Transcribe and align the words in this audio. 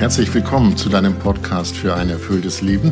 Herzlich 0.00 0.32
willkommen 0.32 0.78
zu 0.78 0.88
deinem 0.88 1.14
Podcast 1.14 1.76
für 1.76 1.94
ein 1.94 2.08
erfülltes 2.08 2.62
Leben. 2.62 2.90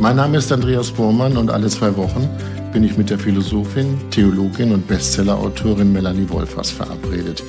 Mein 0.00 0.16
Name 0.16 0.38
ist 0.38 0.50
Andreas 0.50 0.90
Bormann 0.90 1.36
und 1.36 1.48
alle 1.48 1.68
zwei 1.68 1.96
Wochen 1.96 2.28
bin 2.72 2.82
ich 2.82 2.96
mit 2.96 3.08
der 3.08 3.20
Philosophin, 3.20 3.96
Theologin 4.10 4.72
und 4.72 4.88
Bestsellerautorin 4.88 5.92
Melanie 5.92 6.28
Wolfers 6.28 6.72
verabredet. 6.72 7.44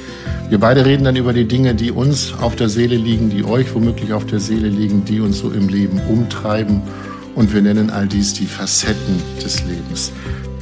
Wir 0.50 0.60
beide 0.60 0.86
reden 0.86 1.04
dann 1.04 1.16
über 1.16 1.34
die 1.34 1.48
Dinge, 1.48 1.74
die 1.74 1.90
uns 1.90 2.36
auf 2.42 2.56
der 2.56 2.70
Seele 2.70 2.96
liegen, 2.96 3.32
die 3.32 3.44
euch 3.44 3.74
womöglich 3.74 4.14
auf 4.14 4.28
der 4.28 4.40
Seele 4.40 4.70
liegen, 4.70 5.04
die 5.04 5.20
uns 5.20 5.40
so 5.40 5.50
im 5.50 5.68
Leben 5.68 6.00
umtreiben. 6.08 6.84
Und 7.34 7.56
wir 7.56 7.64
nennen 7.64 7.90
all 7.90 8.06
dies 8.06 8.36
die 8.36 8.46
Facetten 8.46 9.20
des 9.44 9.64
Lebens. 9.64 10.12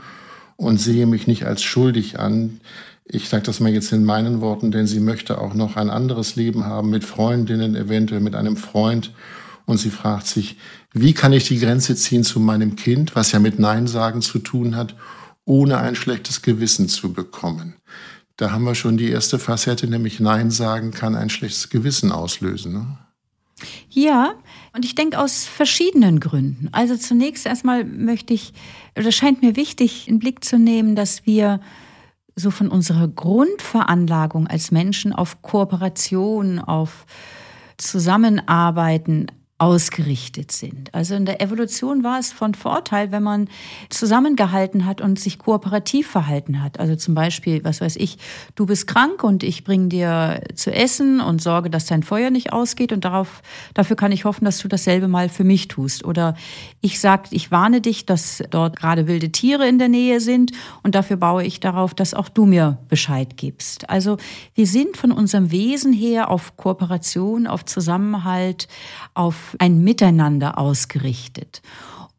und 0.56 0.78
sehe 0.78 1.06
mich 1.06 1.28
nicht 1.28 1.46
als 1.46 1.64
schuldig 1.64 2.20
an. 2.20 2.62
Ich 3.04 3.30
sage 3.30 3.44
das 3.44 3.60
mal 3.60 3.74
jetzt 3.74 3.92
in 3.92 4.06
meinen 4.06 4.42
Worten, 4.42 4.72
denn 4.72 4.88
sie 4.88 5.00
möchte 5.00 5.40
auch 5.40 5.54
noch 5.54 5.76
ein 5.76 5.90
anderes 5.90 6.36
Leben 6.36 6.66
haben 6.66 6.90
mit 6.90 7.04
Freundinnen, 7.04 7.76
eventuell 7.76 8.22
mit 8.22 8.36
einem 8.36 8.58
Freund. 8.58 9.12
Und 9.66 9.78
sie 9.78 9.90
fragt 9.90 10.28
sich, 10.28 10.58
wie 10.94 11.14
kann 11.14 11.34
ich 11.34 11.46
die 11.46 11.60
Grenze 11.60 11.96
ziehen 11.96 12.24
zu 12.24 12.40
meinem 12.40 12.78
Kind, 12.78 13.16
was 13.16 13.34
ja 13.34 13.40
mit 13.40 13.60
Nein 13.60 13.88
sagen 13.88 14.22
zu 14.22 14.40
tun 14.40 14.76
hat, 14.78 14.96
ohne 15.44 15.78
ein 15.78 15.96
schlechtes 15.96 16.42
Gewissen 16.42 16.88
zu 16.90 17.14
bekommen. 17.14 17.76
Da 18.38 18.52
haben 18.52 18.64
wir 18.64 18.76
schon 18.76 18.98
die 18.98 19.10
erste 19.10 19.40
Facette, 19.40 19.88
nämlich 19.88 20.20
Nein 20.20 20.52
sagen 20.52 20.92
kann 20.92 21.16
ein 21.16 21.30
schlechtes 21.30 21.70
Gewissen 21.70 22.12
auslösen. 22.12 22.74
Ne? 22.74 22.98
Ja, 23.90 24.36
und 24.74 24.86
ich 24.86 24.94
denke 24.94 25.20
aus 25.20 25.46
verschiedenen 25.46 26.20
Gründen. 26.20 26.70
Also 26.72 26.96
zunächst 26.96 27.48
erstmal 27.48 27.84
möchte 27.84 28.36
ich, 28.36 28.54
oder 28.98 29.12
scheint 29.12 29.42
mir 29.42 29.56
wichtig, 29.56 30.08
in 30.08 30.20
Blick 30.20 30.46
zu 30.46 30.60
nehmen, 30.60 30.96
dass 30.96 31.26
wir 31.26 31.60
so 32.36 32.52
von 32.52 32.70
unserer 32.70 33.08
Grundveranlagung 33.08 34.46
als 34.46 34.70
Menschen 34.70 35.14
auf 35.14 35.42
Kooperation, 35.42 36.60
auf 36.60 37.08
Zusammenarbeiten, 37.78 39.26
ausgerichtet 39.60 40.52
sind. 40.52 40.94
Also 40.94 41.16
in 41.16 41.26
der 41.26 41.42
Evolution 41.42 42.04
war 42.04 42.20
es 42.20 42.32
von 42.32 42.54
Vorteil, 42.54 43.12
wenn 43.12 43.24
man 43.24 43.50
zusammengehalten 43.90 44.86
hat 44.86 45.02
und 45.02 45.20
sich 45.20 45.40
kooperativ 45.40 46.08
verhalten 46.08 46.62
hat. 46.62 46.80
Also 46.80 46.96
zum 46.96 47.16
Beispiel, 47.16 47.64
was 47.64 47.82
weiß 47.82 47.96
ich, 47.96 48.20
du 48.54 48.68
bist 48.68 48.86
krank 48.86 49.24
und 49.24 49.42
ich 49.42 49.64
bringe 49.64 49.88
dir 49.88 50.42
zu 50.54 50.72
essen 50.72 51.22
und 51.22 51.42
sorge, 51.42 51.72
dass 51.72 51.88
dein 51.88 52.04
Feuer 52.04 52.30
nicht 52.30 52.54
ausgeht 52.54 52.92
und 52.94 53.04
darauf, 53.04 53.42
dafür 53.74 53.96
kann 53.96 54.12
ich 54.12 54.26
hoffen, 54.26 54.46
dass 54.46 54.60
du 54.60 54.68
dasselbe 54.68 55.08
mal 55.08 55.28
für 55.28 55.44
mich 55.44 55.68
tust. 55.68 56.06
Oder 56.06 56.36
ich 56.82 57.00
sag, 57.00 57.32
ich 57.32 57.50
warne 57.50 57.82
dich, 57.82 58.06
dass 58.06 58.44
dort 58.52 58.76
gerade 58.76 59.08
wilde 59.08 59.32
Tiere 59.32 59.68
in 59.68 59.80
der 59.80 59.90
Nähe 59.90 60.22
sind 60.22 60.52
und 60.84 60.94
dafür 60.94 61.18
baue 61.18 61.44
ich 61.44 61.60
darauf, 61.60 61.96
dass 61.96 62.14
auch 62.14 62.30
du 62.30 62.46
mir 62.46 62.78
Bescheid 62.90 63.38
gibst. 63.38 63.90
Also 63.90 64.18
wir 64.54 64.68
sind 64.68 64.98
von 64.98 65.12
unserem 65.12 65.50
Wesen 65.50 65.94
her 65.94 66.30
auf 66.30 66.58
Kooperation, 66.58 67.48
auf 67.48 67.66
Zusammenhalt, 67.66 68.68
auf 69.16 69.47
ein 69.60 69.84
Miteinander 69.84 70.58
ausgerichtet. 70.58 71.62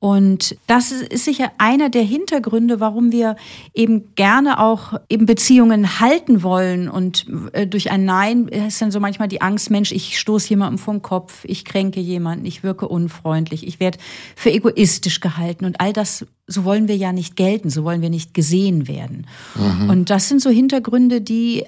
Und 0.00 0.56
das 0.69 0.93
ist 0.93 1.25
sicher 1.25 1.50
einer 1.59 1.89
der 1.89 2.03
Hintergründe, 2.03 2.78
warum 2.78 3.11
wir 3.11 3.34
eben 3.75 4.15
gerne 4.15 4.61
auch 4.61 4.94
eben 5.09 5.27
Beziehungen 5.27 5.99
halten 5.99 6.44
wollen. 6.44 6.89
Und 6.89 7.27
äh, 7.53 7.66
durch 7.66 7.91
ein 7.91 8.05
Nein 8.05 8.47
ist 8.47 8.81
dann 8.81 8.93
so 8.93 9.00
manchmal 9.00 9.27
die 9.27 9.41
Angst, 9.43 9.71
Mensch, 9.71 9.91
ich 9.91 10.19
stoße 10.21 10.50
jemandem 10.50 10.78
vom 10.78 11.03
Kopf, 11.03 11.44
ich 11.44 11.65
kränke 11.65 11.99
jemanden, 11.99 12.47
ich 12.47 12.62
wirke 12.62 12.87
unfreundlich, 12.87 13.66
ich 13.66 13.81
werde 13.81 13.99
für 14.37 14.53
egoistisch 14.53 15.19
gehalten. 15.21 15.65
Und 15.65 15.81
all 15.81 15.93
das, 15.93 16.25
so 16.47 16.62
wollen 16.62 16.87
wir 16.87 16.97
ja 16.97 17.12
nicht 17.12 17.34
gelten, 17.34 17.69
so 17.69 17.83
wollen 17.83 18.00
wir 18.00 18.10
nicht 18.10 18.34
gesehen 18.34 18.87
werden. 18.87 19.27
Mhm. 19.56 19.91
Und 19.91 20.10
das 20.10 20.28
sind 20.28 20.41
so 20.41 20.50
Hintergründe, 20.50 21.21
die 21.21 21.65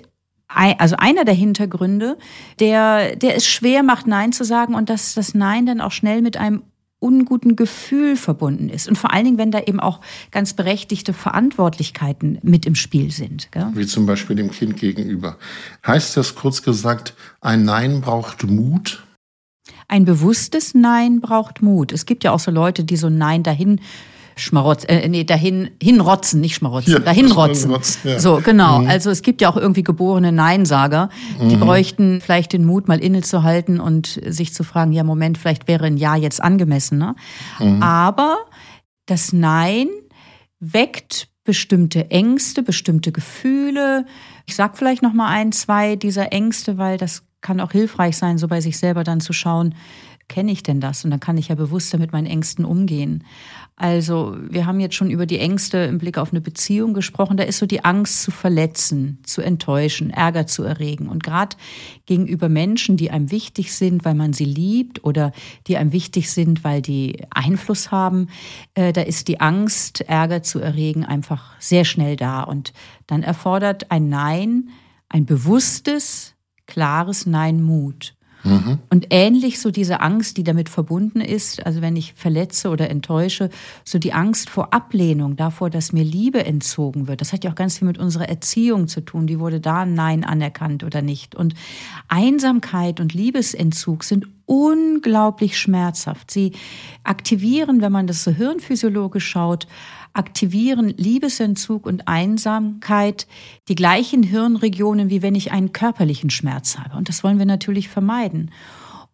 also 0.52 0.96
einer 0.96 1.24
der 1.24 1.34
Hintergründe, 1.34 2.18
der, 2.58 3.16
der 3.16 3.36
es 3.36 3.46
schwer 3.46 3.82
macht, 3.82 4.06
Nein 4.06 4.32
zu 4.32 4.44
sagen 4.44 4.74
und 4.74 4.90
dass 4.90 5.14
das 5.14 5.34
Nein 5.34 5.66
dann 5.66 5.80
auch 5.80 5.92
schnell 5.92 6.22
mit 6.22 6.36
einem 6.36 6.62
unguten 6.98 7.56
Gefühl 7.56 8.16
verbunden 8.16 8.68
ist. 8.68 8.88
Und 8.88 8.96
vor 8.96 9.12
allen 9.12 9.24
Dingen, 9.24 9.38
wenn 9.38 9.50
da 9.50 9.60
eben 9.60 9.80
auch 9.80 10.00
ganz 10.30 10.52
berechtigte 10.52 11.12
Verantwortlichkeiten 11.12 12.38
mit 12.42 12.66
im 12.66 12.74
Spiel 12.74 13.10
sind. 13.10 13.50
Gell? 13.52 13.68
Wie 13.74 13.86
zum 13.86 14.06
Beispiel 14.06 14.36
dem 14.36 14.50
Kind 14.50 14.76
gegenüber. 14.76 15.38
Heißt 15.86 16.16
das 16.16 16.34
kurz 16.34 16.62
gesagt, 16.62 17.14
ein 17.40 17.64
Nein 17.64 18.02
braucht 18.02 18.44
Mut? 18.44 19.06
Ein 19.88 20.04
bewusstes 20.04 20.74
Nein 20.74 21.20
braucht 21.20 21.62
Mut. 21.62 21.90
Es 21.90 22.06
gibt 22.06 22.22
ja 22.22 22.32
auch 22.32 22.40
so 22.40 22.50
Leute, 22.50 22.84
die 22.84 22.96
so 22.96 23.08
Nein 23.08 23.42
dahin 23.42 23.80
Schmarotz, 24.36 24.84
äh, 24.88 25.08
nee, 25.08 25.24
dahin 25.24 25.70
hinrotzen, 25.82 26.40
nicht 26.40 26.54
schmarotzen, 26.54 26.94
ja, 26.94 26.98
dahinrotzen. 26.98 27.74
Ja. 28.04 28.18
So, 28.18 28.40
genau. 28.42 28.80
Mhm. 28.80 28.88
Also 28.88 29.10
es 29.10 29.22
gibt 29.22 29.40
ja 29.40 29.50
auch 29.50 29.56
irgendwie 29.56 29.82
geborene 29.82 30.32
Neinsager, 30.32 31.10
die 31.40 31.56
mhm. 31.56 31.60
bräuchten 31.60 32.20
vielleicht 32.20 32.52
den 32.52 32.64
Mut, 32.64 32.88
mal 32.88 32.98
innezuhalten 32.98 33.80
und 33.80 34.20
sich 34.26 34.54
zu 34.54 34.64
fragen, 34.64 34.92
ja, 34.92 35.04
Moment, 35.04 35.38
vielleicht 35.38 35.68
wäre 35.68 35.86
ein 35.86 35.96
Ja 35.96 36.16
jetzt 36.16 36.42
angemessen. 36.42 36.98
Ne? 36.98 37.14
Mhm. 37.58 37.82
Aber 37.82 38.38
das 39.06 39.32
Nein 39.32 39.88
weckt 40.60 41.28
bestimmte 41.44 42.10
Ängste, 42.10 42.62
bestimmte 42.62 43.12
Gefühle. 43.12 44.06
Ich 44.46 44.54
sag 44.54 44.76
vielleicht 44.76 45.02
noch 45.02 45.12
mal 45.12 45.28
ein, 45.28 45.52
zwei 45.52 45.96
dieser 45.96 46.32
Ängste, 46.32 46.78
weil 46.78 46.96
das 46.96 47.22
kann 47.40 47.60
auch 47.60 47.72
hilfreich 47.72 48.16
sein, 48.16 48.38
so 48.38 48.48
bei 48.48 48.60
sich 48.60 48.78
selber 48.78 49.04
dann 49.04 49.20
zu 49.20 49.32
schauen, 49.32 49.74
kenne 50.28 50.52
ich 50.52 50.62
denn 50.62 50.80
das? 50.80 51.04
Und 51.04 51.10
dann 51.10 51.20
kann 51.20 51.38
ich 51.38 51.48
ja 51.48 51.56
bewusster 51.56 51.98
mit 51.98 52.12
meinen 52.12 52.26
Ängsten 52.26 52.64
umgehen. 52.64 53.24
Also 53.80 54.36
wir 54.38 54.66
haben 54.66 54.78
jetzt 54.78 54.94
schon 54.94 55.10
über 55.10 55.24
die 55.24 55.38
Ängste 55.38 55.78
im 55.78 55.96
Blick 55.96 56.18
auf 56.18 56.32
eine 56.32 56.42
Beziehung 56.42 56.92
gesprochen. 56.92 57.38
Da 57.38 57.44
ist 57.44 57.56
so 57.56 57.64
die 57.64 57.82
Angst 57.82 58.22
zu 58.22 58.30
verletzen, 58.30 59.20
zu 59.22 59.40
enttäuschen, 59.40 60.10
Ärger 60.10 60.46
zu 60.46 60.64
erregen. 60.64 61.08
Und 61.08 61.22
gerade 61.22 61.56
gegenüber 62.04 62.50
Menschen, 62.50 62.98
die 62.98 63.10
einem 63.10 63.30
wichtig 63.30 63.72
sind, 63.72 64.04
weil 64.04 64.14
man 64.14 64.34
sie 64.34 64.44
liebt 64.44 65.02
oder 65.02 65.32
die 65.66 65.78
einem 65.78 65.92
wichtig 65.92 66.30
sind, 66.30 66.62
weil 66.62 66.82
die 66.82 67.24
Einfluss 67.30 67.90
haben, 67.90 68.28
äh, 68.74 68.92
da 68.92 69.00
ist 69.00 69.28
die 69.28 69.40
Angst, 69.40 70.02
Ärger 70.02 70.42
zu 70.42 70.58
erregen, 70.58 71.06
einfach 71.06 71.58
sehr 71.58 71.86
schnell 71.86 72.16
da. 72.16 72.42
Und 72.42 72.74
dann 73.06 73.22
erfordert 73.22 73.90
ein 73.90 74.10
Nein 74.10 74.68
ein 75.08 75.24
bewusstes, 75.24 76.34
klares 76.66 77.24
Nein 77.24 77.62
Mut. 77.62 78.14
Mhm. 78.42 78.78
Und 78.88 79.06
ähnlich 79.10 79.60
so 79.60 79.70
diese 79.70 80.00
Angst, 80.00 80.36
die 80.36 80.44
damit 80.44 80.68
verbunden 80.68 81.20
ist, 81.20 81.64
also 81.66 81.82
wenn 81.82 81.96
ich 81.96 82.14
verletze 82.14 82.70
oder 82.70 82.90
enttäusche, 82.90 83.50
so 83.84 83.98
die 83.98 84.12
Angst 84.12 84.50
vor 84.50 84.72
Ablehnung, 84.72 85.36
davor, 85.36 85.70
dass 85.70 85.92
mir 85.92 86.04
Liebe 86.04 86.44
entzogen 86.44 87.06
wird. 87.08 87.20
Das 87.20 87.32
hat 87.32 87.44
ja 87.44 87.50
auch 87.50 87.54
ganz 87.54 87.78
viel 87.78 87.88
mit 87.88 87.98
unserer 87.98 88.28
Erziehung 88.28 88.88
zu 88.88 89.00
tun. 89.02 89.28
Wie 89.28 89.38
wurde 89.38 89.60
da 89.60 89.84
Nein 89.84 90.24
anerkannt 90.24 90.84
oder 90.84 91.02
nicht? 91.02 91.34
Und 91.34 91.54
Einsamkeit 92.08 93.00
und 93.00 93.14
Liebesentzug 93.14 94.04
sind 94.04 94.26
unglaublich 94.46 95.58
schmerzhaft. 95.58 96.30
Sie 96.30 96.52
aktivieren, 97.04 97.82
wenn 97.82 97.92
man 97.92 98.08
das 98.08 98.24
so 98.24 98.32
hirnphysiologisch 98.32 99.26
schaut, 99.26 99.68
aktivieren 100.12 100.94
Liebesentzug 100.96 101.86
und 101.86 102.08
Einsamkeit 102.08 103.26
die 103.68 103.74
gleichen 103.74 104.22
Hirnregionen, 104.22 105.10
wie 105.10 105.22
wenn 105.22 105.34
ich 105.34 105.52
einen 105.52 105.72
körperlichen 105.72 106.30
Schmerz 106.30 106.78
habe. 106.78 106.96
Und 106.96 107.08
das 107.08 107.22
wollen 107.24 107.38
wir 107.38 107.46
natürlich 107.46 107.88
vermeiden. 107.88 108.50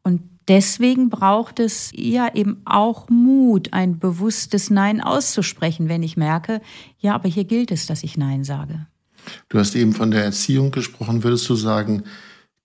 Und 0.02 0.22
deswegen 0.48 1.10
braucht 1.10 1.60
es 1.60 1.90
ja 1.94 2.32
eben 2.34 2.62
auch 2.64 3.08
Mut, 3.08 3.72
ein 3.72 3.98
bewusstes 3.98 4.70
Nein 4.70 5.00
auszusprechen, 5.00 5.88
wenn 5.88 6.02
ich 6.02 6.16
merke, 6.16 6.60
ja, 6.98 7.14
aber 7.14 7.28
hier 7.28 7.44
gilt 7.44 7.70
es, 7.70 7.86
dass 7.86 8.02
ich 8.02 8.16
Nein 8.16 8.44
sage. 8.44 8.86
Du 9.48 9.58
hast 9.58 9.74
eben 9.74 9.92
von 9.92 10.10
der 10.10 10.24
Erziehung 10.24 10.70
gesprochen. 10.70 11.24
Würdest 11.24 11.48
du 11.48 11.56
sagen, 11.56 12.04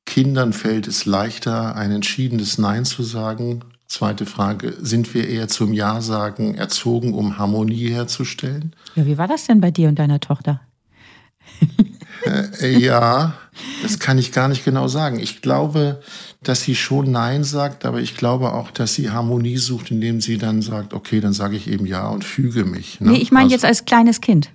Kindern 0.06 0.54
fällt 0.54 0.88
es 0.88 1.06
leichter, 1.06 1.76
ein 1.76 1.92
entschiedenes 1.92 2.58
Nein 2.58 2.86
zu 2.86 3.04
sagen 3.04 3.62
Zweite 3.92 4.26
Frage, 4.26 4.74
sind 4.80 5.14
wir 5.14 5.28
eher 5.28 5.50
zum 5.50 5.74
Ja-Sagen 5.74 6.56
erzogen, 6.56 7.14
um 7.14 7.38
Harmonie 7.38 7.90
herzustellen? 7.90 8.74
Ja, 8.96 9.06
wie 9.06 9.18
war 9.18 9.28
das 9.28 9.48
denn 9.48 9.60
bei 9.60 9.70
dir 9.70 9.90
und 9.90 10.00
deiner 10.00 10.22
Tochter? 10.22 10.62
äh, 12.62 12.80
ja, 12.80 13.34
das 13.84 14.00
kann 14.00 14.18
ich 14.18 14.32
gar 14.32 14.48
nicht 14.48 14.64
genau 14.64 14.88
sagen. 14.88 15.20
Ich 15.20 15.42
glaube, 15.42 16.00
dass 16.42 16.62
sie 16.62 16.76
schon 16.76 17.12
Nein 17.12 17.44
sagt, 17.44 17.84
aber 17.84 18.00
ich 18.00 18.16
glaube 18.16 18.54
auch, 18.54 18.72
dass 18.72 18.94
sie 18.94 19.10
Harmonie 19.10 19.58
sucht, 19.58 19.92
indem 19.92 20.22
sie 20.22 20.38
dann 20.38 20.62
sagt, 20.62 20.94
okay, 20.94 21.20
dann 21.20 21.34
sage 21.34 21.58
ich 21.58 21.68
eben 21.68 21.86
Ja 21.86 22.08
und 22.08 22.24
füge 22.24 22.64
mich. 22.64 23.02
Ne? 23.02 23.12
Nee, 23.12 23.18
ich 23.18 23.34
meine 23.34 23.48
also, 23.48 23.56
jetzt 23.56 23.66
als 23.66 23.84
kleines 23.84 24.22
Kind. 24.22 24.52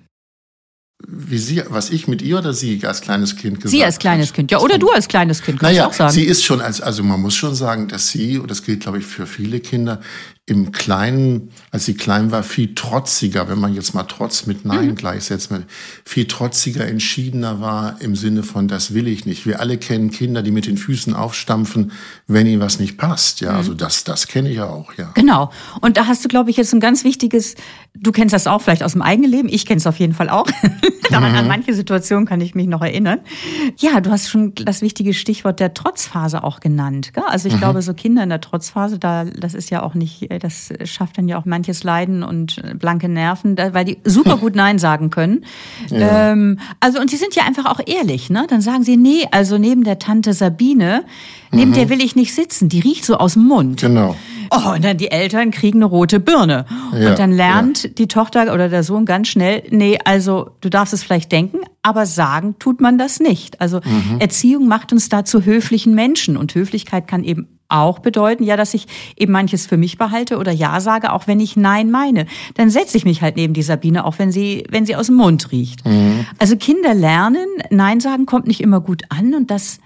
Wie 1.06 1.36
sie, 1.36 1.62
was 1.68 1.90
ich 1.90 2.08
mit 2.08 2.22
ihr 2.22 2.38
oder 2.38 2.54
sie 2.54 2.84
als 2.86 3.02
kleines 3.02 3.36
Kind 3.36 3.56
gesagt 3.56 3.70
Sie 3.70 3.84
als 3.84 3.98
kleines 3.98 4.32
Kind, 4.32 4.50
ja, 4.50 4.60
oder 4.60 4.78
du 4.78 4.90
als 4.90 5.08
kleines 5.08 5.42
Kind, 5.42 5.60
kannst 5.60 5.74
naja, 5.74 5.88
auch 5.88 5.92
sagen. 5.92 6.12
Sie 6.12 6.24
ist 6.24 6.42
schon 6.42 6.62
als, 6.62 6.80
also 6.80 7.02
man 7.02 7.20
muss 7.20 7.34
schon 7.34 7.54
sagen, 7.54 7.88
dass 7.88 8.08
sie, 8.08 8.38
und 8.38 8.50
das 8.50 8.62
gilt, 8.62 8.80
glaube 8.80 8.98
ich, 8.98 9.04
für 9.04 9.26
viele 9.26 9.60
Kinder, 9.60 10.00
im 10.48 10.70
Kleinen, 10.70 11.50
als 11.72 11.86
sie 11.86 11.94
klein 11.94 12.30
war, 12.30 12.44
viel 12.44 12.76
trotziger, 12.76 13.48
wenn 13.48 13.58
man 13.58 13.74
jetzt 13.74 13.94
mal 13.94 14.04
Trotz 14.04 14.46
mit 14.46 14.64
Nein 14.64 14.90
mhm. 14.90 14.94
gleichsetzt, 14.94 15.50
viel 16.04 16.28
trotziger, 16.28 16.86
entschiedener 16.86 17.60
war 17.60 18.00
im 18.00 18.14
Sinne 18.14 18.44
von, 18.44 18.68
das 18.68 18.94
will 18.94 19.08
ich 19.08 19.26
nicht. 19.26 19.44
Wir 19.44 19.58
alle 19.58 19.76
kennen 19.76 20.12
Kinder, 20.12 20.44
die 20.44 20.52
mit 20.52 20.66
den 20.66 20.76
Füßen 20.76 21.14
aufstampfen, 21.14 21.90
wenn 22.28 22.46
ihnen 22.46 22.60
was 22.60 22.78
nicht 22.78 22.96
passt. 22.96 23.40
Ja, 23.40 23.52
mhm. 23.52 23.56
also 23.56 23.74
das, 23.74 24.04
das 24.04 24.28
kenne 24.28 24.48
ich 24.48 24.58
ja 24.58 24.66
auch, 24.68 24.94
ja. 24.96 25.10
Genau. 25.14 25.50
Und 25.80 25.96
da 25.96 26.06
hast 26.06 26.24
du, 26.24 26.28
glaube 26.28 26.50
ich, 26.50 26.56
jetzt 26.56 26.72
ein 26.72 26.78
ganz 26.78 27.02
wichtiges, 27.02 27.56
du 27.94 28.12
kennst 28.12 28.32
das 28.32 28.46
auch 28.46 28.62
vielleicht 28.62 28.84
aus 28.84 28.92
dem 28.92 29.02
eigenen 29.02 29.32
Leben, 29.32 29.48
ich 29.48 29.66
kenne 29.66 29.78
es 29.78 29.86
auf 29.88 29.98
jeden 29.98 30.14
Fall 30.14 30.28
auch. 30.28 30.46
Daran, 31.10 31.32
mhm. 31.32 31.38
An 31.38 31.48
manche 31.48 31.74
Situationen 31.74 32.24
kann 32.24 32.40
ich 32.40 32.54
mich 32.54 32.68
noch 32.68 32.82
erinnern. 32.82 33.18
Ja, 33.78 34.00
du 34.00 34.10
hast 34.10 34.28
schon 34.28 34.54
das 34.54 34.80
wichtige 34.80 35.12
Stichwort 35.12 35.58
der 35.58 35.74
Trotzphase 35.74 36.44
auch 36.44 36.60
genannt. 36.60 37.12
Gell? 37.14 37.24
Also 37.26 37.48
ich 37.48 37.54
mhm. 37.54 37.58
glaube, 37.58 37.82
so 37.82 37.94
Kinder 37.94 38.22
in 38.22 38.28
der 38.28 38.40
Trotzphase, 38.40 38.98
da, 38.98 39.24
das 39.24 39.54
ist 39.54 39.70
ja 39.70 39.82
auch 39.82 39.94
nicht 39.94 40.30
das 40.38 40.72
schafft 40.84 41.18
dann 41.18 41.28
ja 41.28 41.38
auch 41.38 41.44
manches 41.44 41.84
Leiden 41.84 42.22
und 42.22 42.62
blanke 42.78 43.08
Nerven, 43.08 43.56
weil 43.56 43.84
die 43.84 43.98
super 44.04 44.36
gut 44.36 44.54
Nein 44.56 44.78
sagen 44.78 45.10
können. 45.10 45.44
Ja. 45.90 46.32
Ähm, 46.32 46.58
also, 46.80 47.00
und 47.00 47.10
sie 47.10 47.16
sind 47.16 47.34
ja 47.34 47.44
einfach 47.44 47.66
auch 47.66 47.80
ehrlich, 47.84 48.30
ne? 48.30 48.46
Dann 48.48 48.60
sagen 48.60 48.82
sie, 48.82 48.96
nee, 48.96 49.26
also 49.30 49.58
neben 49.58 49.84
der 49.84 49.98
Tante 49.98 50.32
Sabine, 50.32 51.04
neben 51.52 51.70
mhm. 51.70 51.74
der 51.74 51.88
will 51.88 52.02
ich 52.02 52.16
nicht 52.16 52.34
sitzen, 52.34 52.68
die 52.68 52.80
riecht 52.80 53.04
so 53.04 53.16
aus 53.16 53.34
dem 53.34 53.44
Mund. 53.44 53.80
Genau. 53.80 54.16
Oh, 54.50 54.74
und 54.74 54.84
dann 54.84 54.96
die 54.96 55.10
Eltern 55.10 55.50
kriegen 55.50 55.78
eine 55.78 55.86
rote 55.86 56.20
Birne. 56.20 56.66
Ja, 56.92 57.10
und 57.10 57.18
dann 57.18 57.32
lernt 57.32 57.84
ja. 57.84 57.90
die 57.90 58.08
Tochter 58.08 58.52
oder 58.52 58.68
der 58.68 58.82
Sohn 58.82 59.04
ganz 59.04 59.28
schnell, 59.28 59.64
nee, 59.70 59.98
also 60.04 60.50
du 60.60 60.68
darfst 60.68 60.94
es 60.94 61.02
vielleicht 61.02 61.32
denken, 61.32 61.58
aber 61.82 62.06
sagen 62.06 62.56
tut 62.58 62.80
man 62.80 62.98
das 62.98 63.20
nicht. 63.20 63.60
Also 63.60 63.80
mhm. 63.84 64.20
Erziehung 64.20 64.68
macht 64.68 64.92
uns 64.92 65.08
da 65.08 65.24
zu 65.24 65.44
höflichen 65.44 65.94
Menschen 65.94 66.36
und 66.36 66.54
Höflichkeit 66.54 67.08
kann 67.08 67.24
eben 67.24 67.48
auch 67.68 67.98
bedeuten, 67.98 68.44
ja, 68.44 68.56
dass 68.56 68.74
ich 68.74 68.86
eben 69.16 69.32
manches 69.32 69.66
für 69.66 69.76
mich 69.76 69.98
behalte 69.98 70.38
oder 70.38 70.52
ja 70.52 70.80
sage, 70.80 71.12
auch 71.12 71.26
wenn 71.26 71.40
ich 71.40 71.56
nein 71.56 71.90
meine. 71.90 72.26
Dann 72.54 72.70
setze 72.70 72.96
ich 72.96 73.04
mich 73.04 73.22
halt 73.22 73.36
neben 73.36 73.54
die 73.54 73.62
Sabine, 73.62 74.04
auch 74.04 74.18
wenn 74.18 74.32
sie, 74.32 74.64
wenn 74.70 74.86
sie 74.86 74.96
aus 74.96 75.06
dem 75.06 75.16
Mund 75.16 75.52
riecht. 75.52 75.84
Mhm. 75.84 76.26
Also 76.38 76.56
Kinder 76.56 76.94
lernen, 76.94 77.46
nein 77.70 78.00
sagen 78.00 78.26
kommt 78.26 78.46
nicht 78.46 78.60
immer 78.60 78.80
gut 78.80 79.02
an 79.08 79.34
und 79.34 79.50
das 79.50 79.78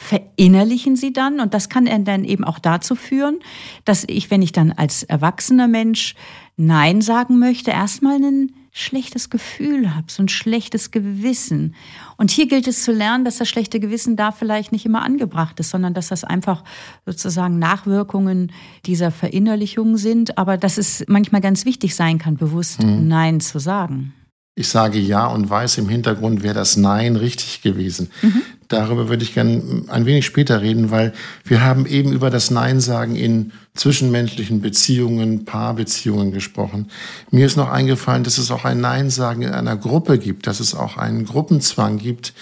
verinnerlichen 0.00 0.94
sie 0.94 1.12
dann 1.12 1.40
und 1.40 1.54
das 1.54 1.68
kann 1.68 1.88
dann 2.04 2.22
eben 2.22 2.44
auch 2.44 2.60
dazu 2.60 2.94
führen, 2.94 3.40
dass 3.84 4.04
ich, 4.06 4.30
wenn 4.30 4.42
ich 4.42 4.52
dann 4.52 4.70
als 4.70 5.02
erwachsener 5.02 5.66
Mensch 5.66 6.14
Nein 6.56 7.00
sagen 7.02 7.38
möchte, 7.38 7.72
erstmal 7.72 8.14
einen 8.14 8.52
schlechtes 8.72 9.30
Gefühl 9.30 9.94
habe, 9.94 10.06
so 10.08 10.22
ein 10.22 10.28
schlechtes 10.28 10.90
Gewissen. 10.90 11.74
Und 12.16 12.30
hier 12.30 12.46
gilt 12.46 12.66
es 12.68 12.84
zu 12.84 12.92
lernen, 12.92 13.24
dass 13.24 13.38
das 13.38 13.48
schlechte 13.48 13.80
Gewissen 13.80 14.16
da 14.16 14.32
vielleicht 14.32 14.72
nicht 14.72 14.86
immer 14.86 15.02
angebracht 15.02 15.58
ist, 15.60 15.70
sondern 15.70 15.94
dass 15.94 16.08
das 16.08 16.24
einfach 16.24 16.64
sozusagen 17.06 17.58
Nachwirkungen 17.58 18.52
dieser 18.86 19.10
Verinnerlichung 19.10 19.96
sind, 19.96 20.38
aber 20.38 20.56
dass 20.56 20.78
es 20.78 21.04
manchmal 21.08 21.40
ganz 21.40 21.64
wichtig 21.64 21.94
sein 21.94 22.18
kann, 22.18 22.36
bewusst 22.36 22.82
mhm. 22.82 23.08
Nein 23.08 23.40
zu 23.40 23.58
sagen. 23.58 24.14
Ich 24.54 24.68
sage 24.68 24.98
ja 24.98 25.26
und 25.26 25.48
weiß 25.48 25.78
im 25.78 25.88
Hintergrund, 25.88 26.42
wäre 26.42 26.54
das 26.54 26.76
Nein 26.76 27.14
richtig 27.16 27.62
gewesen. 27.62 28.10
Mhm. 28.22 28.42
Darüber 28.68 29.08
würde 29.08 29.24
ich 29.24 29.34
gerne 29.34 29.84
ein 29.88 30.04
wenig 30.04 30.26
später 30.26 30.60
reden, 30.60 30.90
weil 30.90 31.14
wir 31.44 31.62
haben 31.62 31.86
eben 31.86 32.12
über 32.12 32.28
das 32.28 32.50
Nein 32.50 32.80
sagen 32.80 33.16
in 33.16 33.52
zwischenmenschlichen 33.74 34.60
Beziehungen, 34.60 35.46
Paarbeziehungen 35.46 36.32
gesprochen. 36.32 36.90
Mir 37.30 37.46
ist 37.46 37.56
noch 37.56 37.70
eingefallen, 37.70 38.24
dass 38.24 38.36
es 38.36 38.50
auch 38.50 38.64
ein 38.64 38.80
Nein 38.80 39.08
sagen 39.08 39.42
in 39.42 39.50
einer 39.50 39.76
Gruppe 39.76 40.18
gibt, 40.18 40.46
dass 40.46 40.60
es 40.60 40.74
auch 40.74 40.98
einen 40.98 41.24
Gruppenzwang 41.24 41.98
gibt, 41.98 42.34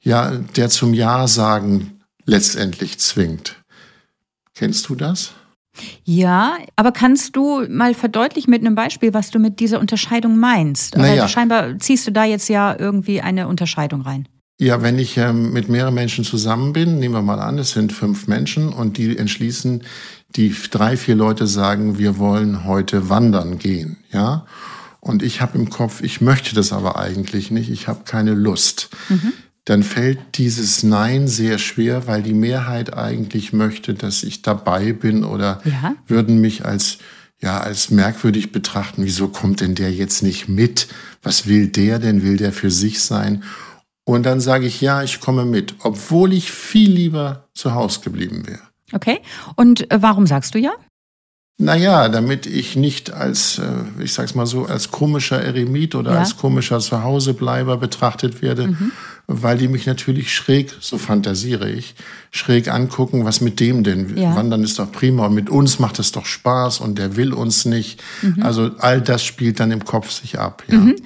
ja, 0.00 0.32
der 0.56 0.68
zum 0.68 0.94
Ja 0.94 1.28
sagen 1.28 2.00
letztendlich 2.24 2.98
zwingt. 2.98 3.56
Kennst 4.54 4.88
du 4.88 4.96
das? 4.96 5.32
Ja, 6.04 6.58
aber 6.74 6.90
kannst 6.90 7.36
du 7.36 7.64
mal 7.68 7.94
verdeutlichen 7.94 8.50
mit 8.50 8.62
einem 8.62 8.74
Beispiel, 8.74 9.14
was 9.14 9.30
du 9.30 9.38
mit 9.38 9.60
dieser 9.60 9.78
Unterscheidung 9.78 10.38
meinst? 10.38 10.96
Naja. 10.96 11.28
Scheinbar 11.28 11.78
ziehst 11.78 12.06
du 12.06 12.10
da 12.10 12.24
jetzt 12.24 12.48
ja 12.48 12.74
irgendwie 12.76 13.20
eine 13.20 13.46
Unterscheidung 13.46 14.00
rein. 14.02 14.28
Ja, 14.60 14.82
wenn 14.82 14.98
ich 14.98 15.16
ähm, 15.16 15.52
mit 15.52 15.68
mehreren 15.68 15.94
Menschen 15.94 16.24
zusammen 16.24 16.72
bin, 16.72 16.98
nehmen 16.98 17.14
wir 17.14 17.22
mal 17.22 17.38
an, 17.38 17.58
es 17.58 17.70
sind 17.70 17.92
fünf 17.92 18.26
Menschen 18.26 18.72
und 18.72 18.96
die 18.96 19.16
entschließen, 19.16 19.84
die 20.34 20.54
drei, 20.70 20.96
vier 20.96 21.14
Leute 21.14 21.46
sagen, 21.46 21.98
wir 21.98 22.18
wollen 22.18 22.64
heute 22.64 23.08
wandern 23.08 23.58
gehen, 23.58 23.98
ja. 24.12 24.46
Und 25.00 25.22
ich 25.22 25.40
habe 25.40 25.56
im 25.56 25.70
Kopf, 25.70 26.02
ich 26.02 26.20
möchte 26.20 26.56
das 26.56 26.72
aber 26.72 26.98
eigentlich 26.98 27.52
nicht, 27.52 27.70
ich 27.70 27.86
habe 27.86 28.00
keine 28.04 28.34
Lust. 28.34 28.90
Mhm. 29.08 29.32
Dann 29.64 29.84
fällt 29.84 30.18
dieses 30.34 30.82
Nein 30.82 31.28
sehr 31.28 31.58
schwer, 31.58 32.08
weil 32.08 32.22
die 32.22 32.34
Mehrheit 32.34 32.94
eigentlich 32.94 33.52
möchte, 33.52 33.94
dass 33.94 34.24
ich 34.24 34.42
dabei 34.42 34.92
bin 34.92 35.22
oder 35.22 35.60
ja. 35.64 35.94
würden 36.08 36.40
mich 36.40 36.64
als 36.64 36.98
ja 37.40 37.60
als 37.60 37.90
merkwürdig 37.90 38.50
betrachten. 38.50 39.04
Wieso 39.04 39.28
kommt 39.28 39.60
denn 39.60 39.76
der 39.76 39.92
jetzt 39.92 40.22
nicht 40.22 40.48
mit? 40.48 40.88
Was 41.22 41.46
will 41.46 41.68
der 41.68 41.98
denn? 41.98 42.22
Will 42.22 42.36
der 42.36 42.52
für 42.52 42.70
sich 42.70 43.00
sein? 43.00 43.44
Und 44.08 44.22
dann 44.22 44.40
sage 44.40 44.66
ich, 44.66 44.80
ja, 44.80 45.02
ich 45.02 45.20
komme 45.20 45.44
mit, 45.44 45.74
obwohl 45.80 46.32
ich 46.32 46.50
viel 46.50 46.90
lieber 46.90 47.44
zu 47.52 47.74
Hause 47.74 48.00
geblieben 48.00 48.46
wäre. 48.46 48.62
Okay. 48.94 49.20
Und 49.54 49.90
äh, 49.92 50.00
warum 50.00 50.26
sagst 50.26 50.54
du 50.54 50.58
ja? 50.58 50.70
Naja, 51.58 52.08
damit 52.08 52.46
ich 52.46 52.74
nicht 52.74 53.12
als, 53.12 53.58
äh, 53.58 54.02
ich 54.02 54.14
sag's 54.14 54.34
mal 54.34 54.46
so, 54.46 54.64
als 54.64 54.90
komischer 54.90 55.42
Eremit 55.42 55.94
oder 55.94 56.12
ja. 56.12 56.20
als 56.20 56.38
komischer 56.38 56.80
Zuhausebleiber 56.80 57.76
betrachtet 57.76 58.40
werde, 58.40 58.68
mhm. 58.68 58.92
weil 59.26 59.58
die 59.58 59.68
mich 59.68 59.84
natürlich 59.84 60.34
schräg, 60.34 60.74
so 60.80 60.96
fantasiere 60.96 61.68
ich, 61.68 61.94
schräg 62.30 62.68
angucken, 62.68 63.26
was 63.26 63.42
mit 63.42 63.60
dem 63.60 63.84
denn? 63.84 64.16
Ja. 64.16 64.34
Wandern 64.34 64.64
ist 64.64 64.78
doch 64.78 64.90
prima 64.90 65.26
und 65.26 65.34
mit 65.34 65.50
uns 65.50 65.80
macht 65.80 65.98
es 65.98 66.12
doch 66.12 66.24
Spaß 66.24 66.80
und 66.80 66.96
der 66.96 67.16
will 67.16 67.34
uns 67.34 67.66
nicht. 67.66 68.02
Mhm. 68.22 68.42
Also 68.42 68.70
all 68.78 69.02
das 69.02 69.22
spielt 69.22 69.60
dann 69.60 69.70
im 69.70 69.84
Kopf 69.84 70.10
sich 70.12 70.38
ab. 70.38 70.62
Ja. 70.68 70.78
Mhm. 70.78 70.96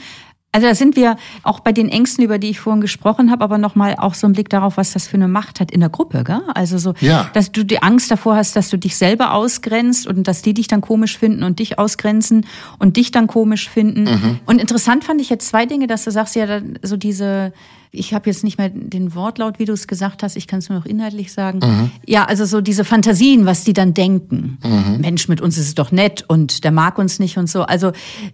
Also 0.55 0.67
da 0.67 0.75
sind 0.75 0.97
wir 0.97 1.17
auch 1.45 1.61
bei 1.61 1.73
den 1.73 1.89
Ängsten, 1.89 2.23
über 2.23 2.39
die 2.39 2.51
ich 2.51 2.61
vorhin 2.61 2.83
gesprochen 2.83 3.31
habe, 3.31 3.43
aber 3.43 3.57
nochmal 3.57 3.97
auch 3.97 4.13
so 4.13 4.27
ein 4.27 4.35
Blick 4.35 4.51
darauf, 4.51 4.77
was 4.77 4.93
das 4.93 5.09
für 5.09 5.17
eine 5.17 5.27
Macht 5.27 5.61
hat 5.61 5.71
in 5.71 5.81
der 5.81 5.89
Gruppe. 5.89 6.25
Gell? 6.25 6.43
Also 6.55 6.77
so, 6.77 6.93
ja. 7.01 7.31
dass 7.33 7.53
du 7.53 7.65
die 7.65 7.83
Angst 7.83 8.11
davor 8.11 8.37
hast, 8.37 8.55
dass 8.55 8.69
du 8.69 8.77
dich 8.77 8.97
selber 8.97 9.33
ausgrenzt 9.33 10.07
und 10.07 10.29
dass 10.29 10.43
die 10.43 10.53
dich 10.53 10.69
dann 10.69 10.83
komisch 10.83 11.17
finden 11.17 11.43
und 11.43 11.59
dich 11.59 11.79
ausgrenzen 11.79 12.47
und 12.79 12.99
dich 12.99 13.11
dann 13.11 13.29
komisch 13.29 13.71
finden. 13.71 14.05
Mhm. 14.05 14.41
Und 14.45 14.61
interessant 14.61 15.05
fand 15.05 15.23
ich 15.23 15.31
jetzt 15.31 15.49
zwei 15.49 15.65
Dinge, 15.65 15.87
dass 15.87 16.05
du 16.05 16.11
sagst 16.11 16.37
ja 16.37 16.61
so 16.83 16.99
diese 16.99 17.55
ich 17.95 18.15
habe 18.15 18.29
jetzt 18.31 18.43
nicht 18.43 18.57
mehr 18.57 18.71
den 18.71 19.15
Wortlaut, 19.15 19.59
wie 19.59 19.67
du 19.67 19.75
es 19.75 19.87
gesagt 19.87 20.23
hast, 20.23 20.37
ich 20.37 20.47
kann 20.47 20.61
es 20.61 20.71
nur 20.71 20.79
noch 20.79 20.87
inhaltlich 20.87 21.31
sagen. 21.31 21.61
Mhm. 21.63 21.91
Ja, 22.07 22.25
also 22.25 22.47
so 22.47 22.63
diese 22.63 22.85
Fantasien, 22.85 23.45
was 23.45 23.65
die 23.65 23.75
dann 23.75 23.93
denken. 23.93 24.59
Mhm. 24.65 25.01
Mensch, 25.01 25.29
mit 25.29 25.43
uns 25.43 25.59
ist 25.59 25.67
es 25.67 25.75
doch 25.75 25.93
nett 25.93 26.25
und 26.27 26.65
der 26.65 26.73
mag 26.73 26.99
uns 26.99 27.19
nicht 27.19 27.37
und 27.37 27.51
so. 27.51 27.63
Also 27.63 27.93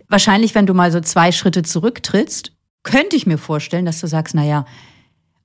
wahrscheinlich, 0.09 0.55
wenn 0.55 0.67
du 0.67 0.75
mal 0.75 0.93
so 0.93 1.01
zwei 1.01 1.33
Schritte 1.33 1.65
zurücktrittst, 1.65 2.53
könnte 2.85 3.17
ich 3.17 3.27
mir 3.27 3.37
vorstellen, 3.37 3.85
dass 3.85 4.01
du 4.01 4.07
sagst, 4.07 4.35
na 4.37 4.45
ja, 4.45 4.65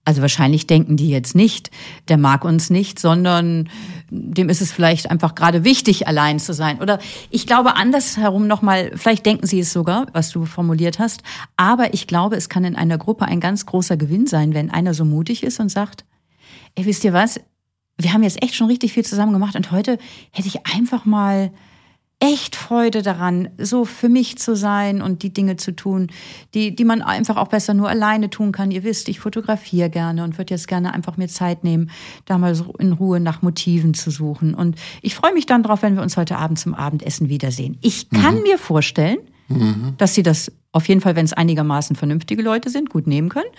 Also 0.05 0.21
wahrscheinlich 0.21 0.67
denken 0.67 0.97
die 0.97 1.09
jetzt 1.09 1.33
nicht, 1.33 1.71
der 2.09 2.17
mag 2.17 2.43
uns 2.43 2.69
nicht, 2.69 2.99
sondern 2.99 3.69
dem 4.09 4.49
ist 4.49 4.61
es 4.61 4.73
vielleicht 4.73 5.09
einfach 5.09 5.33
gerade 5.33 5.63
wichtig, 5.63 6.07
allein 6.07 6.39
zu 6.39 6.53
sein. 6.53 6.81
Oder 6.81 6.99
ich 7.29 7.47
glaube 7.47 7.77
andersherum 7.77 8.45
nochmal, 8.45 8.91
vielleicht 8.95 9.25
denken 9.25 9.47
sie 9.47 9.61
es 9.61 9.71
sogar, 9.71 10.07
was 10.11 10.29
du 10.29 10.45
formuliert 10.45 10.99
hast. 10.99 11.23
Aber 11.55 11.93
ich 11.93 12.05
glaube, 12.05 12.35
es 12.35 12.49
kann 12.49 12.65
in 12.65 12.75
einer 12.75 12.97
Gruppe 12.97 13.25
ein 13.25 13.39
ganz 13.39 13.65
großer 13.65 13.95
Gewinn 13.95 14.27
sein, 14.27 14.53
wenn 14.53 14.69
einer 14.69 14.93
so 14.93 15.05
mutig 15.05 15.41
ist 15.41 15.61
und 15.61 15.69
sagt, 15.69 16.03
ey, 16.75 16.85
wisst 16.85 17.05
ihr 17.05 17.13
was? 17.13 17.39
Wir 17.97 18.11
haben 18.11 18.23
jetzt 18.23 18.43
echt 18.43 18.55
schon 18.55 18.67
richtig 18.67 18.91
viel 18.91 19.05
zusammen 19.05 19.31
gemacht 19.31 19.55
und 19.55 19.71
heute 19.71 19.97
hätte 20.31 20.47
ich 20.49 20.65
einfach 20.65 21.05
mal 21.05 21.51
echt 22.23 22.55
Freude 22.55 23.01
daran, 23.01 23.49
so 23.57 23.83
für 23.83 24.07
mich 24.07 24.37
zu 24.37 24.55
sein 24.55 25.01
und 25.01 25.23
die 25.23 25.33
Dinge 25.33 25.57
zu 25.57 25.75
tun, 25.75 26.07
die, 26.53 26.73
die 26.73 26.85
man 26.85 27.01
einfach 27.01 27.35
auch 27.35 27.49
besser 27.49 27.73
nur 27.73 27.89
alleine 27.89 28.29
tun 28.29 28.53
kann. 28.53 28.71
Ihr 28.71 28.83
wisst, 28.85 29.09
ich 29.09 29.19
fotografiere 29.19 29.89
gerne 29.89 30.23
und 30.23 30.37
würde 30.37 30.53
jetzt 30.53 30.69
gerne 30.69 30.93
einfach 30.93 31.17
mir 31.17 31.27
Zeit 31.27 31.65
nehmen, 31.65 31.91
da 32.25 32.37
mal 32.37 32.55
so 32.55 32.73
in 32.79 32.93
Ruhe 32.93 33.19
nach 33.19 33.41
Motiven 33.41 33.93
zu 33.93 34.09
suchen. 34.09 34.53
Und 34.53 34.77
ich 35.01 35.15
freue 35.15 35.33
mich 35.33 35.45
dann 35.45 35.63
drauf, 35.63 35.81
wenn 35.81 35.95
wir 35.95 36.01
uns 36.01 36.15
heute 36.15 36.37
Abend 36.37 36.59
zum 36.59 36.73
Abendessen 36.73 37.27
wiedersehen. 37.27 37.77
Ich 37.81 38.09
kann 38.09 38.35
mhm. 38.35 38.43
mir 38.43 38.57
vorstellen, 38.57 39.17
mhm. 39.49 39.95
dass 39.97 40.13
Sie 40.13 40.23
das 40.23 40.49
auf 40.71 40.87
jeden 40.87 41.01
Fall, 41.01 41.17
wenn 41.17 41.25
es 41.25 41.33
einigermaßen 41.33 41.97
vernünftige 41.97 42.41
Leute 42.41 42.69
sind, 42.69 42.89
gut 42.89 43.05
nehmen 43.05 43.27
können. 43.27 43.49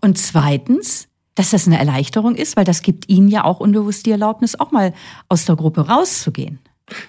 Und 0.00 0.16
zweitens, 0.16 1.08
dass 1.34 1.50
das 1.50 1.66
eine 1.66 1.78
Erleichterung 1.78 2.36
ist, 2.36 2.56
weil 2.56 2.64
das 2.64 2.80
gibt 2.80 3.08
Ihnen 3.10 3.28
ja 3.28 3.44
auch 3.44 3.60
unbewusst 3.60 4.06
die 4.06 4.12
Erlaubnis, 4.12 4.58
auch 4.58 4.72
mal 4.72 4.94
aus 5.28 5.44
der 5.44 5.56
Gruppe 5.56 5.88
rauszugehen. 5.88 6.60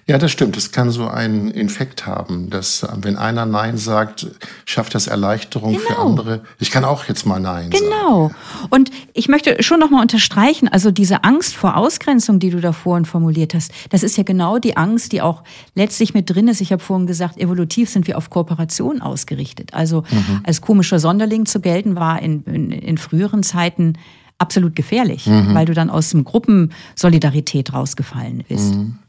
Ja, 0.08 0.18
das 0.18 0.32
stimmt. 0.32 0.56
Es 0.56 0.72
kann 0.72 0.90
so 0.90 1.08
einen 1.08 1.52
Infekt 1.52 2.06
haben, 2.06 2.50
dass 2.50 2.88
wenn 3.02 3.18
einer 3.18 3.46
Nein 3.46 3.78
sagt, 3.78 4.28
schafft 4.66 4.96
das 4.96 5.08
Erleichterung 5.08 5.74
genau. 5.74 5.86
für 5.86 5.98
andere. 5.98 6.42
Ich 6.60 6.72
kann 6.72 6.86
auch 6.86 7.06
jetzt 7.06 7.26
mal 7.26 7.40
Nein 7.42 7.72
genau. 7.72 7.90
sagen. 7.90 7.90
Genau. 7.90 8.32
Und 8.70 8.92
ich 9.14 9.28
möchte 9.28 9.62
schon 9.64 9.82
noch 9.82 9.90
mal 9.90 10.02
unterstreichen, 10.02 10.70
also 10.70 10.92
diese 10.92 11.26
Angst 11.26 11.56
vor 11.56 11.76
Ausgrenzung, 11.76 12.40
die 12.40 12.52
du 12.52 12.62
da 12.62 12.72
vorhin 12.72 13.04
formuliert 13.04 13.54
hast, 13.54 13.72
das 13.90 14.04
ist 14.04 14.16
ja 14.16 14.24
genau 14.24 14.60
die 14.60 14.78
Angst, 14.78 15.12
die 15.12 15.22
auch 15.22 15.44
letztlich 15.74 16.14
mit 16.14 16.30
drin 16.30 16.48
ist. 16.48 16.62
Ich 16.62 16.72
habe 16.72 16.82
vorhin 16.82 17.06
gesagt, 17.06 17.38
evolutiv 17.38 17.90
sind 17.90 18.08
wir 18.08 18.18
auf 18.18 18.30
Kooperation 18.30 19.02
ausgerichtet. 19.02 19.74
Also 19.74 20.04
mhm. 20.10 20.42
als 20.46 20.62
komischer 20.62 21.00
Sonderling 21.00 21.46
zu 21.46 21.60
gelten 21.60 21.96
war 21.96 22.22
in, 22.22 22.44
in, 22.44 22.72
in 22.72 22.98
früheren 22.98 23.44
Zeiten 23.44 23.98
absolut 24.38 24.76
gefährlich, 24.76 25.28
mhm. 25.28 25.54
weil 25.54 25.66
du 25.66 25.74
dann 25.74 25.90
aus 25.90 26.12
dem 26.12 26.24
Gruppensolidarität 26.24 27.74
rausgefallen 27.74 28.46
bist. 28.48 28.76
Mhm. 28.76 29.00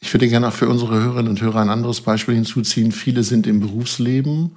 Ich 0.00 0.12
würde 0.14 0.28
gerne 0.28 0.48
auch 0.48 0.52
für 0.52 0.68
unsere 0.68 0.98
Hörerinnen 0.98 1.28
und 1.28 1.40
Hörer 1.40 1.60
ein 1.60 1.68
anderes 1.68 2.00
Beispiel 2.00 2.34
hinzuziehen. 2.34 2.90
Viele 2.90 3.22
sind 3.22 3.46
im 3.46 3.60
Berufsleben, 3.60 4.56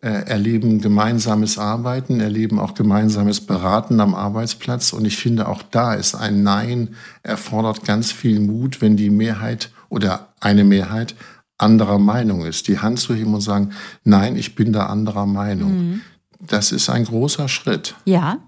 äh, 0.00 0.08
erleben 0.08 0.80
gemeinsames 0.80 1.58
Arbeiten, 1.58 2.20
erleben 2.20 2.58
auch 2.58 2.74
gemeinsames 2.74 3.40
Beraten 3.42 4.00
am 4.00 4.14
Arbeitsplatz. 4.14 4.92
Und 4.92 5.04
ich 5.04 5.16
finde, 5.18 5.48
auch 5.48 5.62
da 5.62 5.94
ist 5.94 6.14
ein 6.14 6.42
Nein 6.42 6.96
erfordert 7.22 7.84
ganz 7.84 8.12
viel 8.12 8.40
Mut, 8.40 8.80
wenn 8.80 8.96
die 8.96 9.10
Mehrheit 9.10 9.70
oder 9.90 10.28
eine 10.40 10.64
Mehrheit 10.64 11.14
anderer 11.58 11.98
Meinung 11.98 12.46
ist. 12.46 12.68
Die 12.68 12.78
Hand 12.78 13.00
zu 13.00 13.14
heben 13.14 13.34
und 13.34 13.40
sagen, 13.40 13.72
nein, 14.04 14.36
ich 14.36 14.54
bin 14.54 14.72
da 14.72 14.86
anderer 14.86 15.26
Meinung. 15.26 15.72
Mhm. 15.72 16.00
Das 16.40 16.72
ist 16.72 16.88
ein 16.88 17.04
großer 17.04 17.48
Schritt. 17.48 17.94
Ja. 18.04 18.38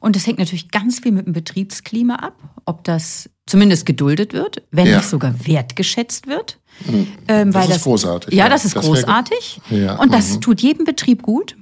Und 0.00 0.16
das 0.16 0.26
hängt 0.26 0.38
natürlich 0.38 0.70
ganz 0.70 1.00
viel 1.00 1.12
mit 1.12 1.26
dem 1.26 1.32
Betriebsklima 1.32 2.16
ab, 2.16 2.34
ob 2.64 2.84
das 2.84 3.30
zumindest 3.46 3.86
geduldet 3.86 4.32
wird, 4.32 4.62
wenn 4.70 4.86
ja. 4.86 4.98
nicht 4.98 5.08
sogar 5.08 5.46
wertgeschätzt 5.46 6.26
wird. 6.26 6.58
Mhm. 6.86 7.08
Ähm, 7.26 7.52
das 7.52 7.64
ist 7.64 7.74
das, 7.74 7.82
großartig. 7.82 8.34
Ja, 8.34 8.48
das 8.48 8.64
ist 8.64 8.76
das 8.76 8.84
großartig. 8.84 9.60
Ja. 9.70 9.96
Und 9.96 10.12
das 10.12 10.36
mhm. 10.36 10.40
tut 10.40 10.60
jedem 10.60 10.84
Betrieb 10.84 11.22
gut, 11.22 11.56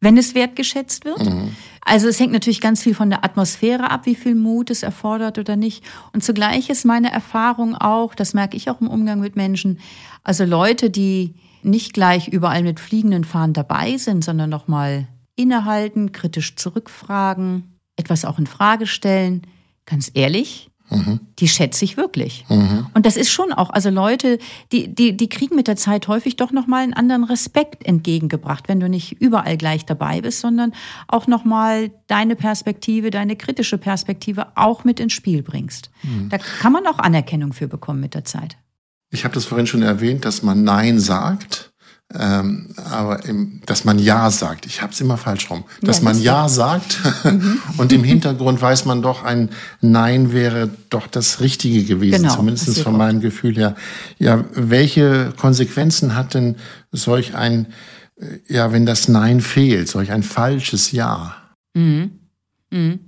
wenn 0.00 0.16
es 0.18 0.34
wertgeschätzt 0.34 1.04
wird. 1.04 1.24
Mhm. 1.24 1.56
Also 1.82 2.08
es 2.08 2.20
hängt 2.20 2.32
natürlich 2.32 2.60
ganz 2.60 2.82
viel 2.82 2.94
von 2.94 3.10
der 3.10 3.24
Atmosphäre 3.24 3.90
ab, 3.90 4.06
wie 4.06 4.14
viel 4.14 4.34
Mut 4.34 4.70
es 4.70 4.82
erfordert 4.82 5.38
oder 5.38 5.56
nicht. 5.56 5.82
Und 6.12 6.22
zugleich 6.22 6.68
ist 6.68 6.84
meine 6.84 7.10
Erfahrung 7.10 7.74
auch, 7.74 8.14
das 8.14 8.34
merke 8.34 8.56
ich 8.56 8.68
auch 8.68 8.80
im 8.80 8.88
Umgang 8.88 9.20
mit 9.20 9.36
Menschen, 9.36 9.78
also 10.22 10.44
Leute, 10.44 10.90
die 10.90 11.34
nicht 11.62 11.92
gleich 11.92 12.28
überall 12.28 12.62
mit 12.62 12.80
fliegenden 12.80 13.24
Fahnen 13.24 13.52
dabei 13.52 13.96
sind, 13.96 14.24
sondern 14.24 14.50
nochmal 14.50 15.08
innehalten, 15.40 16.12
kritisch 16.12 16.56
zurückfragen, 16.56 17.78
etwas 17.96 18.24
auch 18.24 18.38
in 18.38 18.46
Frage 18.46 18.86
stellen, 18.86 19.46
ganz 19.84 20.10
ehrlich, 20.14 20.70
Mhm. 20.90 21.20
Die 21.38 21.48
schätze 21.48 21.84
ich 21.84 21.96
wirklich. 21.96 22.44
Mhm. 22.48 22.86
Und 22.94 23.06
das 23.06 23.16
ist 23.16 23.30
schon 23.30 23.52
auch, 23.52 23.70
also 23.70 23.90
Leute, 23.90 24.38
die, 24.72 24.92
die, 24.92 25.16
die 25.16 25.28
kriegen 25.28 25.54
mit 25.54 25.68
der 25.68 25.76
Zeit 25.76 26.08
häufig 26.08 26.36
doch 26.36 26.50
nochmal 26.50 26.82
einen 26.82 26.94
anderen 26.94 27.24
Respekt 27.24 27.86
entgegengebracht, 27.86 28.68
wenn 28.68 28.80
du 28.80 28.88
nicht 28.88 29.12
überall 29.20 29.56
gleich 29.56 29.86
dabei 29.86 30.20
bist, 30.20 30.40
sondern 30.40 30.72
auch 31.06 31.26
nochmal 31.26 31.90
deine 32.08 32.34
Perspektive, 32.36 33.10
deine 33.10 33.36
kritische 33.36 33.78
Perspektive 33.78 34.48
auch 34.56 34.84
mit 34.84 35.00
ins 35.00 35.12
Spiel 35.12 35.42
bringst. 35.42 35.90
Mhm. 36.02 36.28
Da 36.28 36.38
kann 36.38 36.72
man 36.72 36.86
auch 36.86 36.98
Anerkennung 36.98 37.52
für 37.52 37.68
bekommen 37.68 38.00
mit 38.00 38.14
der 38.14 38.24
Zeit. 38.24 38.56
Ich 39.12 39.24
habe 39.24 39.34
das 39.34 39.44
vorhin 39.44 39.66
schon 39.66 39.82
erwähnt, 39.82 40.24
dass 40.24 40.42
man 40.42 40.64
Nein 40.64 40.98
sagt 40.98 41.69
ähm, 42.12 42.66
aber 42.76 43.24
im, 43.24 43.60
dass 43.66 43.84
man 43.84 43.98
Ja 43.98 44.30
sagt. 44.30 44.66
Ich 44.66 44.82
habe 44.82 44.92
es 44.92 45.00
immer 45.00 45.16
falsch 45.16 45.48
rum. 45.48 45.64
Dass 45.80 45.98
ja, 45.98 46.04
man 46.04 46.20
Ja 46.20 46.48
sagt 46.48 46.98
mhm. 47.24 47.60
und 47.76 47.92
im 47.92 48.02
Hintergrund 48.02 48.60
weiß 48.60 48.84
man 48.84 49.00
doch, 49.00 49.22
ein 49.22 49.50
Nein 49.80 50.32
wäre 50.32 50.70
doch 50.90 51.06
das 51.06 51.40
Richtige 51.40 51.84
gewesen, 51.84 52.22
genau, 52.22 52.34
zumindest 52.34 52.80
von 52.80 52.96
meinem 52.96 53.20
Gefühl 53.20 53.56
her. 53.56 53.76
Ja, 54.18 54.44
welche 54.54 55.32
Konsequenzen 55.36 56.16
hat 56.16 56.34
denn 56.34 56.56
solch 56.90 57.36
ein, 57.36 57.66
äh, 58.20 58.38
ja, 58.48 58.72
wenn 58.72 58.86
das 58.86 59.06
Nein 59.06 59.40
fehlt, 59.40 59.88
solch 59.88 60.10
ein 60.10 60.24
falsches 60.24 60.90
Ja? 60.90 61.36
Mhm. 61.74 62.18
Mhm. 62.70 63.00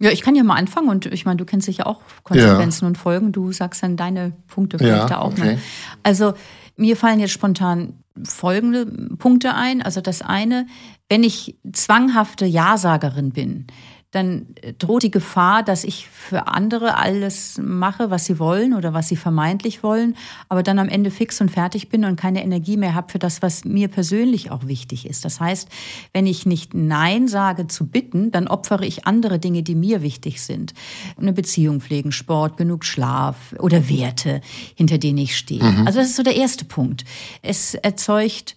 Ja, 0.00 0.10
ich 0.10 0.20
kann 0.20 0.34
ja 0.34 0.42
mal 0.42 0.56
anfangen 0.56 0.90
und 0.90 1.06
ich 1.06 1.24
meine, 1.24 1.38
du 1.38 1.46
kennst 1.46 1.64
sicher 1.64 1.86
auch 1.86 2.02
Konsequenzen 2.24 2.84
ja. 2.84 2.88
und 2.88 2.98
Folgen. 2.98 3.32
Du 3.32 3.52
sagst 3.52 3.82
dann 3.82 3.96
deine 3.96 4.32
Punkte 4.48 4.76
vielleicht 4.76 4.98
ja, 4.98 5.08
da 5.08 5.18
auch 5.18 5.32
okay. 5.32 5.40
mal. 5.40 5.58
Also 6.02 6.34
mir 6.76 6.96
fallen 6.96 7.20
jetzt 7.20 7.32
spontan 7.32 8.03
folgende 8.22 8.86
Punkte 9.16 9.54
ein. 9.54 9.82
Also 9.82 10.00
das 10.00 10.22
eine, 10.22 10.66
wenn 11.08 11.22
ich 11.22 11.58
zwanghafte 11.72 12.46
Ja-Sagerin 12.46 13.30
bin, 13.30 13.66
dann 14.14 14.46
droht 14.78 15.02
die 15.02 15.10
Gefahr, 15.10 15.62
dass 15.62 15.84
ich 15.84 16.08
für 16.08 16.46
andere 16.46 16.96
alles 16.96 17.60
mache, 17.62 18.10
was 18.10 18.26
sie 18.26 18.38
wollen 18.38 18.74
oder 18.74 18.94
was 18.94 19.08
sie 19.08 19.16
vermeintlich 19.16 19.82
wollen, 19.82 20.16
aber 20.48 20.62
dann 20.62 20.78
am 20.78 20.88
Ende 20.88 21.10
fix 21.10 21.40
und 21.40 21.50
fertig 21.50 21.88
bin 21.88 22.04
und 22.04 22.16
keine 22.16 22.42
Energie 22.42 22.76
mehr 22.76 22.94
habe 22.94 23.10
für 23.10 23.18
das, 23.18 23.42
was 23.42 23.64
mir 23.64 23.88
persönlich 23.88 24.50
auch 24.50 24.66
wichtig 24.66 25.06
ist. 25.06 25.24
Das 25.24 25.40
heißt, 25.40 25.68
wenn 26.12 26.26
ich 26.26 26.46
nicht 26.46 26.74
Nein 26.74 27.26
sage 27.28 27.66
zu 27.66 27.86
bitten, 27.86 28.30
dann 28.30 28.46
opfere 28.46 28.86
ich 28.86 29.06
andere 29.06 29.38
Dinge, 29.38 29.62
die 29.62 29.74
mir 29.74 30.02
wichtig 30.02 30.42
sind. 30.42 30.74
Eine 31.18 31.32
Beziehung 31.32 31.80
pflegen, 31.80 32.12
Sport, 32.12 32.56
genug 32.56 32.84
Schlaf 32.84 33.54
oder 33.58 33.88
Werte, 33.88 34.40
hinter 34.76 34.98
denen 34.98 35.18
ich 35.18 35.36
stehe. 35.36 35.62
Mhm. 35.62 35.86
Also 35.86 35.98
das 35.98 36.08
ist 36.08 36.16
so 36.16 36.22
der 36.22 36.36
erste 36.36 36.64
Punkt. 36.64 37.04
Es 37.42 37.74
erzeugt, 37.74 38.54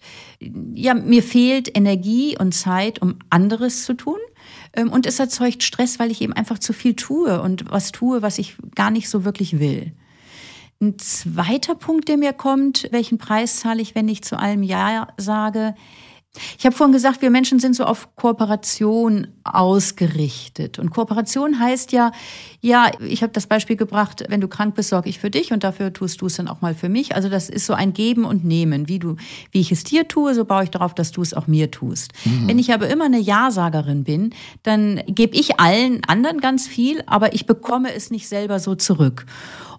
ja, 0.74 0.94
mir 0.94 1.22
fehlt 1.22 1.76
Energie 1.76 2.36
und 2.38 2.52
Zeit, 2.54 3.02
um 3.02 3.16
anderes 3.28 3.84
zu 3.84 3.94
tun. 3.94 4.18
Ähm, 4.78 4.92
und 4.92 5.06
es 5.06 5.18
erzeugt 5.18 5.62
Stress, 5.62 5.98
weil 5.98 6.10
ich 6.10 6.22
eben 6.22 6.32
einfach 6.32 6.58
zu 6.58 6.72
viel 6.72 6.94
tue 6.94 7.42
und 7.42 7.70
was 7.70 7.92
tue, 7.92 8.22
was 8.22 8.38
ich 8.38 8.56
gar 8.74 8.90
nicht 8.90 9.08
so 9.08 9.24
wirklich 9.24 9.58
will. 9.58 9.92
Ein 10.80 10.96
zweiter 10.98 11.74
Punkt, 11.74 12.08
der 12.08 12.16
mir 12.16 12.32
kommt, 12.32 12.88
welchen 12.92 13.18
Preis 13.18 13.58
zahle 13.58 13.82
ich, 13.82 13.96
wenn 13.96 14.08
ich 14.08 14.22
zu 14.22 14.38
allem 14.38 14.62
Ja 14.62 15.08
sage, 15.16 15.74
ich 16.58 16.66
habe 16.66 16.76
vorhin 16.76 16.92
gesagt, 16.92 17.22
wir 17.22 17.30
Menschen 17.30 17.58
sind 17.58 17.74
so 17.74 17.84
auf 17.84 18.14
Kooperation 18.14 19.28
ausgerichtet. 19.44 20.78
Und 20.78 20.90
Kooperation 20.90 21.58
heißt 21.58 21.92
ja, 21.92 22.12
ja, 22.60 22.90
ich 23.00 23.22
habe 23.22 23.32
das 23.32 23.46
Beispiel 23.46 23.76
gebracht, 23.76 24.24
wenn 24.28 24.40
du 24.40 24.48
krank 24.48 24.74
bist, 24.74 24.90
sorge 24.90 25.08
ich 25.08 25.18
für 25.18 25.30
dich 25.30 25.52
und 25.52 25.64
dafür 25.64 25.92
tust 25.92 26.20
du 26.20 26.26
es 26.26 26.36
dann 26.36 26.48
auch 26.48 26.60
mal 26.60 26.74
für 26.74 26.88
mich. 26.88 27.14
Also 27.14 27.28
das 27.28 27.48
ist 27.48 27.66
so 27.66 27.72
ein 27.72 27.92
Geben 27.92 28.24
und 28.24 28.44
Nehmen. 28.44 28.88
Wie 28.88 28.98
du, 28.98 29.16
wie 29.52 29.60
ich 29.60 29.72
es 29.72 29.84
dir 29.84 30.06
tue, 30.06 30.34
so 30.34 30.44
baue 30.44 30.64
ich 30.64 30.70
darauf, 30.70 30.94
dass 30.94 31.12
du 31.12 31.22
es 31.22 31.34
auch 31.34 31.46
mir 31.46 31.70
tust. 31.70 32.12
Mhm. 32.24 32.48
Wenn 32.48 32.58
ich 32.58 32.72
aber 32.72 32.88
immer 32.88 33.06
eine 33.06 33.20
Ja-Sagerin 33.20 34.04
bin, 34.04 34.34
dann 34.62 35.02
gebe 35.06 35.36
ich 35.36 35.58
allen 35.58 36.04
anderen 36.04 36.40
ganz 36.40 36.66
viel, 36.68 37.02
aber 37.06 37.34
ich 37.34 37.46
bekomme 37.46 37.94
es 37.94 38.10
nicht 38.10 38.28
selber 38.28 38.60
so 38.60 38.74
zurück. 38.74 39.26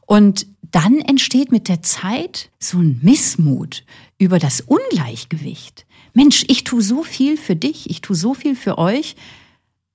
Und 0.05 0.47
dann 0.71 0.99
entsteht 0.99 1.51
mit 1.51 1.67
der 1.67 1.81
Zeit 1.83 2.49
so 2.59 2.79
ein 2.79 2.99
Missmut 3.03 3.83
über 4.17 4.39
das 4.39 4.61
Ungleichgewicht. 4.61 5.85
Mensch, 6.13 6.45
ich 6.47 6.63
tue 6.63 6.81
so 6.81 7.03
viel 7.03 7.37
für 7.37 7.55
dich, 7.55 7.89
ich 7.89 8.01
tue 8.01 8.15
so 8.15 8.33
viel 8.33 8.55
für 8.55 8.77
euch, 8.77 9.15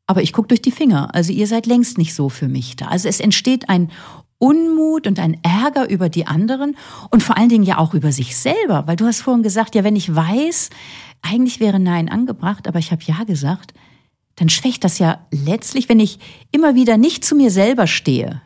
aber 0.06 0.22
ich 0.22 0.32
gucke 0.32 0.48
durch 0.48 0.62
die 0.62 0.70
Finger. 0.70 1.14
Also 1.14 1.32
ihr 1.32 1.46
seid 1.46 1.66
längst 1.66 1.98
nicht 1.98 2.14
so 2.14 2.28
für 2.28 2.48
mich 2.48 2.76
da. 2.76 2.86
Also 2.86 3.08
es 3.08 3.20
entsteht 3.20 3.68
ein 3.68 3.90
Unmut 4.38 5.06
und 5.06 5.18
ein 5.18 5.38
Ärger 5.42 5.88
über 5.88 6.08
die 6.08 6.26
anderen 6.26 6.76
und 7.10 7.22
vor 7.22 7.36
allen 7.36 7.48
Dingen 7.48 7.64
ja 7.64 7.78
auch 7.78 7.94
über 7.94 8.12
sich 8.12 8.36
selber, 8.36 8.86
weil 8.86 8.96
du 8.96 9.06
hast 9.06 9.22
vorhin 9.22 9.42
gesagt, 9.42 9.74
ja, 9.74 9.84
wenn 9.84 9.96
ich 9.96 10.14
weiß, 10.14 10.70
eigentlich 11.22 11.60
wäre 11.60 11.80
Nein 11.80 12.08
angebracht, 12.08 12.68
aber 12.68 12.78
ich 12.78 12.92
habe 12.92 13.02
Ja 13.04 13.24
gesagt, 13.24 13.72
dann 14.36 14.48
schwächt 14.48 14.84
das 14.84 14.98
ja 14.98 15.24
letztlich, 15.30 15.88
wenn 15.88 16.00
ich 16.00 16.18
immer 16.50 16.74
wieder 16.74 16.96
nicht 16.96 17.24
zu 17.24 17.36
mir 17.36 17.50
selber 17.50 17.86
stehe, 17.86 18.42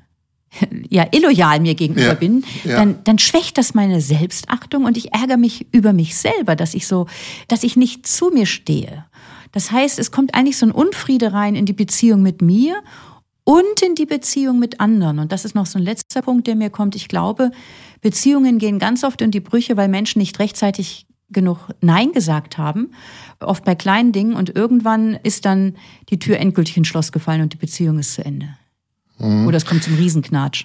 ja 0.88 1.06
illoyal 1.12 1.60
mir 1.60 1.74
gegenüber 1.74 2.08
ja, 2.08 2.14
bin, 2.14 2.44
dann, 2.64 2.90
ja. 2.90 2.98
dann 3.04 3.18
schwächt 3.18 3.58
das 3.58 3.74
meine 3.74 4.00
Selbstachtung 4.00 4.84
und 4.84 4.96
ich 4.96 5.12
ärgere 5.12 5.36
mich 5.36 5.66
über 5.72 5.92
mich 5.92 6.16
selber, 6.16 6.56
dass 6.56 6.74
ich 6.74 6.86
so, 6.86 7.06
dass 7.48 7.64
ich 7.64 7.76
nicht 7.76 8.06
zu 8.06 8.30
mir 8.30 8.46
stehe. 8.46 9.04
Das 9.52 9.70
heißt, 9.70 9.98
es 9.98 10.10
kommt 10.10 10.34
eigentlich 10.34 10.58
so 10.58 10.66
ein 10.66 10.72
Unfriede 10.72 11.32
rein 11.32 11.54
in 11.54 11.66
die 11.66 11.72
Beziehung 11.72 12.22
mit 12.22 12.42
mir 12.42 12.82
und 13.44 13.82
in 13.82 13.94
die 13.94 14.04
Beziehung 14.06 14.58
mit 14.58 14.78
anderen. 14.78 15.18
Und 15.18 15.32
das 15.32 15.46
ist 15.46 15.54
noch 15.54 15.66
so 15.66 15.78
ein 15.78 15.84
letzter 15.84 16.20
Punkt, 16.20 16.46
der 16.46 16.54
mir 16.54 16.68
kommt. 16.68 16.94
Ich 16.94 17.08
glaube, 17.08 17.50
Beziehungen 18.02 18.58
gehen 18.58 18.78
ganz 18.78 19.04
oft 19.04 19.22
in 19.22 19.30
die 19.30 19.40
Brüche, 19.40 19.76
weil 19.76 19.88
Menschen 19.88 20.18
nicht 20.18 20.38
rechtzeitig 20.38 21.06
genug 21.30 21.68
Nein 21.80 22.12
gesagt 22.12 22.58
haben, 22.58 22.92
oft 23.40 23.64
bei 23.64 23.74
kleinen 23.74 24.12
Dingen. 24.12 24.34
Und 24.34 24.54
irgendwann 24.54 25.18
ist 25.22 25.46
dann 25.46 25.76
die 26.10 26.18
Tür 26.18 26.38
endgültig 26.38 26.76
ins 26.76 26.88
Schloss 26.88 27.10
gefallen 27.10 27.40
und 27.40 27.54
die 27.54 27.58
Beziehung 27.58 27.98
ist 27.98 28.12
zu 28.12 28.22
Ende. 28.22 28.57
Mhm. 29.18 29.46
Oder 29.46 29.56
es 29.56 29.66
kommt 29.66 29.82
zum 29.82 29.94
Riesenknatsch. 29.96 30.64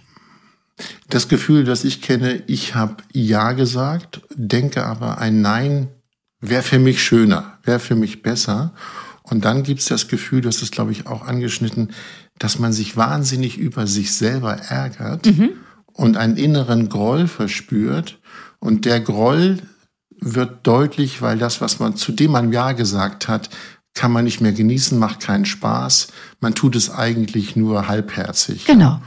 Das 1.09 1.27
Gefühl, 1.27 1.63
das 1.63 1.83
ich 1.83 2.01
kenne, 2.01 2.43
ich 2.47 2.75
habe 2.75 2.97
Ja 3.11 3.51
gesagt, 3.51 4.21
denke 4.35 4.85
aber, 4.85 5.19
ein 5.19 5.41
Nein 5.41 5.89
wäre 6.41 6.63
für 6.63 6.79
mich 6.79 7.03
schöner, 7.03 7.59
wäre 7.63 7.79
für 7.79 7.95
mich 7.95 8.21
besser. 8.21 8.73
Und 9.23 9.45
dann 9.45 9.63
gibt 9.63 9.79
es 9.79 9.85
das 9.85 10.07
Gefühl, 10.07 10.41
das 10.41 10.61
ist, 10.61 10.73
glaube 10.73 10.91
ich, 10.91 11.07
auch 11.07 11.25
angeschnitten, 11.25 11.91
dass 12.39 12.59
man 12.59 12.73
sich 12.73 12.97
wahnsinnig 12.97 13.57
über 13.57 13.87
sich 13.87 14.13
selber 14.13 14.53
ärgert 14.53 15.27
mhm. 15.27 15.51
und 15.93 16.17
einen 16.17 16.37
inneren 16.37 16.89
Groll 16.89 17.27
verspürt. 17.27 18.19
Und 18.59 18.85
der 18.85 18.99
Groll 18.99 19.59
wird 20.19 20.65
deutlich, 20.65 21.21
weil 21.21 21.37
das, 21.37 21.61
was 21.61 21.79
man, 21.79 21.95
zu 21.95 22.11
dem 22.11 22.31
man 22.31 22.51
Ja 22.51 22.71
gesagt 22.71 23.27
hat, 23.27 23.49
kann 23.93 24.11
man 24.11 24.23
nicht 24.23 24.41
mehr 24.41 24.53
genießen, 24.53 24.97
macht 24.97 25.19
keinen 25.19 25.45
Spaß. 25.45 26.07
Man 26.39 26.55
tut 26.55 26.75
es 26.75 26.89
eigentlich 26.89 27.55
nur 27.55 27.87
halbherzig. 27.87 28.65
Genau. 28.65 28.99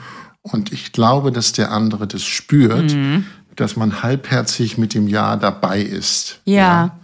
Und 0.43 0.73
ich 0.73 0.93
glaube, 0.93 1.33
dass 1.33 1.52
der 1.52 1.73
andere 1.73 2.07
das 2.07 2.23
spürt, 2.23 2.95
mhm. 2.95 3.26
dass 3.57 3.76
man 3.76 4.02
halbherzig 4.02 4.78
mit 4.78 4.95
dem 4.95 5.09
Ja 5.09 5.37
dabei 5.37 5.81
ist. 5.81 6.40
ja. 6.45 6.55
ja. 6.55 6.99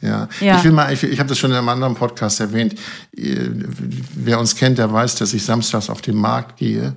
Ja. 0.00 0.28
ja. 0.40 0.58
Ich 0.58 0.64
will 0.64 0.72
mal, 0.72 0.92
ich, 0.92 1.02
ich 1.02 1.18
habe 1.18 1.28
das 1.28 1.38
schon 1.38 1.50
in 1.50 1.56
einem 1.56 1.68
anderen 1.68 1.94
Podcast 1.94 2.38
erwähnt. 2.38 2.74
Wer 3.12 4.38
uns 4.38 4.54
kennt, 4.54 4.76
der 4.78 4.92
weiß, 4.92 5.16
dass 5.16 5.32
ich 5.32 5.44
samstags 5.44 5.88
auf 5.88 6.02
den 6.02 6.16
Markt 6.16 6.58
gehe 6.58 6.94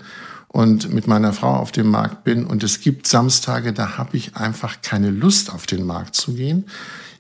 und 0.50 0.94
mit 0.94 1.08
meiner 1.08 1.34
Frau 1.34 1.56
auf 1.56 1.72
dem 1.72 1.90
Markt 1.90 2.24
bin. 2.24 2.46
Und 2.46 2.64
es 2.64 2.82
gibt 2.82 3.08
Samstage, 3.08 3.72
da 3.72 3.98
habe 3.98 4.18
ich 4.18 4.36
einfach 4.36 4.82
keine 4.82 5.10
Lust, 5.10 5.54
auf 5.54 5.66
den 5.66 5.86
Markt 5.86 6.16
zu 6.16 6.34
gehen. 6.34 6.66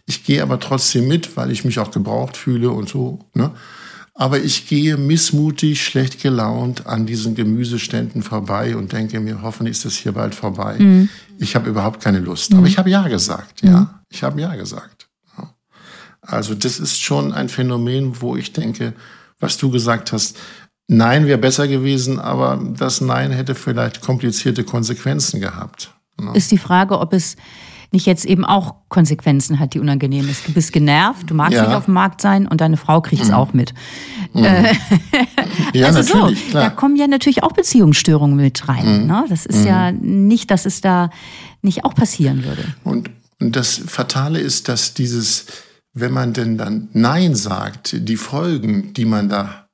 Ich 0.08 0.24
gehe 0.24 0.42
aber 0.42 0.60
trotzdem 0.60 1.08
mit, 1.08 1.38
weil 1.38 1.52
ich 1.52 1.66
mich 1.66 1.80
auch 1.80 1.92
gebraucht 1.92 2.38
fühle 2.38 2.72
und 2.72 2.90
so. 2.90 3.20
Ne? 3.34 3.52
Aber 4.16 4.40
ich 4.40 4.68
gehe 4.68 4.98
missmutig, 4.98 5.84
schlecht 5.84 6.22
gelaunt 6.24 6.88
an 6.88 7.06
diesen 7.06 7.36
Gemüseständen 7.36 8.24
vorbei 8.24 8.76
und 8.76 8.94
denke 8.94 9.20
mir, 9.20 9.44
hoffentlich 9.44 9.78
ist 9.78 9.86
das 9.86 9.96
hier 9.96 10.14
bald 10.14 10.34
vorbei. 10.34 10.78
Mhm. 10.80 11.10
Ich 11.38 11.56
habe 11.56 11.70
überhaupt 11.70 12.02
keine 12.02 12.20
Lust. 12.20 12.52
Mhm. 12.52 12.58
Aber 12.58 12.68
ich 12.68 12.78
habe 12.80 12.90
ja 12.90 13.08
gesagt, 13.08 13.62
ja. 13.62 13.82
Mhm. 13.82 13.90
Ich 14.10 14.24
habe 14.24 14.42
ja 14.42 14.56
gesagt. 14.56 15.08
Also 16.22 16.56
das 16.56 16.80
ist 16.80 17.00
schon 17.00 17.32
ein 17.32 17.48
Phänomen, 17.48 18.22
wo 18.22 18.36
ich 18.36 18.52
denke, 18.52 18.94
was 19.40 19.58
du 19.58 19.72
gesagt 19.72 20.12
hast, 20.12 20.38
Nein 20.90 21.28
wäre 21.28 21.38
besser 21.38 21.68
gewesen, 21.68 22.18
aber 22.20 22.62
das 22.78 23.02
Nein 23.02 23.32
hätte 23.32 23.56
vielleicht 23.56 24.02
komplizierte 24.02 24.64
Konsequenzen 24.64 25.42
gehabt. 25.42 25.94
Ne? 26.20 26.32
Ist 26.34 26.52
die 26.52 26.58
Frage, 26.58 27.00
ob 27.00 27.14
es 27.14 27.36
nicht 27.92 28.06
jetzt 28.06 28.26
eben 28.26 28.46
auch 28.46 28.76
Konsequenzen 28.90 29.60
hat, 29.60 29.74
die 29.74 29.80
unangenehm 29.80 30.28
ist. 30.30 30.48
Du 30.48 30.54
bist 30.54 30.74
genervt, 30.74 31.30
du 31.30 31.34
magst 31.34 31.56
ja. 31.56 31.66
nicht 31.66 31.76
auf 31.76 31.86
dem 31.86 31.94
Markt 31.94 32.22
sein 32.22 32.48
und 32.48 32.62
deine 32.62 32.78
Frau 32.78 33.02
kriegt 33.02 33.22
es 33.22 33.30
mhm. 33.30 33.34
auch 33.36 33.54
mit. 33.54 33.74
Mhm. 34.34 34.44
Äh, 34.44 34.74
ja, 35.74 35.88
also 35.88 36.00
natürlich, 36.00 36.46
so, 36.46 36.50
klar. 36.52 36.64
Da 36.64 36.70
kommen 36.70 36.96
ja 36.96 37.08
natürlich 37.08 37.44
auch 37.44 37.54
Beziehungsstörungen 37.54 38.36
mit 38.36 38.68
rein. 38.68 39.02
Mhm. 39.04 39.08
Ne? 39.08 39.26
Das 39.30 39.46
ist 39.46 39.66
ja 39.66 39.92
mhm. 39.92 40.28
nicht, 40.28 40.52
dass 40.52 40.66
es 40.66 40.82
da 40.82 41.10
nicht 41.62 41.86
auch 41.86 41.96
passieren 41.96 42.44
würde. 42.44 42.64
Und, 42.84 43.10
und 43.40 43.56
das 43.56 43.82
Fatale 43.88 44.40
ist, 44.40 44.68
dass 44.68 44.94
dieses 44.94 45.46
wenn 46.00 46.14
man 46.14 46.34
denn 46.34 46.58
dann 46.58 46.90
Nein 46.94 47.36
sagt, 47.36 47.96
die 48.08 48.18
Folgen, 48.18 48.94
die 48.94 49.06
man 49.06 49.30
da 49.30 49.68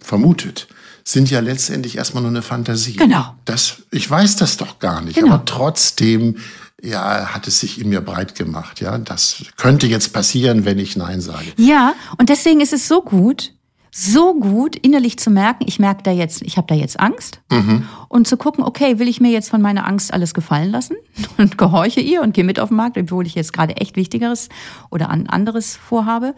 vermutet, 0.00 0.68
sind 1.04 1.30
ja 1.30 1.40
letztendlich 1.40 1.96
erstmal 1.96 2.22
nur 2.22 2.30
eine 2.30 2.42
Fantasie. 2.42 2.94
Genau. 2.94 3.34
Das, 3.44 3.82
ich 3.90 4.08
weiß 4.08 4.36
das 4.36 4.56
doch 4.56 4.78
gar 4.78 5.00
nicht, 5.02 5.16
genau. 5.16 5.34
aber 5.34 5.44
trotzdem 5.44 6.36
ja, 6.82 7.32
hat 7.32 7.46
es 7.46 7.60
sich 7.60 7.80
in 7.80 7.88
mir 7.88 8.00
breit 8.00 8.34
gemacht. 8.34 8.80
Ja, 8.80 8.98
das 8.98 9.44
könnte 9.56 9.86
jetzt 9.86 10.12
passieren, 10.12 10.64
wenn 10.64 10.78
ich 10.78 10.96
Nein 10.96 11.20
sage. 11.20 11.52
Ja, 11.56 11.94
und 12.18 12.28
deswegen 12.28 12.60
ist 12.60 12.72
es 12.72 12.88
so 12.88 13.02
gut, 13.02 13.52
so 13.90 14.34
gut 14.34 14.74
innerlich 14.76 15.18
zu 15.18 15.30
merken, 15.30 15.64
ich 15.66 15.78
merke 15.78 16.02
da 16.02 16.10
jetzt, 16.10 16.42
ich 16.42 16.56
habe 16.56 16.66
da 16.66 16.74
jetzt 16.74 16.98
Angst 16.98 17.40
mhm. 17.50 17.86
Und 18.12 18.28
zu 18.28 18.36
gucken, 18.36 18.62
okay, 18.62 18.98
will 18.98 19.08
ich 19.08 19.22
mir 19.22 19.30
jetzt 19.30 19.48
von 19.48 19.62
meiner 19.62 19.86
Angst 19.86 20.12
alles 20.12 20.34
gefallen 20.34 20.70
lassen 20.70 20.96
und 21.38 21.56
gehorche 21.56 22.00
ihr 22.00 22.20
und 22.20 22.34
gehe 22.34 22.44
mit 22.44 22.60
auf 22.60 22.68
den 22.68 22.76
Markt, 22.76 22.98
obwohl 22.98 23.26
ich 23.26 23.34
jetzt 23.34 23.54
gerade 23.54 23.78
echt 23.78 23.96
Wichtigeres 23.96 24.50
oder 24.90 25.08
an 25.08 25.28
anderes 25.28 25.76
vorhabe. 25.76 26.34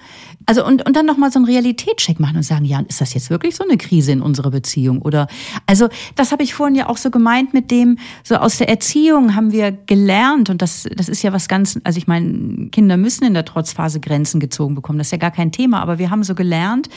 Also 0.47 0.65
und, 0.65 0.87
und 0.87 0.95
dann 0.95 1.05
nochmal 1.05 1.33
so 1.33 1.41
einen 1.41 1.47
Realitätscheck 1.47 2.21
machen 2.21 2.37
und 2.37 2.45
sagen, 2.45 2.65
ja, 2.65 2.81
ist 2.87 3.01
das 3.01 3.13
jetzt 3.13 3.29
wirklich 3.29 3.57
so 3.57 3.65
eine 3.65 3.77
Krise 3.77 4.13
in 4.13 4.23
unserer 4.23 4.53
Beziehung? 4.53 5.03
Oder 5.03 5.27
also 5.67 5.89
das 6.15 6.31
habe 6.31 6.45
ich 6.45 6.55
vorhin 6.55 6.77
ja 6.77 6.89
auch 6.89 6.97
so 6.97 7.11
gemeint 7.11 7.55
mit 7.55 7.73
dem, 7.73 7.99
so 8.23 8.37
aus 8.37 8.59
der 8.59 8.69
Erziehung 8.69 9.35
haben 9.35 9.51
wir 9.51 9.73
gelernt 9.73 10.51
und 10.51 10.63
das, 10.63 10.87
das 10.95 11.09
ist 11.09 11.23
ja 11.25 11.33
was 11.33 11.49
ganz, 11.49 11.81
also 11.83 11.99
ich 11.99 12.07
meine, 12.07 12.69
Kinder 12.71 12.97
müssen 12.97 13.25
in 13.25 13.35
der 13.35 13.45
Trotzphase 13.45 13.99
Grenzen 13.99 14.39
gezogen 14.39 14.77
bekommen, 14.77 14.99
das 14.99 15.09
ist 15.09 15.13
ja 15.13 15.19
gar 15.19 15.33
kein 15.33 15.51
Thema, 15.51 15.83
aber 15.83 15.99
wir 15.99 16.11
haben 16.11 16.23
so 16.23 16.37
gelernt, 16.37 16.89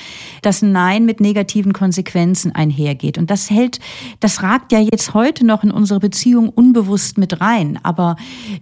dass 0.44 0.62
Nein 0.62 1.06
mit 1.06 1.20
negativen 1.20 1.74
Konsequenzen 1.74 2.54
einhergeht. 2.54 3.18
Und 3.18 3.32
das 3.32 3.50
hält, 3.50 3.80
das 4.20 4.44
ragt 4.44 4.67
ja 4.72 4.80
jetzt 4.80 5.14
heute 5.14 5.46
noch 5.46 5.64
in 5.64 5.72
unsere 5.72 6.00
Beziehung 6.00 6.50
unbewusst 6.50 7.18
mit 7.18 7.42
rein. 7.42 7.80
Aber 7.84 8.16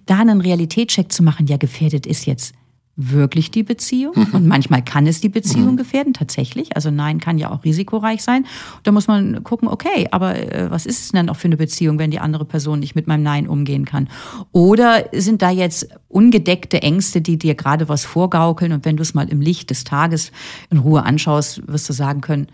da 0.05 0.19
einen 0.19 0.41
Realitätscheck 0.41 1.11
zu 1.11 1.23
machen, 1.23 1.47
ja, 1.47 1.57
gefährdet 1.57 2.05
ist 2.05 2.25
jetzt 2.25 2.53
wirklich 2.97 3.51
die 3.51 3.63
Beziehung 3.63 4.13
und 4.33 4.47
manchmal 4.47 4.83
kann 4.83 5.07
es 5.07 5.21
die 5.21 5.29
Beziehung 5.29 5.71
mhm. 5.71 5.77
gefährden, 5.77 6.13
tatsächlich. 6.13 6.75
Also 6.75 6.91
Nein 6.91 7.19
kann 7.19 7.37
ja 7.37 7.51
auch 7.51 7.63
risikoreich 7.63 8.23
sein. 8.23 8.45
Da 8.83 8.91
muss 8.91 9.07
man 9.07 9.43
gucken, 9.43 9.67
okay, 9.67 10.07
aber 10.11 10.35
äh, 10.35 10.71
was 10.71 10.85
ist 10.85 11.01
es 11.01 11.11
denn 11.11 11.29
auch 11.29 11.35
für 11.35 11.47
eine 11.47 11.57
Beziehung, 11.57 11.99
wenn 11.99 12.11
die 12.11 12.19
andere 12.19 12.45
Person 12.45 12.79
nicht 12.79 12.95
mit 12.95 13.07
meinem 13.07 13.23
Nein 13.23 13.47
umgehen 13.47 13.85
kann? 13.85 14.09
Oder 14.51 15.05
sind 15.13 15.41
da 15.41 15.49
jetzt 15.49 15.89
ungedeckte 16.07 16.81
Ängste, 16.81 17.21
die 17.21 17.37
dir 17.37 17.55
gerade 17.55 17.89
was 17.89 18.05
vorgaukeln 18.05 18.71
und 18.71 18.85
wenn 18.85 18.97
du 18.97 19.01
es 19.01 19.13
mal 19.13 19.27
im 19.29 19.41
Licht 19.41 19.69
des 19.69 19.83
Tages 19.83 20.31
in 20.69 20.77
Ruhe 20.77 21.03
anschaust, 21.03 21.67
wirst 21.67 21.89
du 21.89 21.93
sagen 21.93 22.21
können, 22.21 22.47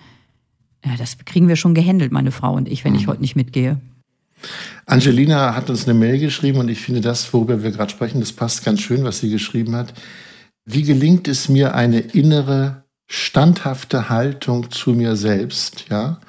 ja, 0.85 0.95
das 0.97 1.17
kriegen 1.25 1.47
wir 1.47 1.55
schon 1.55 1.73
gehandelt, 1.73 2.11
meine 2.11 2.31
Frau 2.31 2.53
und 2.53 2.67
ich, 2.67 2.83
wenn 2.83 2.95
ich 2.95 3.03
mhm. 3.03 3.11
heute 3.11 3.21
nicht 3.21 3.35
mitgehe. 3.35 3.79
Angelina 4.85 5.55
hat 5.55 5.69
uns 5.69 5.87
eine 5.87 5.93
Mail 5.93 6.19
geschrieben 6.19 6.59
und 6.59 6.69
ich 6.69 6.79
finde 6.79 7.01
das, 7.01 7.31
worüber 7.33 7.63
wir 7.63 7.71
gerade 7.71 7.91
sprechen, 7.91 8.19
das 8.19 8.31
passt 8.31 8.65
ganz 8.65 8.81
schön, 8.81 9.03
was 9.03 9.19
sie 9.19 9.29
geschrieben 9.29 9.75
hat. 9.75 9.93
Wie 10.65 10.83
gelingt 10.83 11.27
es 11.27 11.49
mir, 11.49 11.75
eine 11.75 11.99
innere, 11.99 12.83
standhafte 13.07 14.09
Haltung 14.09 14.71
zu 14.71 14.91
mir 14.91 15.15
selbst, 15.15 15.85
ja? 15.89 16.19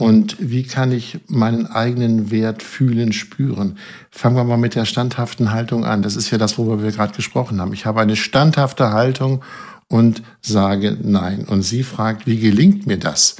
Und 0.00 0.36
wie 0.40 0.64
kann 0.64 0.90
ich 0.90 1.20
meinen 1.28 1.66
eigenen 1.68 2.32
Wert 2.32 2.64
fühlen, 2.64 3.12
spüren? 3.12 3.78
Fangen 4.10 4.34
wir 4.34 4.42
mal 4.42 4.56
mit 4.56 4.74
der 4.74 4.86
standhaften 4.86 5.52
Haltung 5.52 5.84
an. 5.84 6.02
Das 6.02 6.16
ist 6.16 6.32
ja 6.32 6.38
das, 6.38 6.58
worüber 6.58 6.82
wir 6.82 6.90
gerade 6.90 7.14
gesprochen 7.14 7.60
haben. 7.60 7.72
Ich 7.72 7.86
habe 7.86 8.00
eine 8.00 8.16
standhafte 8.16 8.90
Haltung 8.90 9.44
und 9.86 10.22
sage 10.40 10.98
Nein. 11.00 11.44
Und 11.44 11.62
sie 11.62 11.84
fragt, 11.84 12.26
wie 12.26 12.40
gelingt 12.40 12.88
mir 12.88 12.98
das, 12.98 13.36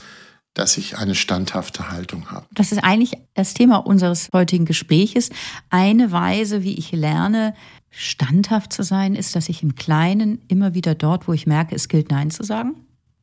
dass 0.55 0.79
ich 0.79 0.97
eine 0.97 1.15
standhafte 1.15 1.91
Haltung 1.91 2.31
habe? 2.31 2.47
Das 2.53 2.73
ist 2.73 2.83
eigentlich 2.83 3.13
das 3.35 3.55
Thema 3.55 3.79
unseres 3.79 4.31
heutigen 4.33 4.65
Gespräches. 4.65 5.31
Eine 5.69 6.13
Weise, 6.13 6.63
wie 6.63 6.75
ich 6.75 6.93
lerne, 6.93 7.55
standhaft 7.91 8.73
zu 8.73 8.83
sein, 8.83 9.15
ist, 9.15 9.37
dass 9.37 9.49
ich 9.49 9.63
im 9.63 9.75
Kleinen 9.75 10.41
immer 10.49 10.75
wieder 10.75 10.95
dort, 10.95 11.29
wo 11.29 11.33
ich 11.33 11.47
merke, 11.47 11.75
es 11.75 11.89
gilt 11.89 12.11
Nein 12.11 12.31
zu 12.31 12.43
sagen, 12.43 12.75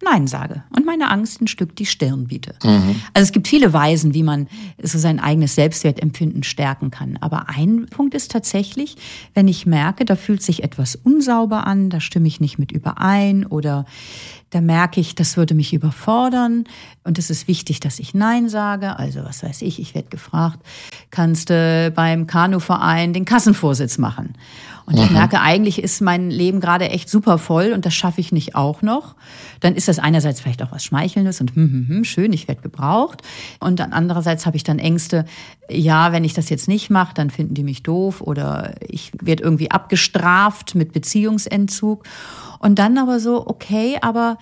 Nein 0.03 0.27
sage 0.27 0.63
und 0.75 0.85
meine 0.85 1.09
Angst 1.09 1.41
ein 1.41 1.47
Stück 1.47 1.75
die 1.75 1.85
Stirn 1.85 2.27
biete. 2.27 2.55
Mhm. 2.63 3.01
Also 3.13 3.25
es 3.25 3.31
gibt 3.31 3.47
viele 3.47 3.73
Weisen, 3.73 4.13
wie 4.13 4.23
man 4.23 4.47
so 4.81 4.97
sein 4.97 5.19
eigenes 5.19 5.55
Selbstwertempfinden 5.55 6.43
stärken 6.43 6.91
kann. 6.91 7.17
Aber 7.21 7.49
ein 7.49 7.87
Punkt 7.89 8.13
ist 8.13 8.31
tatsächlich, 8.31 8.97
wenn 9.33 9.47
ich 9.47 9.65
merke, 9.65 10.05
da 10.05 10.15
fühlt 10.15 10.41
sich 10.41 10.63
etwas 10.63 10.95
unsauber 10.95 11.67
an, 11.67 11.89
da 11.89 11.99
stimme 11.99 12.27
ich 12.27 12.39
nicht 12.39 12.59
mit 12.59 12.71
überein 12.71 13.45
oder 13.45 13.85
da 14.51 14.59
merke 14.59 14.99
ich, 14.99 15.15
das 15.15 15.37
würde 15.37 15.55
mich 15.55 15.73
überfordern 15.73 16.65
und 17.05 17.17
es 17.17 17.29
ist 17.29 17.47
wichtig, 17.47 17.79
dass 17.79 17.99
ich 17.99 18.13
Nein 18.13 18.49
sage. 18.49 18.99
Also 18.99 19.23
was 19.23 19.43
weiß 19.43 19.61
ich, 19.61 19.79
ich 19.79 19.95
werde 19.95 20.09
gefragt, 20.09 20.59
kannst 21.09 21.49
du 21.49 21.91
beim 21.95 22.27
Kanuverein 22.27 23.13
den 23.13 23.25
Kassenvorsitz 23.25 23.97
machen? 23.97 24.33
Und 24.91 24.99
ich 24.99 25.09
mhm. 25.09 25.15
merke, 25.15 25.39
eigentlich 25.39 25.81
ist 25.81 26.01
mein 26.01 26.29
Leben 26.29 26.59
gerade 26.59 26.89
echt 26.89 27.09
super 27.09 27.37
voll 27.37 27.71
und 27.71 27.85
das 27.85 27.93
schaffe 27.93 28.19
ich 28.19 28.33
nicht 28.33 28.55
auch 28.55 28.81
noch. 28.81 29.15
Dann 29.61 29.75
ist 29.75 29.87
das 29.87 29.99
einerseits 29.99 30.41
vielleicht 30.41 30.61
auch 30.61 30.71
was 30.71 30.83
Schmeichelndes 30.83 31.39
und 31.39 31.55
hm, 31.55 31.71
hm, 31.71 31.87
hm, 31.87 32.03
schön, 32.03 32.33
ich 32.33 32.49
werde 32.49 32.61
gebraucht. 32.61 33.21
Und 33.61 33.79
dann 33.79 33.93
andererseits 33.93 34.45
habe 34.45 34.57
ich 34.57 34.63
dann 34.63 34.79
Ängste, 34.79 35.23
ja, 35.69 36.11
wenn 36.11 36.25
ich 36.25 36.33
das 36.33 36.49
jetzt 36.49 36.67
nicht 36.67 36.89
mache, 36.89 37.13
dann 37.13 37.29
finden 37.29 37.53
die 37.53 37.63
mich 37.63 37.83
doof 37.83 38.19
oder 38.19 38.73
ich 38.85 39.11
werde 39.21 39.43
irgendwie 39.43 39.71
abgestraft 39.71 40.75
mit 40.75 40.91
Beziehungsentzug. 40.91 42.03
Und 42.59 42.77
dann 42.77 42.97
aber 42.97 43.21
so, 43.21 43.47
okay, 43.47 43.97
aber 44.01 44.37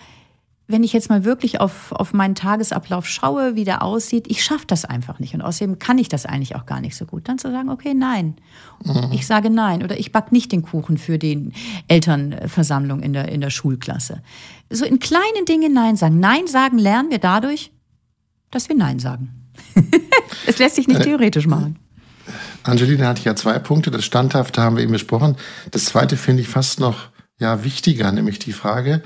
wenn 0.70 0.84
ich 0.84 0.94
jetzt 0.94 1.10
mal 1.10 1.26
wirklich 1.26 1.60
auf, 1.60 1.92
auf 1.92 2.14
meinen 2.14 2.36
Tagesablauf 2.36 3.08
schaue, 3.08 3.56
wie 3.56 3.64
der 3.64 3.82
aussieht, 3.82 4.28
ich 4.30 4.44
schaffe 4.44 4.66
das 4.68 4.86
einfach 4.86 5.18
nicht. 5.18 5.34
Und 5.34 5.42
außerdem 5.42 5.80
kann 5.80 5.98
ich 5.98 6.10
das 6.10 6.28
eigentlich 6.28 6.56
auch 6.56 6.68
gar 6.68 6.80
nicht 6.80 6.96
so 6.96 7.06
gut. 7.06 7.28
Dann 7.28 7.40
zu 7.40 7.52
sagen, 7.52 7.70
okay, 7.70 7.96
nein. 7.96 8.36
Mhm. 8.86 9.10
Ich 9.12 9.26
sage 9.26 9.50
nein. 9.50 9.82
Oder 9.82 10.00
ich 10.00 10.12
back 10.12 10.32
nicht 10.32 10.52
den 10.52 10.62
Kuchen 10.62 11.00
für 11.00 11.18
die 11.18 11.52
Elternversammlung 11.88 13.02
in 13.02 13.14
der, 13.14 13.30
in 13.30 13.42
der 13.42 13.50
Schulklasse. 13.50 14.22
So 14.70 14.86
in 14.86 15.00
kleinen 15.00 15.46
Dingen 15.48 15.74
Nein 15.74 15.96
sagen. 15.96 16.20
Nein 16.20 16.46
sagen 16.46 16.78
lernen 16.78 17.10
wir 17.10 17.20
dadurch, 17.20 17.72
dass 18.52 18.70
wir 18.70 18.76
Nein 18.76 19.00
sagen. 19.00 19.50
es 20.46 20.60
lässt 20.60 20.76
sich 20.76 20.88
nicht 20.88 21.02
theoretisch 21.02 21.48
machen. 21.48 21.80
Angelina 22.62 23.08
hatte 23.08 23.24
ja 23.24 23.36
zwei 23.36 23.58
Punkte. 23.58 23.90
Das 23.90 24.06
Standhafte 24.06 24.62
haben 24.62 24.76
wir 24.76 24.84
eben 24.84 24.92
besprochen. 24.92 25.36
Das 25.72 25.86
zweite 25.86 26.16
finde 26.16 26.44
ich 26.44 26.48
fast 26.48 26.80
noch 26.80 27.10
ja, 27.40 27.64
wichtiger, 27.64 28.12
nämlich 28.12 28.38
die 28.38 28.54
Frage, 28.54 29.02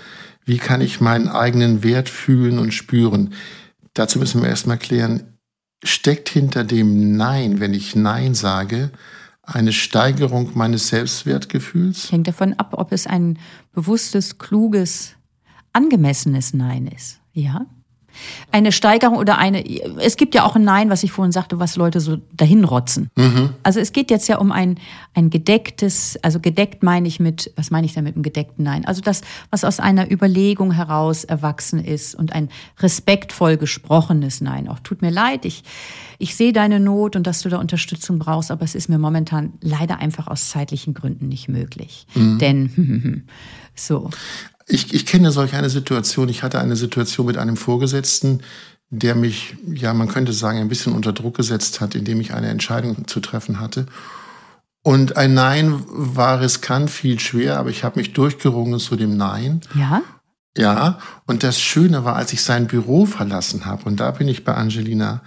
wie 0.45 0.57
kann 0.57 0.81
ich 0.81 1.01
meinen 1.01 1.27
eigenen 1.27 1.83
Wert 1.83 2.09
fühlen 2.09 2.59
und 2.59 2.73
spüren? 2.73 3.33
Dazu 3.93 4.19
müssen 4.19 4.41
wir 4.41 4.49
erstmal 4.49 4.77
klären, 4.77 5.37
steckt 5.83 6.29
hinter 6.29 6.63
dem 6.63 7.15
Nein, 7.15 7.59
wenn 7.59 7.73
ich 7.73 7.95
Nein 7.95 8.33
sage, 8.35 8.91
eine 9.41 9.73
Steigerung 9.73 10.51
meines 10.55 10.87
Selbstwertgefühls? 10.87 12.11
Hängt 12.11 12.27
davon 12.27 12.53
ab, 12.53 12.73
ob 12.77 12.91
es 12.91 13.07
ein 13.07 13.37
bewusstes, 13.73 14.37
kluges, 14.37 15.15
angemessenes 15.73 16.53
Nein 16.53 16.87
ist. 16.87 17.19
Ja, 17.33 17.65
eine 18.51 18.71
Steigerung 18.71 19.17
oder 19.17 19.37
eine, 19.37 19.63
es 19.99 20.15
gibt 20.15 20.33
ja 20.33 20.45
auch 20.45 20.55
ein 20.55 20.63
Nein, 20.63 20.89
was 20.89 21.03
ich 21.03 21.11
vorhin 21.11 21.31
sagte, 21.31 21.59
was 21.59 21.75
Leute 21.75 21.99
so 21.99 22.17
dahinrotzen. 22.33 23.09
Mhm. 23.15 23.49
Also 23.63 23.79
es 23.79 23.91
geht 23.91 24.09
jetzt 24.09 24.27
ja 24.27 24.37
um 24.37 24.51
ein, 24.51 24.79
ein 25.13 25.29
gedecktes, 25.29 26.17
also 26.21 26.39
gedeckt 26.39 26.83
meine 26.83 27.07
ich 27.07 27.19
mit, 27.19 27.51
was 27.55 27.71
meine 27.71 27.85
ich 27.85 27.93
damit 27.93 28.13
mit 28.13 28.15
einem 28.15 28.23
gedeckten 28.23 28.63
Nein? 28.63 28.85
Also 28.85 29.01
das, 29.01 29.21
was 29.49 29.63
aus 29.63 29.79
einer 29.79 30.11
Überlegung 30.11 30.71
heraus 30.71 31.23
erwachsen 31.23 31.83
ist 31.83 32.15
und 32.15 32.33
ein 32.33 32.49
respektvoll 32.79 33.57
gesprochenes 33.57 34.41
Nein. 34.41 34.67
Auch 34.67 34.79
tut 34.79 35.01
mir 35.01 35.09
leid, 35.09 35.45
ich, 35.45 35.63
ich 36.19 36.35
sehe 36.35 36.53
deine 36.53 36.79
Not 36.79 37.15
und 37.15 37.25
dass 37.25 37.41
du 37.41 37.49
da 37.49 37.57
Unterstützung 37.59 38.19
brauchst, 38.19 38.51
aber 38.51 38.63
es 38.63 38.75
ist 38.75 38.89
mir 38.89 38.99
momentan 38.99 39.53
leider 39.61 39.99
einfach 39.99 40.27
aus 40.27 40.49
zeitlichen 40.49 40.93
Gründen 40.93 41.27
nicht 41.27 41.49
möglich. 41.49 42.05
Mhm. 42.13 42.39
Denn, 42.39 43.27
so. 43.75 44.09
Ich, 44.67 44.93
ich 44.93 45.05
kenne 45.05 45.31
solch 45.31 45.53
eine 45.55 45.69
Situation. 45.69 46.29
Ich 46.29 46.43
hatte 46.43 46.59
eine 46.59 46.75
Situation 46.75 47.25
mit 47.25 47.37
einem 47.37 47.57
Vorgesetzten, 47.57 48.41
der 48.89 49.15
mich, 49.15 49.55
ja, 49.65 49.93
man 49.93 50.07
könnte 50.07 50.33
sagen, 50.33 50.59
ein 50.59 50.69
bisschen 50.69 50.93
unter 50.93 51.13
Druck 51.13 51.35
gesetzt 51.35 51.81
hat, 51.81 51.95
indem 51.95 52.21
ich 52.21 52.33
eine 52.33 52.49
Entscheidung 52.49 53.07
zu 53.07 53.19
treffen 53.19 53.59
hatte. 53.59 53.87
Und 54.83 55.17
ein 55.17 55.33
Nein 55.33 55.83
war 55.87 56.41
riskant, 56.41 56.89
viel 56.89 57.19
schwer, 57.19 57.57
aber 57.57 57.69
ich 57.69 57.83
habe 57.83 57.99
mich 57.99 58.13
durchgerungen 58.13 58.79
zu 58.79 58.95
dem 58.95 59.17
Nein. 59.17 59.61
Ja? 59.75 60.01
Ja, 60.55 60.99
und 61.25 61.41
das 61.41 61.59
Schöne 61.59 62.05
war, 62.05 62.15
als 62.15 62.31
ich 62.31 62.43
sein 62.43 62.67
Büro 62.67 63.05
verlassen 63.07 63.65
habe, 63.65 63.85
und 63.85 63.99
da 63.99 64.11
bin 64.11 64.27
ich 64.27 64.43
bei 64.43 64.53
Angelina, 64.53 65.21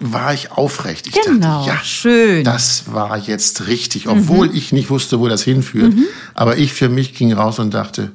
war 0.00 0.32
ich 0.32 0.52
aufrecht. 0.52 1.08
Ich 1.08 1.20
genau, 1.20 1.64
dachte, 1.64 1.70
ja, 1.70 1.84
schön. 1.84 2.44
Das 2.44 2.92
war 2.92 3.18
jetzt 3.18 3.66
richtig, 3.66 4.08
obwohl 4.08 4.48
mhm. 4.48 4.54
ich 4.54 4.72
nicht 4.72 4.90
wusste, 4.90 5.18
wo 5.18 5.28
das 5.28 5.42
hinführt. 5.42 5.94
Mhm. 5.94 6.04
Aber 6.34 6.56
ich 6.56 6.72
für 6.72 6.88
mich 6.88 7.14
ging 7.14 7.32
raus 7.32 7.58
und 7.58 7.74
dachte, 7.74 8.12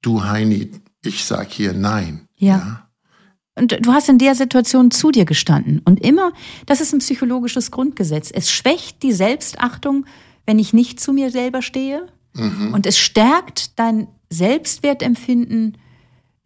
du 0.00 0.24
Heini, 0.24 0.70
ich 1.04 1.24
sag 1.24 1.52
hier 1.52 1.72
nein. 1.72 2.28
ja. 2.36 2.56
ja. 2.56 2.88
Und 3.54 3.76
du 3.84 3.92
hast 3.92 4.08
in 4.08 4.16
der 4.16 4.34
Situation 4.34 4.90
zu 4.90 5.10
dir 5.10 5.26
gestanden. 5.26 5.82
Und 5.84 6.00
immer, 6.00 6.32
das 6.64 6.80
ist 6.80 6.94
ein 6.94 7.00
psychologisches 7.00 7.70
Grundgesetz. 7.70 8.30
Es 8.32 8.50
schwächt 8.50 9.02
die 9.02 9.12
Selbstachtung, 9.12 10.06
wenn 10.46 10.58
ich 10.58 10.72
nicht 10.72 11.00
zu 11.00 11.12
mir 11.12 11.30
selber 11.30 11.60
stehe. 11.60 12.06
Mhm. 12.34 12.72
Und 12.72 12.86
es 12.86 12.96
stärkt 12.96 13.78
dein 13.78 14.08
Selbstwertempfinden, 14.30 15.76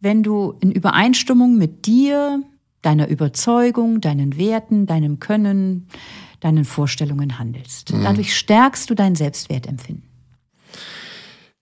wenn 0.00 0.24
du 0.24 0.55
in 0.61 0.72
Übereinstimmung 0.72 1.57
mit 1.57 1.87
dir, 1.87 2.42
deiner 2.87 3.09
Überzeugung, 3.09 4.01
deinen 4.01 4.38
Werten, 4.38 4.87
deinem 4.87 5.18
Können, 5.18 5.88
deinen 6.40 6.64
Vorstellungen 6.64 7.38
handelst. 7.38 7.92
Mhm. 7.92 8.05
Dadurch 8.05 8.37
stärkst 8.37 8.88
du 8.88 8.94
dein 8.94 9.16
Selbstwertempfinden. 9.16 10.09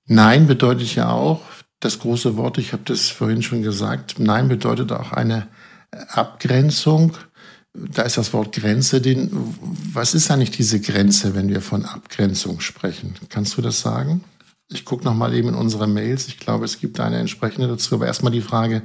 Nein 0.07 0.47
bedeutet 0.47 0.95
ja 0.95 1.11
auch, 1.11 1.41
das 1.81 1.99
große 1.99 2.37
Wort, 2.37 2.59
ich 2.59 2.73
habe 2.73 2.83
das 2.85 3.09
vorhin 3.09 3.43
schon 3.43 3.63
gesagt, 3.63 4.19
Nein 4.19 4.49
bedeutet 4.49 4.93
auch 4.93 5.13
eine 5.13 5.49
Abgrenzung. 6.09 7.17
Da 7.73 8.03
ist 8.03 8.19
das 8.19 8.33
Wort 8.33 8.55
Grenze. 8.55 9.01
Den, 9.01 9.31
was 9.93 10.15
ist 10.15 10.31
eigentlich 10.31 10.51
diese 10.51 10.81
Grenze, 10.81 11.35
wenn 11.35 11.49
wir 11.49 11.61
von 11.61 11.85
Abgrenzung 11.87 12.61
sprechen? 12.61 13.15
Kannst 13.31 13.57
du 13.57 13.63
das 13.63 13.81
sagen? 13.81 14.23
Ich 14.71 14.85
gucke 14.85 15.05
noch 15.05 15.15
mal 15.15 15.35
eben 15.35 15.49
in 15.49 15.55
unsere 15.55 15.87
Mails. 15.87 16.29
Ich 16.29 16.39
glaube, 16.39 16.65
es 16.65 16.81
gibt 16.81 17.01
eine 17.01 17.19
entsprechende 17.19 17.69
dazu. 17.69 17.95
Aber 17.95 18.07
erstmal 18.07 18.33
die 18.33 18.41
Frage, 18.41 18.83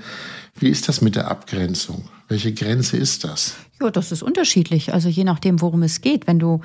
wie 0.60 0.70
ist 0.70 0.88
das 0.88 1.02
mit 1.02 1.16
der 1.16 1.30
Abgrenzung? 1.30 2.04
Welche 2.28 2.54
Grenze 2.54 2.96
ist 2.96 3.24
das? 3.24 3.56
Ja, 3.82 3.90
das 3.90 4.12
ist 4.12 4.22
unterschiedlich. 4.22 4.94
Also 4.94 5.10
je 5.10 5.24
nachdem, 5.24 5.62
worum 5.62 5.84
es 5.84 6.02
geht. 6.02 6.28
Wenn 6.28 6.38
du 6.38 6.62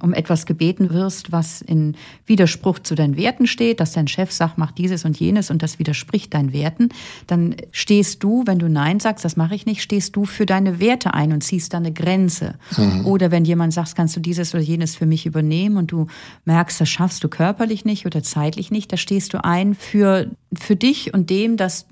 um 0.00 0.12
etwas 0.12 0.44
gebeten 0.44 0.90
wirst, 0.90 1.32
was 1.32 1.62
in 1.62 1.96
Widerspruch 2.26 2.78
zu 2.78 2.94
deinen 2.94 3.16
Werten 3.16 3.46
steht, 3.46 3.80
dass 3.80 3.92
dein 3.92 4.06
Chef 4.06 4.30
sagt, 4.30 4.58
mach 4.58 4.70
dieses 4.70 5.04
und 5.04 5.18
jenes 5.18 5.50
und 5.50 5.62
das 5.62 5.78
widerspricht 5.78 6.34
deinen 6.34 6.52
Werten, 6.52 6.90
dann 7.26 7.56
stehst 7.72 8.22
du, 8.22 8.44
wenn 8.46 8.58
du 8.58 8.68
Nein 8.68 9.00
sagst, 9.00 9.24
das 9.24 9.36
mache 9.36 9.54
ich 9.54 9.64
nicht, 9.64 9.82
stehst 9.82 10.14
du 10.14 10.26
für 10.26 10.44
deine 10.46 10.78
Werte 10.78 11.14
ein 11.14 11.32
und 11.32 11.42
ziehst 11.42 11.72
da 11.72 11.78
eine 11.78 11.92
Grenze. 11.92 12.54
Mhm. 12.76 13.06
Oder 13.06 13.30
wenn 13.30 13.44
jemand 13.44 13.72
sagt, 13.72 13.96
kannst 13.96 14.14
du 14.14 14.20
dieses 14.20 14.54
oder 14.54 14.62
jenes 14.62 14.94
für 14.94 15.06
mich 15.06 15.24
übernehmen 15.24 15.78
und 15.78 15.90
du 15.90 16.06
merkst, 16.44 16.80
das 16.80 16.88
schaffst 16.90 17.24
du 17.24 17.28
körperlich 17.28 17.86
nicht 17.86 18.04
oder 18.04 18.22
zeitlich 18.22 18.70
nicht, 18.70 18.92
da 18.92 18.98
stehst 18.98 19.32
du 19.32 19.42
ein 19.42 19.74
für, 19.74 20.30
für 20.52 20.76
dich 20.76 21.14
und 21.14 21.30
dem, 21.30 21.56
dass 21.56 21.86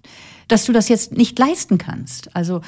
dass 0.48 0.64
du 0.64 0.72
das 0.72 0.88
jetzt 0.88 1.12
nicht 1.12 1.38
leisten 1.38 1.78
kannst. 1.78 2.34
Also 2.34 2.60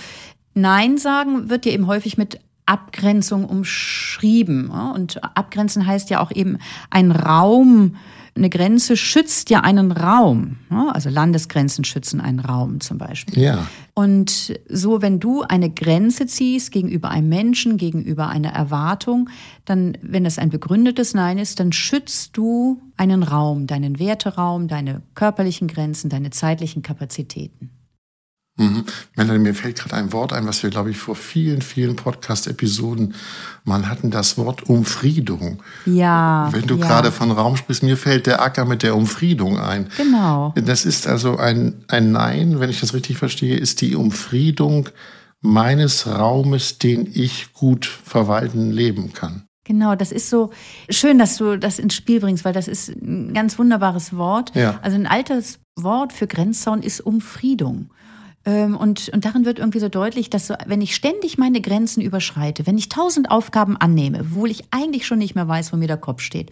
Nein 0.55 0.99
sagen 0.99 1.51
wird 1.51 1.67
ja 1.67 1.73
eben 1.73 1.87
häufig 1.87 2.19
mit 2.19 2.41
Abgrenzung 2.67 3.45
umschrieben. 3.45 4.71
Und 4.71 5.23
abgrenzen 5.37 5.87
heißt 5.87 6.11
ja 6.11 6.21
auch 6.21 6.31
eben 6.31 6.59
ein 6.91 7.11
Raum, 7.11 7.97
eine 8.39 8.49
Grenze 8.49 8.97
schützt 8.97 9.51
ja 9.51 9.61
einen 9.61 9.93
Raum. 9.93 10.57
Also 10.93 11.11
Landesgrenzen 11.11 11.85
schützen 11.85 12.21
einen 12.21 12.41
Raum 12.41 12.81
zum 12.81 12.97
Beispiel. 12.97 13.43
Ja. 13.43 13.67
Und 13.95 14.59
so, 14.69 15.03
wenn 15.03 15.21
du 15.21 15.43
eine 15.43 15.71
Grenze 15.71 16.27
ziehst 16.27 16.73
gegenüber 16.73 17.11
einem 17.11 17.29
Menschen, 17.29 17.77
gegenüber 17.77 18.29
einer 18.29 18.51
Erwartung, 18.51 19.29
dann, 19.65 19.99
wenn 20.03 20.25
das 20.25 20.39
ein 20.39 20.51
begründetes 20.51 21.15
Nein 21.15 21.39
ist, 21.39 21.61
dann 21.61 21.73
schützt 21.73 22.37
du 22.37 22.81
einen 22.97 23.23
Raum, 23.23 23.67
deinen 23.67 23.99
Werteraum, 23.99 24.69
deine 24.69 25.03
körperlichen 25.15 25.69
Grenzen, 25.69 26.09
deine 26.09 26.31
zeitlichen 26.31 26.83
Kapazitäten. 26.83 27.71
Mhm. 28.59 28.85
Melanie, 29.17 29.39
mir 29.39 29.55
fällt 29.55 29.77
gerade 29.77 29.95
ein 29.95 30.13
Wort 30.13 30.33
ein, 30.33 30.47
was 30.47 30.63
wir, 30.65 30.71
glaube 30.71 30.91
ich, 30.91 30.99
vor 30.99 31.15
vielen, 31.15 31.63
vielen 31.63 31.95
Podcast-Episoden 31.95 33.15
mal 33.65 33.89
hatten, 33.89 34.11
das 34.11 34.37
Wort 34.37 34.65
Umfriedung. 34.65 35.63
Ja. 35.87 36.49
Wenn 36.51 36.67
du 36.67 36.77
ja. 36.77 36.87
gerade 36.87 37.13
von 37.13 37.31
Raum 37.31 37.57
sprichst, 37.57 37.85
mir 37.85 37.97
fällt 37.97 38.27
der 38.27 38.43
Acker 38.43 38.65
mit 38.65 38.83
der 38.83 38.97
Umfriedung 38.97 39.59
ein. 39.59 39.89
Genau. 39.97 40.53
Das 40.57 40.85
ist 40.85 41.07
also 41.07 41.37
ein, 41.37 41.85
ein 41.87 42.11
Nein, 42.11 42.59
wenn 42.59 42.69
ich 42.69 42.81
das 42.81 42.95
richtig 42.95 43.17
verstehe, 43.19 43.57
ist 43.57 43.81
die 43.81 43.95
Umfriedung 43.95 44.89
meines 45.41 46.09
Raumes, 46.09 46.79
den 46.79 47.09
ich 47.15 47.53
gut 47.53 47.87
verwalten 47.87 48.73
leben 48.73 49.13
kann. 49.13 49.45
Genau, 49.69 49.95
das 49.95 50.13
ist 50.13 50.31
so 50.31 50.51
schön, 50.89 51.19
dass 51.19 51.37
du 51.37 51.59
das 51.59 51.79
ins 51.79 51.95
Spiel 51.95 52.21
bringst, 52.21 52.45
weil 52.45 52.55
das 52.55 52.69
ist 52.69 52.89
ein 52.89 53.35
ganz 53.35 53.59
wunderbares 53.59 54.17
Wort. 54.17 54.55
Ja. 54.57 54.81
Also 54.83 54.97
ein 54.97 55.07
altes 55.07 55.61
Wort 55.77 56.13
für 56.13 56.27
Grenzzaun 56.27 56.83
ist 56.83 57.01
Umfriedung. 57.01 57.91
Ähm, 58.49 58.79
und, 58.79 59.11
und 59.11 59.27
darin 59.27 59.45
wird 59.45 59.59
irgendwie 59.59 59.79
so 59.79 59.91
deutlich, 59.91 60.31
dass 60.31 60.47
so, 60.47 60.55
wenn 60.65 60.81
ich 60.81 60.95
ständig 60.95 61.37
meine 61.37 61.61
Grenzen 61.61 62.01
überschreite, 62.01 62.67
wenn 62.67 62.79
ich 62.79 62.89
tausend 62.89 63.31
Aufgaben 63.31 63.77
annehme, 63.77 64.21
obwohl 64.21 64.51
ich 64.51 64.65
eigentlich 64.71 65.07
schon 65.07 65.19
nicht 65.19 65.35
mehr 65.35 65.47
weiß, 65.47 65.71
wo 65.71 65.77
mir 65.77 65.87
der 65.87 65.99
Kopf 65.99 66.23
steht, 66.23 66.51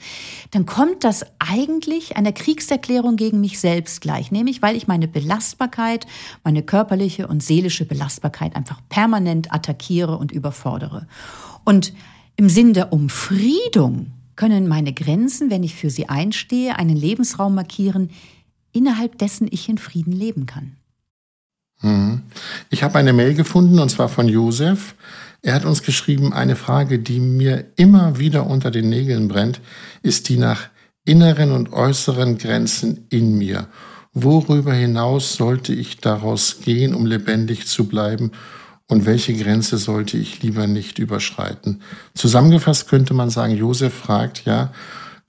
dann 0.51 0.67
kommt 0.67 1.05
das 1.05 1.25
eigentlich 1.39 2.19
einer 2.19 2.33
Kriegserklärung 2.33 3.17
gegen 3.17 3.41
mich 3.41 3.59
selbst 3.59 4.03
gleich, 4.03 4.31
nämlich 4.31 4.61
weil 4.61 4.77
ich 4.77 4.87
meine 4.87 5.09
Belastbarkeit, 5.09 6.07
meine 6.45 6.63
körperliche 6.63 7.29
und 7.29 7.43
seelische 7.43 7.87
Belastbarkeit 7.87 8.57
einfach 8.57 8.83
permanent 8.91 9.55
attackiere 9.55 10.19
und 10.19 10.33
überfordere. 10.33 11.07
Und 11.65 11.95
im 12.37 12.51
Sinn 12.51 12.75
der 12.75 12.93
Umfriedung 12.93 14.09
können 14.35 14.69
meine 14.69 14.93
Grenzen, 14.93 15.49
wenn 15.49 15.63
ich 15.63 15.75
für 15.75 15.89
sie 15.89 16.11
einstehe, 16.11 16.77
einen 16.79 16.95
Lebensraum 16.95 17.55
markieren, 17.55 18.11
innerhalb 18.73 19.17
dessen 19.17 19.49
ich 19.51 19.71
in 19.71 19.79
Frieden 19.79 20.13
leben 20.13 20.45
kann. 20.45 20.76
Mhm. 21.83 22.23
Ich 22.71 22.83
habe 22.83 22.99
eine 22.99 23.13
Mail 23.13 23.35
gefunden 23.35 23.79
und 23.79 23.91
zwar 23.91 24.09
von 24.09 24.29
Josef. 24.29 24.95
Er 25.43 25.55
hat 25.55 25.65
uns 25.65 25.83
geschrieben, 25.83 26.33
eine 26.33 26.57
Frage, 26.57 26.99
die 26.99 27.21
mir 27.21 27.67
immer 27.77 28.19
wieder 28.19 28.47
unter 28.47 28.71
den 28.71 28.89
Nägeln 28.89 29.29
brennt, 29.29 29.61
ist 30.03 30.29
die 30.29 30.39
nach 30.39 30.69
inneren 31.05 31.53
und 31.53 31.73
äußeren 31.73 32.39
Grenzen 32.39 33.07
in 33.11 33.39
mir. 33.39 33.69
Worüber 34.13 34.73
hinaus 34.73 35.35
sollte 35.35 35.73
ich 35.73 35.99
daraus 35.99 36.61
gehen, 36.61 36.95
um 36.95 37.07
lebendig 37.07 37.67
zu 37.67 37.87
bleiben? 37.87 38.33
Und 38.89 39.05
welche 39.05 39.35
Grenze 39.35 39.79
sollte 39.79 40.17
ich 40.17 40.43
lieber 40.43 40.67
nicht 40.67 40.99
überschreiten? 40.99 41.83
Zusammengefasst 42.15 42.89
könnte 42.89 43.15
man 43.15 43.31
sagen, 43.31 43.57
Josef 43.57 43.93
fragt, 43.93 44.45
ja, 44.45 44.73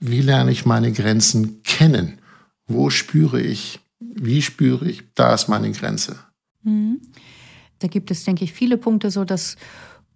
wie 0.00 0.20
lerne 0.20 0.52
ich 0.52 0.64
meine 0.64 0.92
Grenzen 0.92 1.62
kennen? 1.64 2.18
Wo 2.66 2.90
spüre 2.90 3.40
ich 3.40 3.80
Wie 4.00 4.42
spüre 4.42 4.88
ich, 4.88 5.04
da 5.14 5.34
ist 5.34 5.48
meine 5.48 5.70
Grenze? 5.72 6.16
Mhm. 6.68 7.00
Da 7.80 7.88
gibt 7.88 8.10
es, 8.10 8.24
denke 8.24 8.44
ich, 8.44 8.52
viele 8.52 8.76
Punkte, 8.76 9.10
so 9.10 9.24
das 9.24 9.56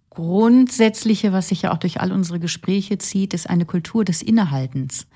Grundsätzliche, 0.09 1.33
was 1.33 1.47
sich 1.49 1.63
ja 1.63 1.73
auch 1.73 1.77
durch 1.77 1.99
all 1.99 2.11
unsere 2.11 2.39
Gespräche 2.39 2.97
zieht, 2.99 3.33
ist 3.33 3.49
eine 3.49 3.65
Kultur 3.65 4.05
des 4.05 4.21
Innehaltens. 4.21 5.07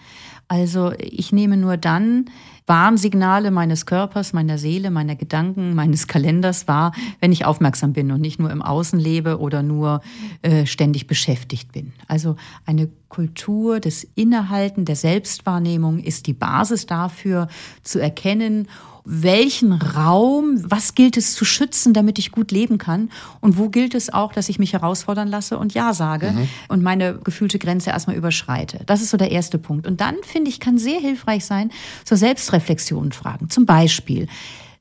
Also 0.47 0.93
ich 0.97 1.33
nehme 1.33 1.57
nur 1.57 1.77
dann 1.77 2.25
Warnsignale 2.67 3.51
meines 3.51 3.85
Körpers, 3.85 4.33
meiner 4.33 4.57
Seele, 4.57 4.91
meiner 4.91 5.15
Gedanken, 5.15 5.75
meines 5.75 6.07
Kalenders 6.07 6.67
wahr, 6.67 6.93
wenn 7.19 7.31
ich 7.31 7.45
aufmerksam 7.45 7.93
bin 7.93 8.11
und 8.11 8.21
nicht 8.21 8.39
nur 8.39 8.49
im 8.49 8.61
Außen 8.61 8.99
lebe 8.99 9.39
oder 9.39 9.61
nur 9.61 10.01
äh, 10.41 10.65
ständig 10.65 11.05
beschäftigt 11.05 11.73
bin. 11.73 11.93
Also 12.07 12.37
eine 12.65 12.89
Kultur 13.09 13.79
des 13.79 14.05
Innehalten, 14.15 14.85
der 14.85 14.95
Selbstwahrnehmung 14.95 15.99
ist 15.99 16.27
die 16.27 16.33
Basis 16.33 16.85
dafür 16.87 17.47
zu 17.83 17.99
erkennen 17.99 18.67
welchen 19.09 19.71
Raum, 19.71 20.59
was 20.69 20.93
gilt 20.93 21.15
es 21.15 21.33
zu 21.33 21.45
schützen, 21.45 21.93
damit 21.93 22.19
ich 22.19 22.31
gut 22.31 22.51
leben 22.51 22.77
kann 22.77 23.09
und 23.39 23.57
wo 23.57 23.69
gilt 23.69 23.95
es 23.95 24.13
auch, 24.13 24.33
dass 24.33 24.49
ich 24.49 24.59
mich 24.59 24.73
herausfordern 24.73 25.29
lasse 25.29 25.57
und 25.57 25.73
Ja 25.73 25.93
sage 25.93 26.31
mhm. 26.31 26.49
und 26.67 26.83
meine 26.83 27.17
gefühlte 27.17 27.57
Grenze 27.57 27.91
erstmal 27.91 28.17
überschreite. 28.17 28.81
Das 28.85 29.01
ist 29.01 29.11
so 29.11 29.17
der 29.17 29.31
erste 29.31 29.59
Punkt. 29.59 29.87
Und 29.87 30.01
dann, 30.01 30.15
finde 30.23 30.49
ich, 30.49 30.59
kann 30.59 30.77
sehr 30.77 30.99
hilfreich 30.99 31.45
sein, 31.45 31.71
zur 32.03 32.17
Selbstreflexion 32.17 33.13
fragen. 33.13 33.49
Zum 33.49 33.65
Beispiel, 33.65 34.27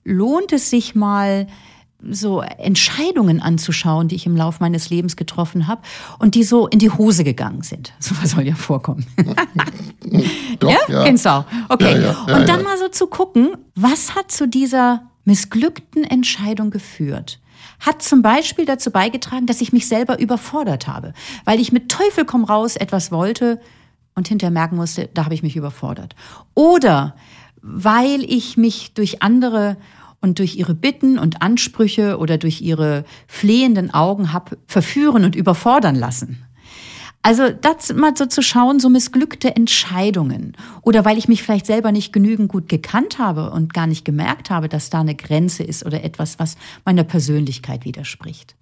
lohnt 0.03 0.53
es 0.53 0.71
sich 0.71 0.97
mal, 0.97 1.47
so 2.11 2.41
Entscheidungen 2.41 3.41
anzuschauen, 3.41 4.09
die 4.09 4.17
ich 4.17 4.27
im 4.27 4.37
Laufe 4.37 4.59
meines 4.61 4.91
Lebens 4.91 5.17
getroffen 5.17 5.67
habe 5.67 5.83
und 6.19 6.35
die 6.35 6.45
so 6.45 6.67
in 6.67 6.79
die 6.79 6.91
Hose 6.91 7.25
gegangen 7.25 7.63
sind. 7.63 7.93
So 8.07 8.15
was 8.23 8.31
soll 8.31 8.47
ja 8.47 8.55
vorkommen. 8.55 9.05
Doch, 10.61 10.71
ja? 10.71 10.79
ja? 10.89 11.05
Kennst 11.05 11.25
du 11.25 11.31
auch. 11.31 11.45
Okay. 11.69 12.01
Ja, 12.01 12.25
ja, 12.29 12.37
und 12.37 12.49
dann 12.49 12.63
mal 12.63 12.79
so 12.79 12.89
zu 12.89 13.09
gucken, 13.09 13.57
was 13.75 14.15
hat 14.15 14.31
zu 14.31 14.47
dieser 14.47 15.03
missglückten 15.25 16.05
Entscheidung 16.05 16.71
geführt? 16.71 17.41
Hat 17.81 18.03
zum 18.03 18.23
Beispiel 18.23 18.65
dazu 18.65 18.91
beigetragen, 18.91 19.47
dass 19.47 19.61
ich 19.61 19.73
mich 19.73 19.89
selber 19.89 20.21
überfordert 20.21 20.87
habe, 20.87 21.15
weil 21.45 21.59
ich 21.59 21.73
mit 21.73 21.91
Teufel 21.91 22.25
komm 22.25 22.45
raus 22.45 22.77
etwas 22.77 23.11
wollte 23.11 23.61
und 24.15 24.29
hinterher 24.29 24.53
merken 24.53 24.77
musste, 24.77 25.09
da 25.13 25.25
habe 25.25 25.35
ich 25.35 25.43
mich 25.43 25.57
überfordert. 25.57 26.15
Oder 26.55 27.17
weil 27.61 28.23
ich 28.23 28.57
mich 28.57 28.95
durch 28.95 29.23
andere 29.23 29.77
und 30.27 30.41
durch 30.41 30.57
ihre 30.57 30.75
Bitten 30.75 31.19
und 31.19 31.41
Ansprüche 31.41 32.19
oder 32.19 32.37
durch 32.37 32.61
ihre 32.61 33.05
flehenden 33.29 33.95
Augen 33.95 34.33
hab 34.33 34.57
verführen 34.67 35.25
und 35.25 35.37
überfordern 35.37 35.95
lassen. 35.95 36.43
Also 37.23 37.51
das 37.51 37.93
mal 37.93 38.17
so 38.17 38.27
zu 38.27 38.43
schauen, 38.43 38.79
so 38.79 38.89
missglückte 38.89 39.55
Entscheidungen 39.55 40.57
oder 40.83 41.05
weil 41.05 41.17
ich 41.17 41.29
mich 41.29 41.43
vielleicht 41.43 41.67
selber 41.67 41.93
nicht 41.93 42.12
genügend 42.12 42.49
gut 42.49 42.69
gekannt 42.69 43.19
habe 43.19 43.51
und 43.51 43.73
gar 43.73 43.87
nicht 43.87 44.05
gemerkt 44.05 44.51
habe, 44.51 44.69
dass 44.69 44.91
da 44.91 45.01
eine 45.01 45.15
Grenze 45.15 45.62
ist 45.62 45.87
oder 45.87 46.03
etwas, 46.05 46.39
was 46.39 46.57
meiner 46.85 47.05
Persönlichkeit 47.05 47.85
widerspricht. 47.85 48.56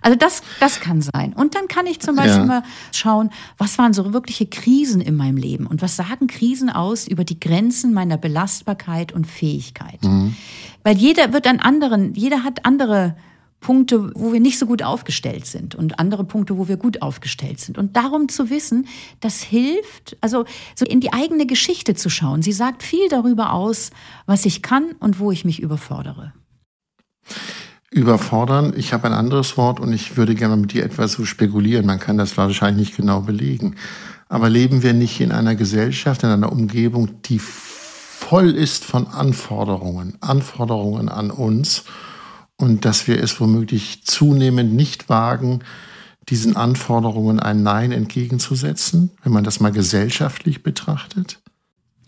Also 0.00 0.16
das, 0.16 0.42
das 0.60 0.80
kann 0.80 1.02
sein. 1.02 1.32
Und 1.32 1.54
dann 1.54 1.68
kann 1.68 1.86
ich 1.86 2.00
zum 2.00 2.16
Beispiel 2.16 2.38
ja. 2.38 2.46
mal 2.46 2.62
schauen, 2.92 3.30
was 3.58 3.78
waren 3.78 3.92
so 3.92 4.12
wirkliche 4.12 4.46
Krisen 4.46 5.00
in 5.00 5.16
meinem 5.16 5.36
Leben 5.36 5.66
und 5.66 5.82
was 5.82 5.96
sagen 5.96 6.26
Krisen 6.26 6.70
aus 6.70 7.06
über 7.06 7.24
die 7.24 7.38
Grenzen 7.38 7.92
meiner 7.92 8.16
Belastbarkeit 8.16 9.12
und 9.12 9.26
Fähigkeit. 9.26 10.02
Mhm. 10.02 10.34
Weil 10.82 10.96
jeder 10.96 11.32
wird 11.32 11.46
an 11.46 11.60
anderen, 11.60 12.14
jeder 12.14 12.42
hat 12.42 12.64
andere 12.64 13.16
Punkte, 13.60 14.12
wo 14.14 14.32
wir 14.32 14.40
nicht 14.40 14.58
so 14.58 14.66
gut 14.66 14.82
aufgestellt 14.82 15.46
sind 15.46 15.74
und 15.74 15.98
andere 15.98 16.24
Punkte, 16.24 16.56
wo 16.56 16.66
wir 16.66 16.78
gut 16.78 17.02
aufgestellt 17.02 17.60
sind. 17.60 17.76
Und 17.76 17.94
darum 17.96 18.28
zu 18.28 18.48
wissen, 18.48 18.88
das 19.20 19.42
hilft, 19.42 20.16
also 20.22 20.46
so 20.74 20.86
in 20.86 21.00
die 21.00 21.12
eigene 21.12 21.46
Geschichte 21.46 21.94
zu 21.94 22.08
schauen. 22.08 22.40
Sie 22.40 22.52
sagt 22.52 22.82
viel 22.82 23.08
darüber 23.08 23.52
aus, 23.52 23.90
was 24.24 24.46
ich 24.46 24.62
kann 24.62 24.92
und 24.98 25.18
wo 25.18 25.30
ich 25.30 25.44
mich 25.44 25.60
überfordere. 25.60 26.32
Überfordern, 27.90 28.72
ich 28.76 28.92
habe 28.92 29.08
ein 29.08 29.12
anderes 29.12 29.56
Wort 29.56 29.80
und 29.80 29.92
ich 29.92 30.16
würde 30.16 30.36
gerne 30.36 30.56
mit 30.56 30.72
dir 30.72 30.84
etwas 30.84 31.12
so 31.12 31.24
spekulieren. 31.24 31.86
Man 31.86 31.98
kann 31.98 32.18
das 32.18 32.36
wahrscheinlich 32.36 32.88
nicht 32.88 32.96
genau 32.96 33.20
belegen. 33.20 33.74
Aber 34.28 34.48
leben 34.48 34.84
wir 34.84 34.92
nicht 34.92 35.20
in 35.20 35.32
einer 35.32 35.56
Gesellschaft, 35.56 36.22
in 36.22 36.28
einer 36.28 36.52
Umgebung, 36.52 37.20
die 37.22 37.40
voll 37.40 38.50
ist 38.50 38.84
von 38.84 39.08
Anforderungen, 39.08 40.16
Anforderungen 40.20 41.08
an 41.08 41.32
uns 41.32 41.84
und 42.56 42.84
dass 42.84 43.08
wir 43.08 43.20
es 43.20 43.40
womöglich 43.40 44.04
zunehmend 44.04 44.72
nicht 44.72 45.08
wagen, 45.08 45.64
diesen 46.28 46.54
Anforderungen 46.54 47.40
ein 47.40 47.64
Nein 47.64 47.90
entgegenzusetzen, 47.90 49.10
wenn 49.24 49.32
man 49.32 49.42
das 49.42 49.58
mal 49.58 49.72
gesellschaftlich 49.72 50.62
betrachtet? 50.62 51.40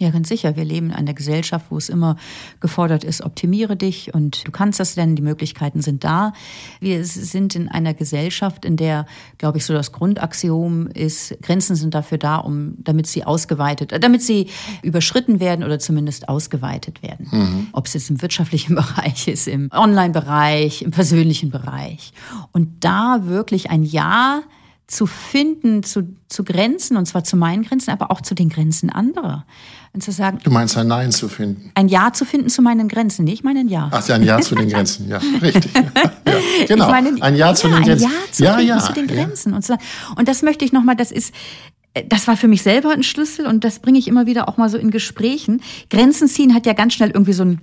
Ja, 0.03 0.11
ganz 0.11 0.29
sicher. 0.29 0.57
Wir 0.57 0.65
leben 0.65 0.87
in 0.87 0.97
einer 0.97 1.15
Gesellschaft, 1.15 1.67
wo 1.71 1.77
es 1.77 1.89
immer 1.89 2.17
gefordert 2.59 3.05
ist, 3.05 3.23
optimiere 3.23 3.77
dich 3.77 4.13
und 4.13 4.45
du 4.45 4.51
kannst 4.51 4.81
das 4.81 4.97
denn, 4.97 5.15
die 5.15 5.23
Möglichkeiten 5.23 5.81
sind 5.81 6.03
da. 6.03 6.33
Wir 6.81 7.05
sind 7.05 7.55
in 7.55 7.69
einer 7.69 7.95
Gesellschaft, 7.95 8.65
in 8.65 8.77
der, 8.77 9.07
glaube 9.39 9.59
ich, 9.59 9.65
so 9.65 9.73
das 9.73 9.93
Grundaxiom 9.93 10.89
ist, 10.89 11.41
Grenzen 11.41 11.77
sind 11.77 11.95
dafür 11.95 12.19
da, 12.19 12.39
um, 12.39 12.75
damit 12.79 13.07
sie 13.07 13.23
ausgeweitet, 13.23 13.93
damit 14.01 14.23
sie 14.23 14.49
überschritten 14.83 15.39
werden 15.39 15.65
oder 15.65 15.79
zumindest 15.79 16.29
ausgeweitet 16.29 17.01
werden. 17.05 17.29
Mhm. 17.31 17.67
Ob 17.71 17.87
es 17.87 17.95
jetzt 17.95 18.11
im 18.11 18.21
wirtschaftlichen 18.23 18.75
Bereich 18.75 19.29
ist, 19.29 19.47
im 19.47 19.71
Online-Bereich, 19.71 20.83
im 20.83 20.91
persönlichen 20.91 21.51
Bereich. 21.51 22.13
Und 22.51 22.83
da 22.83 23.21
wirklich 23.27 23.71
ein 23.71 23.85
Ja 23.85 24.43
zu 24.93 25.07
finden, 25.07 25.83
zu, 25.83 26.17
zu 26.29 26.45
Grenzen, 26.45 26.99
und 26.99 27.07
zwar 27.07 27.25
zu 27.25 27.35
meinen 27.35 27.63
Grenzen, 27.65 27.91
aber 27.91 28.11
auch 28.11 28.21
zu 28.21 28.35
den 28.35 28.51
Grenzen 28.51 28.91
anderer. 28.91 29.47
Und 29.95 30.03
zu 30.03 30.13
sagen. 30.13 30.39
Du 30.43 30.51
meinst 30.51 30.77
ein 30.77 30.87
Nein 30.87 31.13
zu 31.13 31.29
finden? 31.29 31.71
Ein 31.75 31.89
Ja 31.89 32.13
zu 32.13 32.27
finden 32.27 32.51
zu 32.51 32.61
meinen 32.61 32.89
Grenzen, 32.89 33.25
nicht 33.25 33.43
mein 33.43 33.69
Ja. 33.69 33.89
Ach, 33.91 34.07
ja, 34.07 34.17
ein 34.17 34.23
Ja 34.23 34.41
zu 34.41 34.55
den 34.55 34.69
Grenzen, 34.69 35.09
ja, 35.09 35.19
richtig. 35.41 35.73
Ja, 36.25 36.67
genau. 36.67 36.91
Meine, 36.91 37.23
ein 37.23 37.37
Ja 37.37 37.55
zu 37.55 37.69
ja, 37.69 37.77
den 37.77 37.85
Grenzen. 37.85 38.07
Ein 38.07 38.13
Ja 38.13 38.33
zu, 38.33 38.45
ja, 38.45 38.61
ja, 38.61 38.79
zu 38.79 38.93
den 38.93 39.07
Grenzen. 39.07 39.55
Und, 39.55 39.65
so, 39.65 39.77
und 40.17 40.29
das 40.29 40.43
möchte 40.43 40.65
ich 40.65 40.73
nochmal, 40.73 40.97
das 40.97 41.11
ist, 41.11 41.35
das 42.09 42.27
war 42.27 42.37
für 42.37 42.49
mich 42.49 42.63
selber 42.63 42.91
ein 42.91 43.03
Schlüssel 43.03 43.47
und 43.47 43.65
das 43.65 43.81
bringe 43.81 43.99
ich 43.99 44.09
immer 44.09 44.27
wieder 44.27 44.49
auch 44.49 44.57
mal 44.57 44.69
so 44.69 44.79
in 44.79 44.91
Gesprächen. 44.91 45.63
Grenzen 45.91 46.29
ziehen 46.29 46.55
hat 46.55 46.65
ja 46.67 46.73
ganz 46.75 46.95
schnell 46.95 47.11
irgendwie 47.11 47.35
so 47.35 47.45
ein 47.45 47.61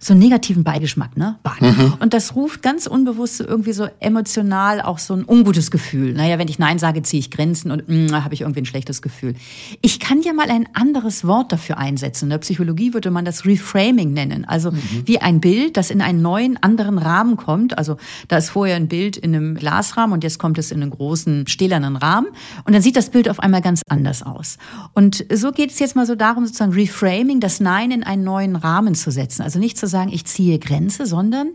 so 0.00 0.12
einen 0.12 0.20
negativen 0.20 0.62
Beigeschmack, 0.62 1.16
ne? 1.16 1.38
Mhm. 1.60 1.94
Und 1.98 2.14
das 2.14 2.36
ruft 2.36 2.62
ganz 2.62 2.86
unbewusst 2.86 3.40
irgendwie 3.40 3.72
so 3.72 3.88
emotional 3.98 4.80
auch 4.80 4.98
so 4.98 5.14
ein 5.14 5.24
ungutes 5.26 5.72
Gefühl. 5.72 6.12
Naja, 6.12 6.38
wenn 6.38 6.46
ich 6.46 6.60
Nein 6.60 6.78
sage, 6.78 7.02
ziehe 7.02 7.18
ich 7.18 7.32
Grenzen 7.32 7.72
und 7.72 7.88
mm, 7.88 8.12
habe 8.12 8.32
ich 8.32 8.42
irgendwie 8.42 8.60
ein 8.60 8.66
schlechtes 8.66 9.02
Gefühl. 9.02 9.34
Ich 9.82 9.98
kann 9.98 10.22
ja 10.22 10.32
mal 10.32 10.50
ein 10.50 10.68
anderes 10.74 11.26
Wort 11.26 11.50
dafür 11.50 11.78
einsetzen. 11.78 12.26
In 12.26 12.30
der 12.30 12.38
Psychologie 12.38 12.94
würde 12.94 13.10
man 13.10 13.24
das 13.24 13.44
Reframing 13.44 14.12
nennen. 14.12 14.44
Also 14.44 14.70
mhm. 14.70 14.78
wie 15.04 15.18
ein 15.18 15.40
Bild, 15.40 15.76
das 15.76 15.90
in 15.90 16.00
einen 16.00 16.22
neuen, 16.22 16.62
anderen 16.62 16.98
Rahmen 16.98 17.36
kommt. 17.36 17.76
Also 17.76 17.96
da 18.28 18.36
ist 18.36 18.50
vorher 18.50 18.76
ein 18.76 18.86
Bild 18.86 19.16
in 19.16 19.34
einem 19.34 19.56
Glasrahmen 19.56 20.12
und 20.12 20.22
jetzt 20.22 20.38
kommt 20.38 20.58
es 20.58 20.70
in 20.70 20.80
einen 20.80 20.92
großen, 20.92 21.48
stählernen 21.48 21.96
Rahmen. 21.96 22.28
Und 22.64 22.72
dann 22.72 22.82
sieht 22.82 22.94
das 22.94 23.10
Bild 23.10 23.28
auf 23.28 23.40
einmal 23.40 23.62
ganz 23.62 23.82
anders 23.88 24.22
aus. 24.22 24.58
Und 24.94 25.26
so 25.32 25.50
geht 25.50 25.72
es 25.72 25.80
jetzt 25.80 25.96
mal 25.96 26.06
so 26.06 26.14
darum, 26.14 26.46
sozusagen 26.46 26.72
Reframing, 26.72 27.40
das 27.40 27.58
Nein 27.58 27.90
in 27.90 28.04
einen 28.04 28.22
neuen 28.22 28.54
Rahmen 28.54 28.94
zu 28.94 29.10
setzen. 29.10 29.42
Also 29.42 29.58
nicht 29.58 29.76
zu 29.76 29.87
sagen, 29.88 30.12
ich 30.12 30.24
ziehe 30.24 30.58
Grenze, 30.58 31.06
sondern 31.06 31.52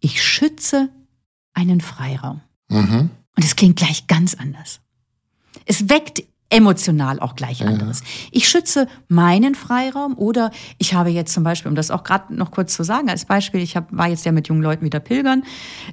ich 0.00 0.22
schütze 0.22 0.90
einen 1.54 1.80
Freiraum. 1.80 2.40
Mhm. 2.68 3.10
Und 3.36 3.44
es 3.44 3.56
klingt 3.56 3.76
gleich 3.76 4.06
ganz 4.06 4.34
anders. 4.34 4.80
Es 5.66 5.88
weckt 5.88 6.22
emotional 6.52 7.18
auch 7.18 7.34
gleich 7.34 7.66
anderes. 7.66 8.00
Ja. 8.00 8.06
Ich 8.30 8.48
schütze 8.48 8.86
meinen 9.08 9.54
Freiraum 9.54 10.16
oder 10.18 10.50
ich 10.78 10.94
habe 10.94 11.10
jetzt 11.10 11.32
zum 11.32 11.44
Beispiel, 11.44 11.70
um 11.70 11.74
das 11.74 11.90
auch 11.90 12.04
gerade 12.04 12.34
noch 12.34 12.50
kurz 12.50 12.74
zu 12.74 12.84
sagen, 12.84 13.08
als 13.08 13.24
Beispiel, 13.24 13.62
ich 13.62 13.76
hab, 13.76 13.86
war 13.90 14.08
jetzt 14.08 14.26
ja 14.26 14.32
mit 14.32 14.48
jungen 14.48 14.62
Leuten 14.62 14.84
wieder 14.84 15.00
pilgern 15.00 15.44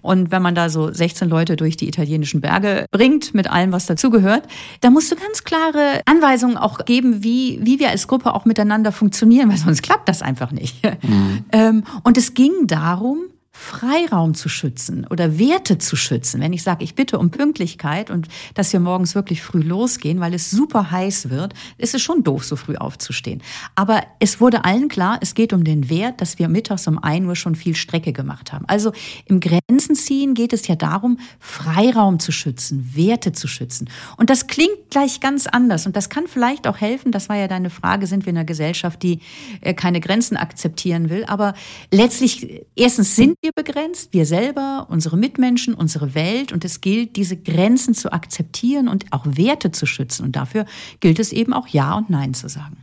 und 0.01 0.31
wenn 0.31 0.41
man 0.41 0.55
da 0.55 0.69
so 0.69 0.91
16 0.91 1.29
Leute 1.29 1.55
durch 1.55 1.77
die 1.77 1.87
italienischen 1.87 2.41
Berge 2.41 2.85
bringt, 2.91 3.33
mit 3.33 3.49
allem, 3.49 3.71
was 3.71 3.85
dazugehört, 3.85 4.43
da 4.81 4.89
musst 4.89 5.11
du 5.11 5.15
ganz 5.15 5.45
klare 5.45 6.01
Anweisungen 6.05 6.57
auch 6.57 6.83
geben, 6.85 7.23
wie, 7.23 7.59
wie 7.61 7.79
wir 7.79 7.89
als 7.89 8.07
Gruppe 8.07 8.33
auch 8.33 8.43
miteinander 8.43 8.91
funktionieren, 8.91 9.49
weil 9.49 9.57
sonst 9.57 9.81
klappt 9.81 10.09
das 10.09 10.21
einfach 10.21 10.51
nicht. 10.51 10.83
Mhm. 10.83 11.29
Ähm, 11.51 11.83
und 12.03 12.17
es 12.17 12.33
ging 12.33 12.67
darum, 12.67 13.23
Freiraum 13.59 14.35
zu 14.35 14.47
schützen 14.47 15.05
oder 15.09 15.37
Werte 15.37 15.77
zu 15.77 15.97
schützen. 15.97 16.39
Wenn 16.39 16.53
ich 16.53 16.63
sage, 16.63 16.83
ich 16.83 16.95
bitte 16.95 17.19
um 17.19 17.29
Pünktlichkeit 17.29 18.09
und 18.09 18.29
dass 18.53 18.71
wir 18.71 18.79
morgens 18.79 19.15
wirklich 19.15 19.43
früh 19.43 19.59
losgehen, 19.59 20.21
weil 20.21 20.33
es 20.33 20.49
super 20.49 20.91
heiß 20.91 21.29
wird, 21.29 21.53
ist 21.77 21.93
es 21.93 22.01
schon 22.01 22.23
doof, 22.23 22.45
so 22.45 22.55
früh 22.55 22.77
aufzustehen. 22.77 23.43
Aber 23.75 24.01
es 24.19 24.39
wurde 24.39 24.63
allen 24.63 24.87
klar, 24.87 25.19
es 25.21 25.35
geht 25.35 25.51
um 25.51 25.65
den 25.65 25.89
Wert, 25.89 26.21
dass 26.21 26.39
wir 26.39 26.47
mittags 26.47 26.87
um 26.87 26.97
ein 27.03 27.25
Uhr 27.25 27.35
schon 27.35 27.53
viel 27.53 27.75
Strecke 27.75 28.13
gemacht 28.13 28.53
haben. 28.53 28.63
Also 28.65 28.93
im 29.25 29.41
Grenzen 29.41 29.93
ziehen 29.93 30.35
geht 30.35 30.53
es 30.53 30.65
ja 30.67 30.75
darum, 30.75 31.19
Freiraum 31.39 32.19
zu 32.19 32.31
schützen, 32.31 32.91
Werte 32.95 33.33
zu 33.33 33.47
schützen. 33.49 33.89
Und 34.15 34.29
das 34.29 34.47
klingt 34.47 34.89
gleich 34.89 35.19
ganz 35.19 35.47
anders 35.47 35.85
und 35.85 35.97
das 35.97 36.09
kann 36.09 36.27
vielleicht 36.27 36.65
auch 36.65 36.77
helfen. 36.77 37.11
Das 37.11 37.27
war 37.27 37.35
ja 37.35 37.49
deine 37.49 37.69
Frage, 37.69 38.07
sind 38.07 38.25
wir 38.25 38.31
in 38.31 38.37
einer 38.37 38.45
Gesellschaft, 38.45 39.03
die 39.03 39.19
äh, 39.59 39.73
keine 39.73 39.99
Grenzen 39.99 40.37
akzeptieren 40.37 41.09
will? 41.09 41.25
Aber 41.25 41.53
letztlich, 41.91 42.63
erstens 42.75 43.17
sind 43.17 43.35
wir 43.41 43.48
wir 43.55 43.63
begrenzt, 43.63 44.13
wir 44.13 44.25
selber, 44.25 44.87
unsere 44.89 45.17
Mitmenschen, 45.17 45.73
unsere 45.73 46.13
Welt. 46.13 46.51
Und 46.51 46.65
es 46.65 46.81
gilt, 46.81 47.15
diese 47.15 47.37
Grenzen 47.37 47.93
zu 47.93 48.11
akzeptieren 48.11 48.87
und 48.87 49.05
auch 49.11 49.25
Werte 49.25 49.71
zu 49.71 49.85
schützen. 49.85 50.23
Und 50.23 50.35
dafür 50.35 50.65
gilt 50.99 51.19
es 51.19 51.31
eben 51.31 51.53
auch 51.53 51.67
Ja 51.67 51.95
und 51.95 52.09
Nein 52.09 52.33
zu 52.33 52.47
sagen. 52.47 52.77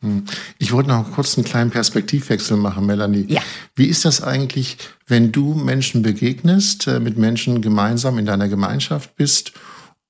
Hm. 0.00 0.24
Ich 0.58 0.72
wollte 0.72 0.90
noch 0.90 1.10
kurz 1.12 1.36
einen 1.36 1.44
kleinen 1.44 1.70
Perspektivwechsel 1.70 2.56
machen, 2.56 2.86
Melanie. 2.86 3.26
Ja. 3.28 3.42
Wie 3.74 3.86
ist 3.86 4.04
das 4.04 4.22
eigentlich, 4.22 4.78
wenn 5.06 5.32
du 5.32 5.54
Menschen 5.54 6.02
begegnest, 6.02 6.86
äh, 6.86 7.00
mit 7.00 7.18
Menschen 7.18 7.60
gemeinsam 7.60 8.18
in 8.18 8.26
deiner 8.26 8.48
Gemeinschaft 8.48 9.16
bist 9.16 9.52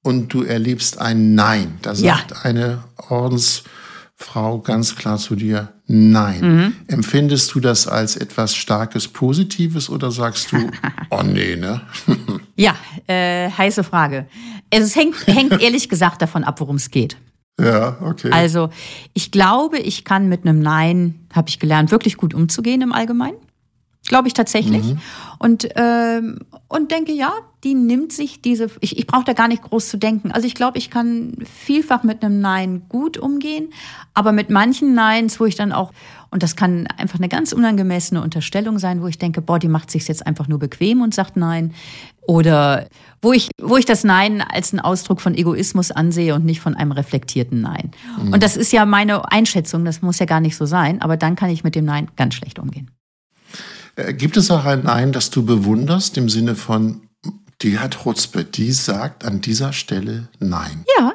und 0.02 0.32
du 0.32 0.42
erlebst 0.42 0.98
ein 0.98 1.34
Nein? 1.34 1.78
Da 1.82 1.94
sagt 1.94 2.30
ja. 2.30 2.36
eine 2.42 2.84
Ordensfrau 4.18 4.58
ganz 4.58 4.96
klar 4.96 5.18
zu 5.18 5.36
dir 5.36 5.72
Nein. 5.90 6.40
Mhm. 6.40 6.72
Empfindest 6.88 7.54
du 7.54 7.60
das 7.60 7.86
als 7.86 8.16
etwas 8.16 8.54
Starkes 8.54 9.08
Positives 9.08 9.88
oder 9.88 10.10
sagst 10.10 10.52
du, 10.52 10.70
oh 11.10 11.22
nee, 11.22 11.56
ne? 11.56 11.80
ja, 12.56 12.74
äh, 13.06 13.50
heiße 13.50 13.82
Frage. 13.84 14.26
Es 14.68 14.94
hängt, 14.94 15.26
hängt 15.26 15.62
ehrlich 15.62 15.88
gesagt 15.88 16.20
davon 16.20 16.44
ab, 16.44 16.60
worum 16.60 16.76
es 16.76 16.90
geht. 16.90 17.16
Ja, 17.58 17.96
okay. 18.02 18.30
Also 18.30 18.68
ich 19.14 19.30
glaube, 19.30 19.78
ich 19.78 20.04
kann 20.04 20.28
mit 20.28 20.44
einem 20.44 20.60
Nein, 20.60 21.26
habe 21.32 21.48
ich 21.48 21.58
gelernt, 21.58 21.90
wirklich 21.90 22.18
gut 22.18 22.34
umzugehen 22.34 22.82
im 22.82 22.92
Allgemeinen. 22.92 23.38
Glaube 24.06 24.28
ich 24.28 24.34
tatsächlich. 24.34 24.84
Mhm. 24.84 25.00
Und, 25.38 25.68
ähm, 25.76 26.40
und 26.68 26.90
denke, 26.90 27.12
ja, 27.12 27.32
die 27.64 27.74
nimmt 27.74 28.12
sich 28.12 28.40
diese, 28.40 28.68
ich, 28.80 28.98
ich 28.98 29.06
brauche 29.06 29.24
da 29.24 29.32
gar 29.32 29.48
nicht 29.48 29.62
groß 29.62 29.88
zu 29.88 29.96
denken. 29.96 30.30
Also 30.32 30.46
ich 30.46 30.54
glaube, 30.54 30.78
ich 30.78 30.90
kann 30.90 31.36
vielfach 31.44 32.04
mit 32.04 32.24
einem 32.24 32.40
Nein 32.40 32.82
gut 32.88 33.18
umgehen, 33.18 33.72
aber 34.14 34.32
mit 34.32 34.50
manchen 34.50 34.94
Neins, 34.94 35.40
wo 35.40 35.44
ich 35.44 35.56
dann 35.56 35.72
auch, 35.72 35.92
und 36.30 36.42
das 36.42 36.56
kann 36.56 36.86
einfach 36.96 37.18
eine 37.18 37.28
ganz 37.28 37.52
unangemessene 37.52 38.22
Unterstellung 38.22 38.78
sein, 38.78 39.02
wo 39.02 39.08
ich 39.08 39.18
denke, 39.18 39.40
boah, 39.40 39.58
die 39.58 39.68
macht 39.68 39.90
sich 39.90 40.06
jetzt 40.06 40.26
einfach 40.26 40.46
nur 40.46 40.58
bequem 40.58 41.00
und 41.00 41.14
sagt 41.14 41.36
Nein. 41.36 41.74
Oder 42.20 42.88
wo 43.22 43.32
ich, 43.32 43.48
wo 43.60 43.76
ich 43.76 43.86
das 43.86 44.04
Nein 44.04 44.42
als 44.42 44.72
einen 44.72 44.80
Ausdruck 44.80 45.20
von 45.20 45.34
Egoismus 45.34 45.90
ansehe 45.90 46.34
und 46.34 46.44
nicht 46.44 46.60
von 46.60 46.76
einem 46.76 46.92
reflektierten 46.92 47.60
Nein. 47.60 47.90
Mhm. 48.22 48.34
Und 48.34 48.42
das 48.42 48.56
ist 48.56 48.72
ja 48.72 48.84
meine 48.84 49.32
Einschätzung, 49.32 49.84
das 49.84 50.02
muss 50.02 50.18
ja 50.18 50.26
gar 50.26 50.40
nicht 50.40 50.56
so 50.56 50.66
sein, 50.66 51.00
aber 51.00 51.16
dann 51.16 51.34
kann 51.36 51.50
ich 51.50 51.64
mit 51.64 51.74
dem 51.74 51.86
Nein 51.86 52.08
ganz 52.16 52.34
schlecht 52.34 52.58
umgehen. 52.58 52.90
Äh, 53.98 54.14
gibt 54.14 54.36
es 54.36 54.50
auch 54.50 54.64
ein 54.64 54.82
Nein, 54.84 55.12
das 55.12 55.30
du 55.30 55.44
bewunderst 55.44 56.16
im 56.16 56.28
Sinne 56.28 56.54
von, 56.54 57.02
die 57.62 57.80
hat 57.80 58.02
Chutzpe, 58.04 58.44
die 58.44 58.70
sagt 58.70 59.24
an 59.24 59.40
dieser 59.40 59.72
Stelle 59.72 60.28
Nein. 60.38 60.84
Ja, 60.96 61.12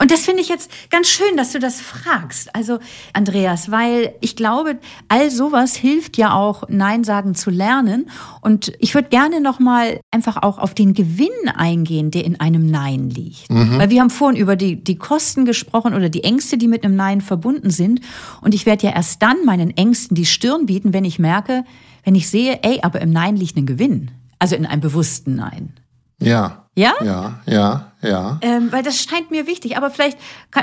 und 0.00 0.10
das 0.10 0.20
finde 0.20 0.40
ich 0.40 0.48
jetzt 0.48 0.70
ganz 0.90 1.08
schön, 1.08 1.36
dass 1.36 1.52
du 1.52 1.58
das 1.58 1.82
fragst. 1.82 2.54
Also, 2.56 2.78
Andreas, 3.12 3.70
weil 3.70 4.14
ich 4.22 4.34
glaube, 4.34 4.78
all 5.08 5.30
sowas 5.30 5.76
hilft 5.76 6.16
ja 6.16 6.34
auch, 6.34 6.64
Nein 6.70 7.04
sagen 7.04 7.34
zu 7.34 7.50
lernen. 7.50 8.08
Und 8.40 8.72
ich 8.78 8.94
würde 8.94 9.10
gerne 9.10 9.42
nochmal 9.42 10.00
einfach 10.10 10.42
auch 10.42 10.58
auf 10.58 10.72
den 10.72 10.94
Gewinn 10.94 11.28
eingehen, 11.54 12.10
der 12.10 12.24
in 12.24 12.40
einem 12.40 12.64
Nein 12.64 13.10
liegt. 13.10 13.50
Mhm. 13.50 13.76
Weil 13.76 13.90
wir 13.90 14.00
haben 14.00 14.08
vorhin 14.08 14.40
über 14.40 14.56
die, 14.56 14.82
die 14.82 14.96
Kosten 14.96 15.44
gesprochen 15.44 15.92
oder 15.92 16.08
die 16.08 16.24
Ängste, 16.24 16.56
die 16.56 16.68
mit 16.68 16.84
einem 16.84 16.96
Nein 16.96 17.20
verbunden 17.20 17.68
sind. 17.68 18.00
Und 18.40 18.54
ich 18.54 18.64
werde 18.64 18.86
ja 18.86 18.94
erst 18.94 19.22
dann 19.22 19.44
meinen 19.44 19.76
Ängsten 19.76 20.14
die 20.14 20.26
Stirn 20.26 20.64
bieten, 20.64 20.94
wenn 20.94 21.04
ich 21.04 21.18
merke, 21.18 21.64
wenn 22.04 22.14
ich 22.14 22.28
sehe, 22.28 22.62
ey, 22.62 22.80
aber 22.82 23.00
im 23.00 23.10
Nein 23.10 23.36
liegt 23.36 23.56
ein 23.56 23.66
Gewinn. 23.66 24.10
Also 24.38 24.56
in 24.56 24.66
einem 24.66 24.80
bewussten 24.80 25.36
Nein. 25.36 25.74
Ja. 26.20 26.68
Ja? 26.74 26.94
Ja, 27.02 27.42
ja, 27.46 27.92
ja. 28.00 28.38
Ähm, 28.40 28.72
weil 28.72 28.82
das 28.82 29.02
scheint 29.02 29.30
mir 29.30 29.46
wichtig. 29.46 29.76
Aber 29.76 29.90
vielleicht 29.90 30.18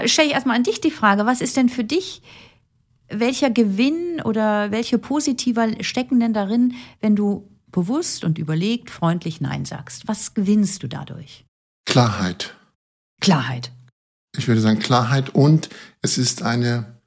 stelle 0.05 0.29
ich 0.29 0.33
erstmal 0.33 0.55
an 0.55 0.63
dich 0.63 0.81
die 0.81 0.91
Frage, 0.91 1.25
was 1.25 1.41
ist 1.41 1.55
denn 1.55 1.69
für 1.69 1.83
dich, 1.83 2.21
welcher 3.09 3.49
Gewinn 3.49 4.21
oder 4.23 4.71
welche 4.71 4.97
positiver 4.97 5.67
stecken 5.81 6.19
denn 6.19 6.33
darin, 6.33 6.73
wenn 7.01 7.15
du 7.15 7.49
bewusst 7.71 8.23
und 8.23 8.37
überlegt 8.37 8.89
freundlich 8.89 9.41
Nein 9.41 9.65
sagst? 9.65 10.07
Was 10.07 10.33
gewinnst 10.33 10.83
du 10.83 10.87
dadurch? 10.87 11.45
Klarheit. 11.85 12.55
Klarheit. 13.21 13.71
Ich 14.37 14.47
würde 14.47 14.61
sagen 14.61 14.79
Klarheit 14.79 15.35
und 15.35 15.69
es 16.01 16.17
ist 16.17 16.43
eine 16.43 16.98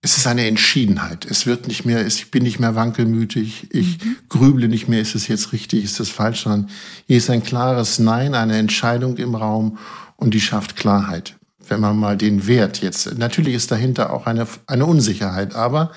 es 0.00 0.16
ist 0.16 0.26
eine 0.26 0.46
Entschiedenheit. 0.46 1.24
Es 1.24 1.46
wird 1.46 1.66
nicht 1.66 1.84
mehr, 1.84 2.06
ich 2.06 2.30
bin 2.30 2.44
nicht 2.44 2.60
mehr 2.60 2.74
wankelmütig, 2.74 3.68
ich 3.72 4.04
mhm. 4.04 4.16
grüble 4.28 4.68
nicht 4.68 4.88
mehr, 4.88 5.00
ist 5.00 5.14
es 5.14 5.26
jetzt 5.26 5.52
richtig, 5.52 5.84
ist 5.84 5.98
es 5.98 6.08
falsch, 6.08 6.44
sondern 6.44 6.70
hier 7.06 7.16
ist 7.16 7.30
ein 7.30 7.42
klares 7.42 7.98
Nein, 7.98 8.34
eine 8.34 8.58
Entscheidung 8.58 9.16
im 9.16 9.34
Raum 9.34 9.78
und 10.16 10.34
die 10.34 10.40
schafft 10.40 10.76
Klarheit. 10.76 11.36
Wenn 11.66 11.80
man 11.80 11.98
mal 11.98 12.16
den 12.16 12.46
Wert 12.46 12.80
jetzt, 12.80 13.18
natürlich 13.18 13.54
ist 13.54 13.70
dahinter 13.70 14.12
auch 14.12 14.26
eine, 14.26 14.46
eine 14.66 14.86
Unsicherheit, 14.86 15.54
aber 15.54 15.90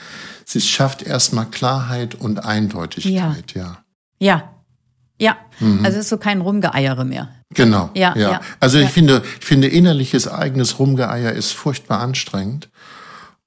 sie 0.46 0.62
schafft 0.62 1.04
erstmal 1.04 1.46
Klarheit 1.46 2.16
und 2.16 2.44
Eindeutigkeit, 2.44 3.54
ja. 3.54 3.84
Ja. 4.20 4.44
Ja. 4.44 4.52
ja. 5.20 5.38
Mhm. 5.60 5.86
Also 5.86 6.00
es 6.00 6.06
ist 6.06 6.10
so 6.10 6.18
kein 6.18 6.42
Rumgeeiere 6.42 7.06
mehr. 7.06 7.30
Genau. 7.54 7.92
Ja. 7.94 8.16
ja. 8.18 8.32
ja. 8.32 8.42
Also 8.60 8.80
ich 8.80 8.90
finde, 8.90 9.22
ich 9.40 9.46
finde 9.46 9.68
innerliches 9.68 10.28
eigenes 10.28 10.80
Rumgeeier 10.80 11.34
ist 11.34 11.52
furchtbar 11.52 12.00
anstrengend. 12.00 12.70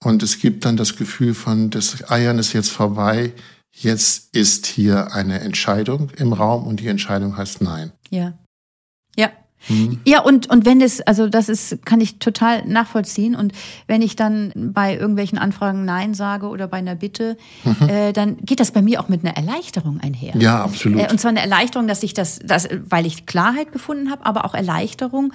Und 0.05 0.23
es 0.23 0.39
gibt 0.39 0.65
dann 0.65 0.77
das 0.77 0.97
Gefühl 0.97 1.35
von, 1.35 1.71
das 1.71 2.11
Eiern 2.11 2.39
ist 2.39 2.53
jetzt 2.53 2.71
vorbei, 2.71 3.33
jetzt 3.73 4.35
ist 4.35 4.67
hier 4.67 5.13
eine 5.15 5.41
Entscheidung 5.41 6.11
im 6.17 6.33
Raum 6.33 6.67
und 6.67 6.81
die 6.81 6.89
Entscheidung 6.89 7.37
heißt 7.37 7.63
Nein. 7.63 7.93
Ja. 8.11 8.39
Ja, 9.17 9.31
Mhm. 9.69 10.01
Ja, 10.05 10.21
und, 10.23 10.51
und 10.51 10.65
wenn 10.65 10.81
es, 10.81 11.01
also 11.01 11.29
das 11.29 11.49
ist, 11.49 11.85
kann 11.85 12.01
ich 12.01 12.19
total 12.19 12.67
nachvollziehen. 12.67 13.35
Und 13.35 13.53
wenn 13.87 14.03
ich 14.03 14.17
dann 14.17 14.53
bei 14.55 14.97
irgendwelchen 14.97 15.39
Anfragen 15.39 15.85
Nein 15.85 16.15
sage 16.15 16.49
oder 16.49 16.67
bei 16.67 16.79
einer 16.79 16.95
Bitte, 16.95 17.37
mhm. 17.65 17.89
äh, 17.89 18.13
dann 18.13 18.37
geht 18.39 18.61
das 18.61 18.73
bei 18.73 18.83
mir 18.83 19.01
auch 19.01 19.09
mit 19.09 19.25
einer 19.25 19.37
Erleichterung 19.37 20.01
einher. 20.01 20.35
Ja, 20.37 20.65
absolut. 20.65 21.01
Äh, 21.01 21.11
und 21.11 21.21
zwar 21.21 21.31
eine 21.31 21.41
Erleichterung, 21.41 21.87
dass 21.89 22.03
ich 22.03 22.15
das, 22.15 22.41
das 22.45 22.69
weil 22.89 23.07
ich 23.07 23.27
Klarheit 23.27 23.73
gefunden 23.73 24.11
habe, 24.11 24.27
aber 24.27 24.45
auch 24.45 24.55
Erleichterung, 24.55 25.33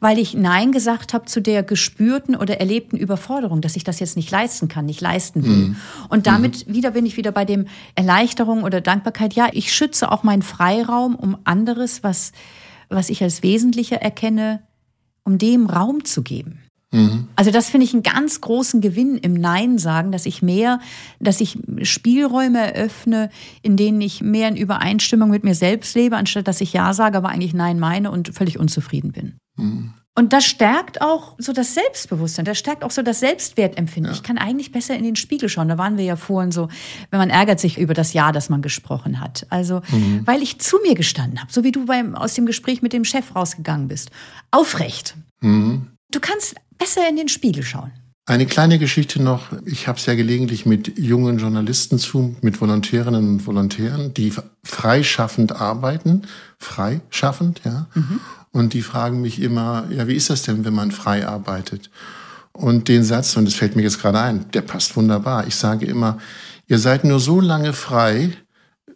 weil 0.00 0.18
ich 0.18 0.34
Nein 0.34 0.72
gesagt 0.72 1.14
habe 1.14 1.26
zu 1.26 1.40
der 1.40 1.62
gespürten 1.62 2.36
oder 2.36 2.60
erlebten 2.60 2.96
Überforderung, 2.96 3.60
dass 3.60 3.76
ich 3.76 3.84
das 3.84 4.00
jetzt 4.00 4.16
nicht 4.16 4.30
leisten 4.30 4.68
kann, 4.68 4.86
nicht 4.86 5.00
leisten 5.00 5.44
will. 5.44 5.50
Mhm. 5.50 5.76
Und 6.08 6.26
damit 6.26 6.66
mhm. 6.66 6.74
wieder 6.74 6.90
bin 6.92 7.06
ich 7.06 7.16
wieder 7.16 7.32
bei 7.32 7.44
dem 7.44 7.66
Erleichterung 7.94 8.62
oder 8.62 8.80
Dankbarkeit. 8.80 9.34
Ja, 9.34 9.48
ich 9.52 9.72
schütze 9.72 10.10
auch 10.10 10.22
meinen 10.22 10.42
Freiraum 10.42 11.14
um 11.14 11.36
anderes, 11.44 12.02
was 12.02 12.32
was 12.88 13.10
ich 13.10 13.22
als 13.22 13.42
wesentlicher 13.42 13.96
erkenne, 13.96 14.62
um 15.24 15.38
dem 15.38 15.66
Raum 15.66 16.04
zu 16.04 16.22
geben. 16.22 16.60
Mhm. 16.90 17.28
Also 17.36 17.50
das 17.50 17.68
finde 17.68 17.84
ich 17.84 17.92
einen 17.92 18.02
ganz 18.02 18.40
großen 18.40 18.80
Gewinn 18.80 19.18
im 19.18 19.34
Nein 19.34 19.78
sagen, 19.78 20.10
dass 20.10 20.24
ich 20.24 20.40
mehr, 20.40 20.80
dass 21.20 21.40
ich 21.40 21.58
Spielräume 21.82 22.74
eröffne, 22.74 23.30
in 23.62 23.76
denen 23.76 24.00
ich 24.00 24.22
mehr 24.22 24.48
in 24.48 24.56
Übereinstimmung 24.56 25.30
mit 25.30 25.44
mir 25.44 25.54
selbst 25.54 25.94
lebe, 25.94 26.16
anstatt 26.16 26.48
dass 26.48 26.62
ich 26.62 26.72
Ja 26.72 26.94
sage, 26.94 27.18
aber 27.18 27.28
eigentlich 27.28 27.52
Nein 27.52 27.78
meine 27.78 28.10
und 28.10 28.34
völlig 28.34 28.58
unzufrieden 28.58 29.12
bin. 29.12 29.38
Mhm. 29.56 29.92
Und 30.18 30.32
das 30.32 30.46
stärkt 30.46 31.00
auch 31.00 31.36
so 31.38 31.52
das 31.52 31.74
Selbstbewusstsein, 31.74 32.44
das 32.44 32.58
stärkt 32.58 32.82
auch 32.82 32.90
so 32.90 33.02
das 33.02 33.20
Selbstwertempfinden. 33.20 34.10
Ja. 34.10 34.16
Ich 34.16 34.24
kann 34.24 34.36
eigentlich 34.36 34.72
besser 34.72 34.96
in 34.96 35.04
den 35.04 35.14
Spiegel 35.14 35.48
schauen. 35.48 35.68
Da 35.68 35.78
waren 35.78 35.96
wir 35.96 36.04
ja 36.04 36.16
vorhin 36.16 36.50
so, 36.50 36.66
wenn 37.12 37.20
man 37.20 37.30
ärgert 37.30 37.60
sich 37.60 37.78
über 37.78 37.94
das 37.94 38.14
Ja, 38.14 38.32
das 38.32 38.48
man 38.48 38.60
gesprochen 38.60 39.20
hat. 39.20 39.46
Also, 39.48 39.80
mhm. 39.92 40.22
weil 40.24 40.42
ich 40.42 40.58
zu 40.58 40.78
mir 40.82 40.96
gestanden 40.96 41.40
habe, 41.40 41.52
so 41.52 41.62
wie 41.62 41.70
du 41.70 41.86
beim, 41.86 42.16
aus 42.16 42.34
dem 42.34 42.46
Gespräch 42.46 42.82
mit 42.82 42.92
dem 42.92 43.04
Chef 43.04 43.36
rausgegangen 43.36 43.86
bist. 43.86 44.10
Aufrecht. 44.50 45.14
Mhm. 45.40 45.86
Du 46.10 46.18
kannst 46.18 46.56
besser 46.78 47.08
in 47.08 47.14
den 47.14 47.28
Spiegel 47.28 47.62
schauen. 47.62 47.92
Eine 48.26 48.46
kleine 48.46 48.80
Geschichte 48.80 49.22
noch. 49.22 49.52
Ich 49.66 49.86
habe 49.86 49.98
es 49.98 50.06
ja 50.06 50.16
gelegentlich 50.16 50.66
mit 50.66 50.98
jungen 50.98 51.38
Journalisten 51.38 52.00
zu, 52.00 52.34
mit 52.42 52.60
Volontärinnen 52.60 53.26
und 53.28 53.46
Volontären, 53.46 54.12
die 54.14 54.32
freischaffend 54.64 55.52
arbeiten, 55.52 56.22
freischaffend, 56.58 57.60
ja. 57.64 57.86
Mhm. 57.94 58.18
Und 58.58 58.74
die 58.74 58.82
fragen 58.82 59.20
mich 59.20 59.40
immer, 59.40 59.86
ja, 59.90 60.08
wie 60.08 60.14
ist 60.14 60.30
das 60.30 60.42
denn, 60.42 60.64
wenn 60.64 60.74
man 60.74 60.90
frei 60.90 61.26
arbeitet? 61.26 61.90
Und 62.52 62.88
den 62.88 63.04
Satz, 63.04 63.36
und 63.36 63.44
das 63.44 63.54
fällt 63.54 63.76
mir 63.76 63.82
jetzt 63.82 64.00
gerade 64.00 64.18
ein, 64.20 64.50
der 64.50 64.62
passt 64.62 64.96
wunderbar. 64.96 65.46
Ich 65.46 65.54
sage 65.54 65.86
immer, 65.86 66.18
ihr 66.66 66.78
seid 66.78 67.04
nur 67.04 67.20
so 67.20 67.40
lange 67.40 67.72
frei, 67.72 68.32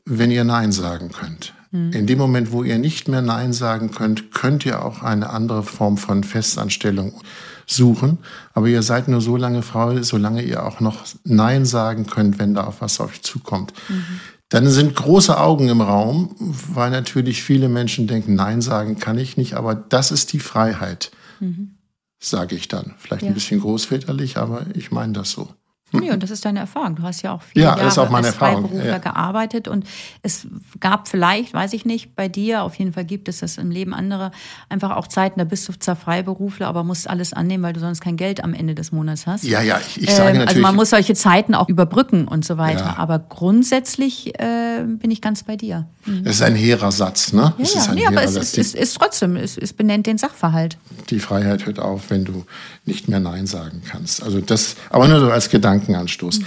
wenn 0.05 0.33
ihr 0.33 0.43
Nein 0.43 0.73
sagen 0.73 1.13
könnt. 1.13 1.55
Mhm. 1.71 1.93
In 1.93 2.07
dem 2.07 2.19
Moment, 2.19 2.51
wo 2.51 2.65
ihr 2.65 2.79
nicht 2.79 3.07
mehr 3.07 3.23
Nein 3.23 3.53
sagen 3.53 3.93
könnt, 3.93 4.33
könnt 4.33 4.67
ihr 4.67 4.85
auch 4.85 5.03
eine 5.03 5.31
andere 5.31 5.63
Form 5.63 5.97
von 5.97 6.25
Festanstellung 6.25 7.21
suchen. 7.67 8.19
Aber 8.53 8.67
ihr 8.67 8.83
seid 8.83 9.07
nur 9.07 9.21
so 9.21 9.37
lange 9.37 9.63
frei, 9.63 10.03
solange 10.03 10.43
ihr 10.43 10.67
auch 10.67 10.81
noch 10.81 11.05
Nein 11.25 11.65
sagen 11.65 12.07
könnt, 12.07 12.39
wenn 12.41 12.55
da 12.55 12.65
auf 12.65 12.81
was 12.81 13.01
auf 13.01 13.11
euch 13.11 13.23
zukommt. 13.23 13.73
Mhm. 13.89 14.21
Dann 14.53 14.69
sind 14.69 14.95
große 14.95 15.41
Augen 15.41 15.71
im 15.71 15.81
Raum, 15.81 16.37
weil 16.39 16.91
natürlich 16.91 17.43
viele 17.43 17.71
Menschen 17.71 18.07
denken, 18.07 18.35
nein 18.35 18.61
sagen 18.61 18.99
kann 18.99 19.17
ich 19.17 19.39
nicht, 19.39 19.55
aber 19.55 19.75
das 19.75 20.11
ist 20.11 20.31
die 20.35 20.41
Freiheit, 20.41 21.11
mhm. 21.41 21.79
sage 22.21 22.55
ich 22.55 22.69
dann. 22.69 22.95
Vielleicht 22.99 23.23
ja. 23.23 23.29
ein 23.29 23.35
bisschen 23.35 23.61
großväterlich, 23.61 24.37
aber 24.37 24.67
ich 24.75 24.91
meine 24.91 25.15
das 25.15 25.31
so. 25.31 25.49
Nee, 25.93 26.11
und 26.11 26.23
das 26.23 26.31
ist 26.31 26.45
deine 26.45 26.61
Erfahrung. 26.61 26.97
Du 26.97 27.03
hast 27.03 27.23
ja 27.23 27.33
auch 27.33 27.43
viele 27.43 27.67
ja, 27.67 27.77
Jahre 27.77 28.01
auch 28.01 28.13
als 28.13 28.31
Freiberufler 28.31 28.85
ja. 28.85 28.99
gearbeitet 28.99 29.69
und 29.69 29.85
es 30.23 30.47
gab 30.81 31.09
vielleicht, 31.09 31.55
weiß 31.55 31.73
ich 31.73 31.85
nicht, 31.85 32.17
bei 32.17 32.29
dir, 32.29 32.63
auf 32.63 32.75
jeden 32.77 32.93
Fall 32.93 33.05
gibt 33.05 33.29
es 33.29 33.41
das 33.41 33.59
im 33.59 33.71
Leben 33.71 33.95
anderer, 33.95 34.33
einfach 34.69 34.97
auch 34.97 35.07
Zeiten, 35.07 35.39
da 35.39 35.45
bist 35.45 35.69
du 35.69 35.73
zwar 35.79 35.97
Freiberufler, 35.97 36.67
aber 36.67 36.85
musst 36.85 37.09
alles 37.09 37.33
annehmen, 37.33 37.63
weil 37.63 37.73
du 37.73 37.81
sonst 37.81 38.01
kein 38.01 38.17
Geld 38.17 38.43
am 38.43 38.55
Ende 38.55 38.75
des 38.75 38.93
Monats 38.93 39.27
hast. 39.27 39.45
Ja, 39.45 39.63
ja, 39.63 39.81
ich, 39.81 40.03
ich 40.03 40.11
sage 40.11 40.31
ähm, 40.31 40.39
natürlich. 40.39 40.49
Also 40.49 40.61
man 40.61 40.77
muss 40.77 40.91
solche 40.91 41.15
Zeiten 41.15 41.55
auch 41.55 41.69
überbrücken 41.69 42.29
und 42.29 42.45
so 42.45 42.59
weiter. 42.59 42.81
Ja. 42.81 42.97
Aber 42.99 43.19
grundsätzlich 43.19 44.39
äh, 44.39 44.85
bin 44.85 45.11
ich 45.11 45.21
ganz 45.21 45.43
bei 45.43 45.57
dir. 45.57 45.87
Mhm. 46.05 46.23
Es 46.25 46.37
ist 46.37 46.43
ein 46.43 46.55
hehrer 46.55 46.93
Satz, 46.93 47.33
ne? 47.33 47.55
Ja, 47.59 47.65
ja. 47.75 47.95
nee, 47.95 48.07
aber 48.07 48.23
es 48.23 48.37
ist, 48.37 48.59
ist, 48.59 48.75
ist, 48.75 48.97
trotzdem, 48.97 49.37
es, 49.37 49.57
es 49.57 49.73
benennt 49.73 50.07
den 50.07 50.19
Sachverhalt. 50.19 50.77
Die 51.11 51.21
Freiheit 51.21 51.67
hört 51.67 51.79
auf, 51.79 52.11
wenn 52.11 52.25
du 52.25 52.45
nicht 52.85 53.09
mehr 53.09 53.21
Nein 53.21 53.47
sagen 53.47 53.83
kannst. 53.89 54.23
Also 54.23 54.41
das, 54.41 54.77
aber 54.91 55.07
nur 55.07 55.21
so 55.21 55.31
als 55.31 55.49
Gedanke 55.49 55.82
Gedankenanstoß. 55.87 56.41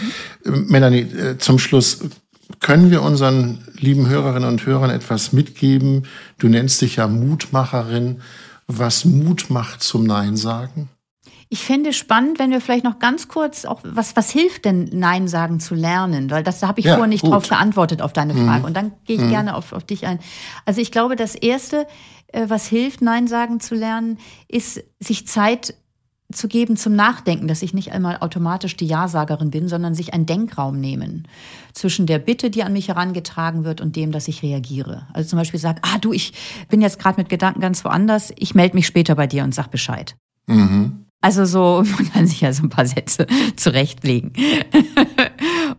Mhm. 0.45 0.65
Melanie, 0.69 1.01
äh, 1.01 1.37
zum 1.37 1.59
Schluss, 1.59 1.99
können 2.59 2.91
wir 2.91 3.01
unseren 3.01 3.59
lieben 3.77 4.07
Hörerinnen 4.07 4.49
und 4.49 4.65
Hörern 4.65 4.89
etwas 4.89 5.33
mitgeben? 5.33 6.07
Du 6.37 6.47
nennst 6.47 6.81
dich 6.81 6.97
ja 6.97 7.07
Mutmacherin. 7.07 8.21
Was 8.67 9.05
Mut 9.05 9.49
macht 9.49 9.83
zum 9.83 10.05
Nein 10.05 10.37
sagen? 10.37 10.89
Ich 11.49 11.63
fände 11.63 11.93
spannend, 11.93 12.39
wenn 12.39 12.49
wir 12.49 12.59
vielleicht 12.59 12.83
noch 12.83 12.97
ganz 12.97 13.27
kurz 13.27 13.65
auch, 13.65 13.81
was, 13.83 14.15
was 14.15 14.31
hilft 14.31 14.65
denn, 14.65 14.89
Nein 14.91 15.27
sagen 15.27 15.59
zu 15.59 15.75
lernen? 15.75 16.31
Weil 16.31 16.43
das 16.43 16.59
da 16.59 16.67
habe 16.67 16.79
ich 16.79 16.87
ja, 16.87 16.93
vorher 16.93 17.07
nicht 17.07 17.21
gut. 17.21 17.31
drauf 17.31 17.47
geantwortet 17.47 18.01
auf 18.01 18.13
deine 18.13 18.33
Frage. 18.33 18.59
Mhm. 18.59 18.65
Und 18.65 18.73
dann 18.75 18.91
gehe 19.05 19.17
ich 19.17 19.21
mhm. 19.21 19.29
gerne 19.29 19.55
auf, 19.55 19.71
auf 19.71 19.83
dich 19.83 20.07
ein. 20.07 20.19
Also 20.65 20.81
ich 20.81 20.91
glaube, 20.91 21.15
das 21.15 21.35
Erste, 21.35 21.85
äh, 22.27 22.45
was 22.47 22.67
hilft, 22.67 23.01
Nein 23.01 23.27
sagen 23.27 23.59
zu 23.59 23.75
lernen, 23.75 24.17
ist, 24.47 24.83
sich 24.99 25.27
Zeit 25.27 25.75
zu 26.31 26.47
geben 26.47 26.75
zum 26.75 26.95
Nachdenken, 26.95 27.47
dass 27.47 27.61
ich 27.61 27.73
nicht 27.73 27.91
einmal 27.91 28.17
automatisch 28.17 28.75
die 28.75 28.87
Ja-Sagerin 28.87 29.51
bin, 29.51 29.67
sondern 29.67 29.93
sich 29.93 30.13
einen 30.13 30.25
Denkraum 30.25 30.79
nehmen 30.79 31.27
zwischen 31.73 32.07
der 32.07 32.19
Bitte, 32.19 32.49
die 32.49 32.63
an 32.63 32.73
mich 32.73 32.87
herangetragen 32.87 33.63
wird, 33.63 33.81
und 33.81 33.95
dem, 33.95 34.11
dass 34.11 34.27
ich 34.27 34.41
reagiere. 34.41 35.07
Also 35.13 35.29
zum 35.29 35.39
Beispiel 35.39 35.59
sage, 35.59 35.81
ah 35.83 35.97
du, 35.99 36.13
ich 36.13 36.33
bin 36.69 36.81
jetzt 36.81 36.99
gerade 36.99 37.19
mit 37.19 37.29
Gedanken 37.29 37.59
ganz 37.59 37.85
woanders, 37.85 38.33
ich 38.37 38.55
melde 38.55 38.75
mich 38.75 38.87
später 38.87 39.15
bei 39.15 39.27
dir 39.27 39.43
und 39.43 39.53
sag 39.53 39.69
Bescheid. 39.69 40.15
Mhm. 40.47 41.05
Also 41.21 41.45
so, 41.45 41.83
man 41.97 42.11
kann 42.11 42.27
sich 42.27 42.41
ja 42.41 42.53
so 42.53 42.63
ein 42.63 42.69
paar 42.69 42.85
Sätze 42.85 43.27
zurechtlegen. 43.55 44.33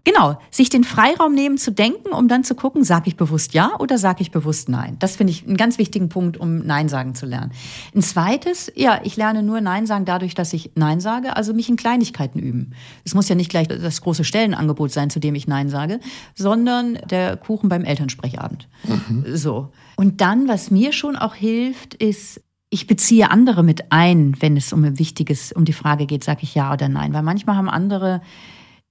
Genau, 0.04 0.38
sich 0.50 0.68
den 0.68 0.84
Freiraum 0.84 1.34
nehmen 1.34 1.58
zu 1.58 1.70
denken, 1.70 2.10
um 2.10 2.28
dann 2.28 2.44
zu 2.44 2.54
gucken, 2.54 2.84
sage 2.84 3.08
ich 3.08 3.16
bewusst 3.16 3.54
ja 3.54 3.78
oder 3.78 3.98
sage 3.98 4.22
ich 4.22 4.30
bewusst 4.30 4.68
nein. 4.68 4.96
Das 4.98 5.16
finde 5.16 5.32
ich 5.32 5.46
einen 5.46 5.56
ganz 5.56 5.78
wichtigen 5.78 6.08
Punkt, 6.08 6.36
um 6.36 6.58
Nein 6.66 6.88
sagen 6.88 7.14
zu 7.14 7.26
lernen. 7.26 7.52
Ein 7.94 8.02
zweites, 8.02 8.72
ja, 8.74 9.00
ich 9.04 9.16
lerne 9.16 9.42
nur 9.42 9.60
Nein 9.60 9.86
sagen 9.86 10.04
dadurch, 10.04 10.34
dass 10.34 10.52
ich 10.52 10.72
Nein 10.74 11.00
sage, 11.00 11.36
also 11.36 11.54
mich 11.54 11.68
in 11.68 11.76
Kleinigkeiten 11.76 12.38
üben. 12.38 12.72
Es 13.04 13.14
muss 13.14 13.28
ja 13.28 13.34
nicht 13.34 13.50
gleich 13.50 13.68
das 13.68 14.00
große 14.00 14.24
Stellenangebot 14.24 14.92
sein, 14.92 15.10
zu 15.10 15.20
dem 15.20 15.34
ich 15.34 15.46
Nein 15.46 15.68
sage, 15.68 16.00
sondern 16.34 16.98
der 17.10 17.36
Kuchen 17.36 17.68
beim 17.68 17.84
Elternsprechabend. 17.84 18.68
Mhm. 18.84 19.24
So. 19.36 19.70
Und 19.96 20.20
dann, 20.20 20.48
was 20.48 20.70
mir 20.70 20.92
schon 20.92 21.16
auch 21.16 21.34
hilft, 21.34 21.94
ist 21.94 22.40
ich 22.68 22.86
beziehe 22.86 23.30
andere 23.30 23.62
mit 23.62 23.92
ein, 23.92 24.34
wenn 24.40 24.56
es 24.56 24.72
um 24.72 24.84
ein 24.84 24.98
wichtiges, 24.98 25.52
um 25.52 25.64
die 25.64 25.72
Frage 25.72 26.06
geht, 26.06 26.24
sage 26.24 26.40
ich 26.42 26.54
ja 26.54 26.72
oder 26.72 26.88
nein. 26.88 27.12
Weil 27.14 27.22
manchmal 27.22 27.56
haben 27.56 27.70
andere, 27.70 28.22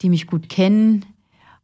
die 0.01 0.09
mich 0.09 0.27
gut 0.27 0.49
kennen, 0.49 1.05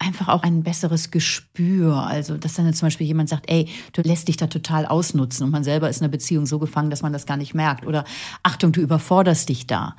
einfach 0.02 0.30
auch 0.30 0.44
ein 0.44 0.64
besseres 0.64 1.12
Gespür. 1.12 1.96
Also, 1.96 2.38
dass 2.38 2.56
dann 2.56 2.74
zum 2.74 2.88
Beispiel 2.88 3.08
jemand 3.08 3.30
sagt, 3.30 3.50
ey, 3.50 3.68
du 3.94 4.02
lässt 4.02 4.28
dich 4.28 4.38
da 4.38 4.48
total 4.48 4.86
ausnutzen 4.86 5.46
und 5.46 5.52
man 5.52 5.64
selber 5.64 5.90
ist 5.90 5.98
in 5.98 6.06
einer 6.06 6.12
Beziehung 6.12 6.46
so 6.46 6.60
gefangen, 6.60 6.90
dass 6.90 7.04
man 7.04 7.14
das 7.14 7.26
gar 7.26 7.38
nicht 7.38 7.54
merkt. 7.54 7.86
Oder 7.86 8.04
Achtung, 8.44 8.72
du 8.72 8.82
überforderst 8.82 9.48
dich 9.48 9.68
da. 9.68 9.96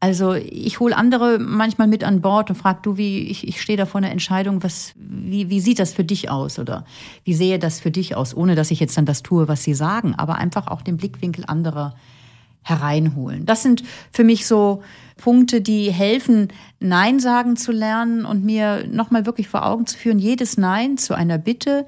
Also 0.00 0.32
ich 0.34 0.80
hole 0.80 0.96
andere 0.96 1.38
manchmal 1.38 1.86
mit 1.86 2.02
an 2.02 2.22
Bord 2.22 2.50
und 2.50 2.56
frage, 2.56 2.80
du, 2.82 2.96
wie, 2.96 3.20
ich, 3.20 3.46
ich 3.46 3.60
stehe 3.60 3.76
da 3.76 3.86
vor 3.86 3.98
einer 3.98 4.10
Entscheidung, 4.10 4.62
was, 4.62 4.94
wie, 4.96 5.50
wie 5.50 5.60
sieht 5.60 5.78
das 5.78 5.92
für 5.92 6.04
dich 6.04 6.30
aus? 6.30 6.58
Oder 6.58 6.84
wie 7.24 7.34
sehe 7.34 7.58
das 7.58 7.78
für 7.78 7.90
dich 7.90 8.16
aus? 8.16 8.34
Ohne 8.34 8.54
dass 8.54 8.70
ich 8.70 8.80
jetzt 8.80 8.96
dann 8.96 9.06
das 9.06 9.22
tue, 9.22 9.48
was 9.48 9.62
sie 9.62 9.74
sagen, 9.74 10.14
aber 10.14 10.36
einfach 10.36 10.66
auch 10.66 10.82
den 10.82 10.96
Blickwinkel 10.96 11.44
anderer 11.46 11.94
hereinholen. 12.62 13.46
Das 13.46 13.62
sind 13.62 13.82
für 14.12 14.24
mich 14.24 14.46
so 14.46 14.82
Punkte, 15.16 15.60
die 15.60 15.92
helfen, 15.92 16.48
Nein 16.80 17.20
sagen 17.20 17.56
zu 17.56 17.72
lernen 17.72 18.24
und 18.24 18.44
mir 18.44 18.86
nochmal 18.88 19.26
wirklich 19.26 19.48
vor 19.48 19.64
Augen 19.66 19.86
zu 19.86 19.96
führen, 19.96 20.18
jedes 20.18 20.56
Nein 20.56 20.98
zu 20.98 21.14
einer 21.14 21.38
Bitte 21.38 21.86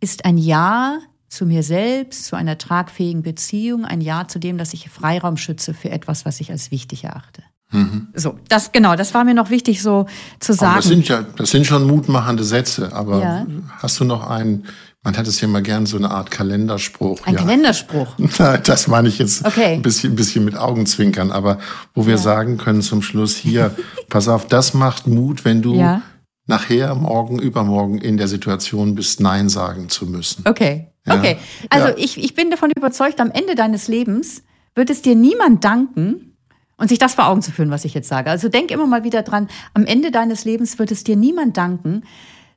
ist 0.00 0.24
ein 0.24 0.36
Ja 0.36 0.98
zu 1.28 1.46
mir 1.46 1.62
selbst, 1.62 2.26
zu 2.26 2.36
einer 2.36 2.58
tragfähigen 2.58 3.22
Beziehung, 3.22 3.84
ein 3.84 4.00
Ja 4.00 4.28
zu 4.28 4.38
dem, 4.38 4.58
dass 4.58 4.72
ich 4.72 4.88
Freiraum 4.88 5.36
schütze 5.36 5.74
für 5.74 5.90
etwas, 5.90 6.24
was 6.24 6.40
ich 6.40 6.50
als 6.50 6.70
wichtig 6.70 7.04
erachte. 7.04 7.42
Mhm. 7.70 8.08
So, 8.14 8.38
das 8.48 8.70
genau, 8.70 8.94
das 8.94 9.14
war 9.14 9.24
mir 9.24 9.34
noch 9.34 9.50
wichtig 9.50 9.82
so 9.82 10.06
zu 10.38 10.52
sagen. 10.52 10.76
das 10.76 10.84
sind 10.84 11.08
ja, 11.08 11.22
das 11.22 11.50
sind 11.50 11.66
schon 11.66 11.86
mutmachende 11.86 12.44
Sätze, 12.44 12.92
aber 12.92 13.20
ja. 13.20 13.46
hast 13.78 13.98
du 13.98 14.04
noch 14.04 14.28
einen 14.28 14.64
man 15.04 15.16
hat 15.16 15.26
es 15.26 15.40
ja 15.40 15.46
mal 15.46 15.62
gern 15.62 15.84
so 15.84 15.98
eine 15.98 16.10
Art 16.10 16.30
Kalenderspruch. 16.30 17.26
Ein 17.26 17.34
ja. 17.34 17.40
Kalenderspruch. 17.40 18.16
Das 18.64 18.88
meine 18.88 19.08
ich 19.08 19.18
jetzt 19.18 19.44
okay. 19.44 19.74
ein, 19.74 19.82
bisschen, 19.82 20.14
ein 20.14 20.16
bisschen 20.16 20.44
mit 20.44 20.56
Augenzwinkern, 20.56 21.30
aber 21.30 21.58
wo 21.94 22.06
wir 22.06 22.14
ja. 22.14 22.18
sagen 22.18 22.56
können 22.56 22.82
zum 22.82 23.02
Schluss 23.02 23.36
hier, 23.36 23.76
pass 24.08 24.28
auf, 24.28 24.46
das 24.48 24.72
macht 24.72 25.06
Mut, 25.06 25.44
wenn 25.44 25.60
du 25.60 25.76
ja. 25.76 26.02
nachher, 26.46 26.94
morgen, 26.94 27.38
übermorgen 27.38 27.98
in 27.98 28.16
der 28.16 28.28
Situation 28.28 28.94
bist, 28.94 29.20
Nein 29.20 29.48
sagen 29.50 29.90
zu 29.90 30.06
müssen. 30.06 30.42
Okay. 30.46 30.88
Okay. 31.06 31.36
Also 31.68 31.88
ich, 31.98 32.16
ich 32.16 32.34
bin 32.34 32.50
davon 32.50 32.70
überzeugt, 32.74 33.20
am 33.20 33.30
Ende 33.30 33.54
deines 33.54 33.88
Lebens 33.88 34.42
wird 34.74 34.88
es 34.88 35.02
dir 35.02 35.14
niemand 35.14 35.62
danken, 35.62 36.34
und 36.76 36.88
sich 36.88 36.98
das 36.98 37.14
vor 37.14 37.28
Augen 37.28 37.42
zu 37.42 37.52
führen, 37.52 37.70
was 37.70 37.84
ich 37.84 37.94
jetzt 37.94 38.08
sage. 38.08 38.30
Also 38.30 38.48
denk 38.48 38.70
immer 38.70 38.86
mal 38.86 39.04
wieder 39.04 39.22
dran, 39.22 39.48
am 39.74 39.86
Ende 39.86 40.10
deines 40.10 40.44
Lebens 40.44 40.78
wird 40.78 40.90
es 40.90 41.04
dir 41.04 41.16
niemand 41.16 41.56
danken, 41.56 42.02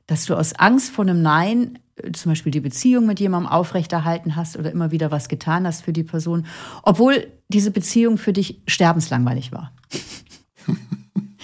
dass 0.08 0.24
du 0.24 0.34
aus 0.34 0.54
Angst 0.54 0.90
vor 0.90 1.04
einem 1.04 1.22
Nein 1.22 1.78
zum 2.12 2.32
Beispiel 2.32 2.52
die 2.52 2.60
Beziehung 2.60 3.06
mit 3.06 3.20
jemandem 3.20 3.50
aufrechterhalten 3.50 4.36
hast 4.36 4.56
oder 4.56 4.70
immer 4.70 4.90
wieder 4.90 5.10
was 5.10 5.28
getan 5.28 5.66
hast 5.66 5.82
für 5.82 5.92
die 5.92 6.04
Person, 6.04 6.46
obwohl 6.82 7.26
diese 7.48 7.70
Beziehung 7.70 8.18
für 8.18 8.32
dich 8.32 8.60
sterbenslangweilig 8.66 9.52
war. 9.52 9.72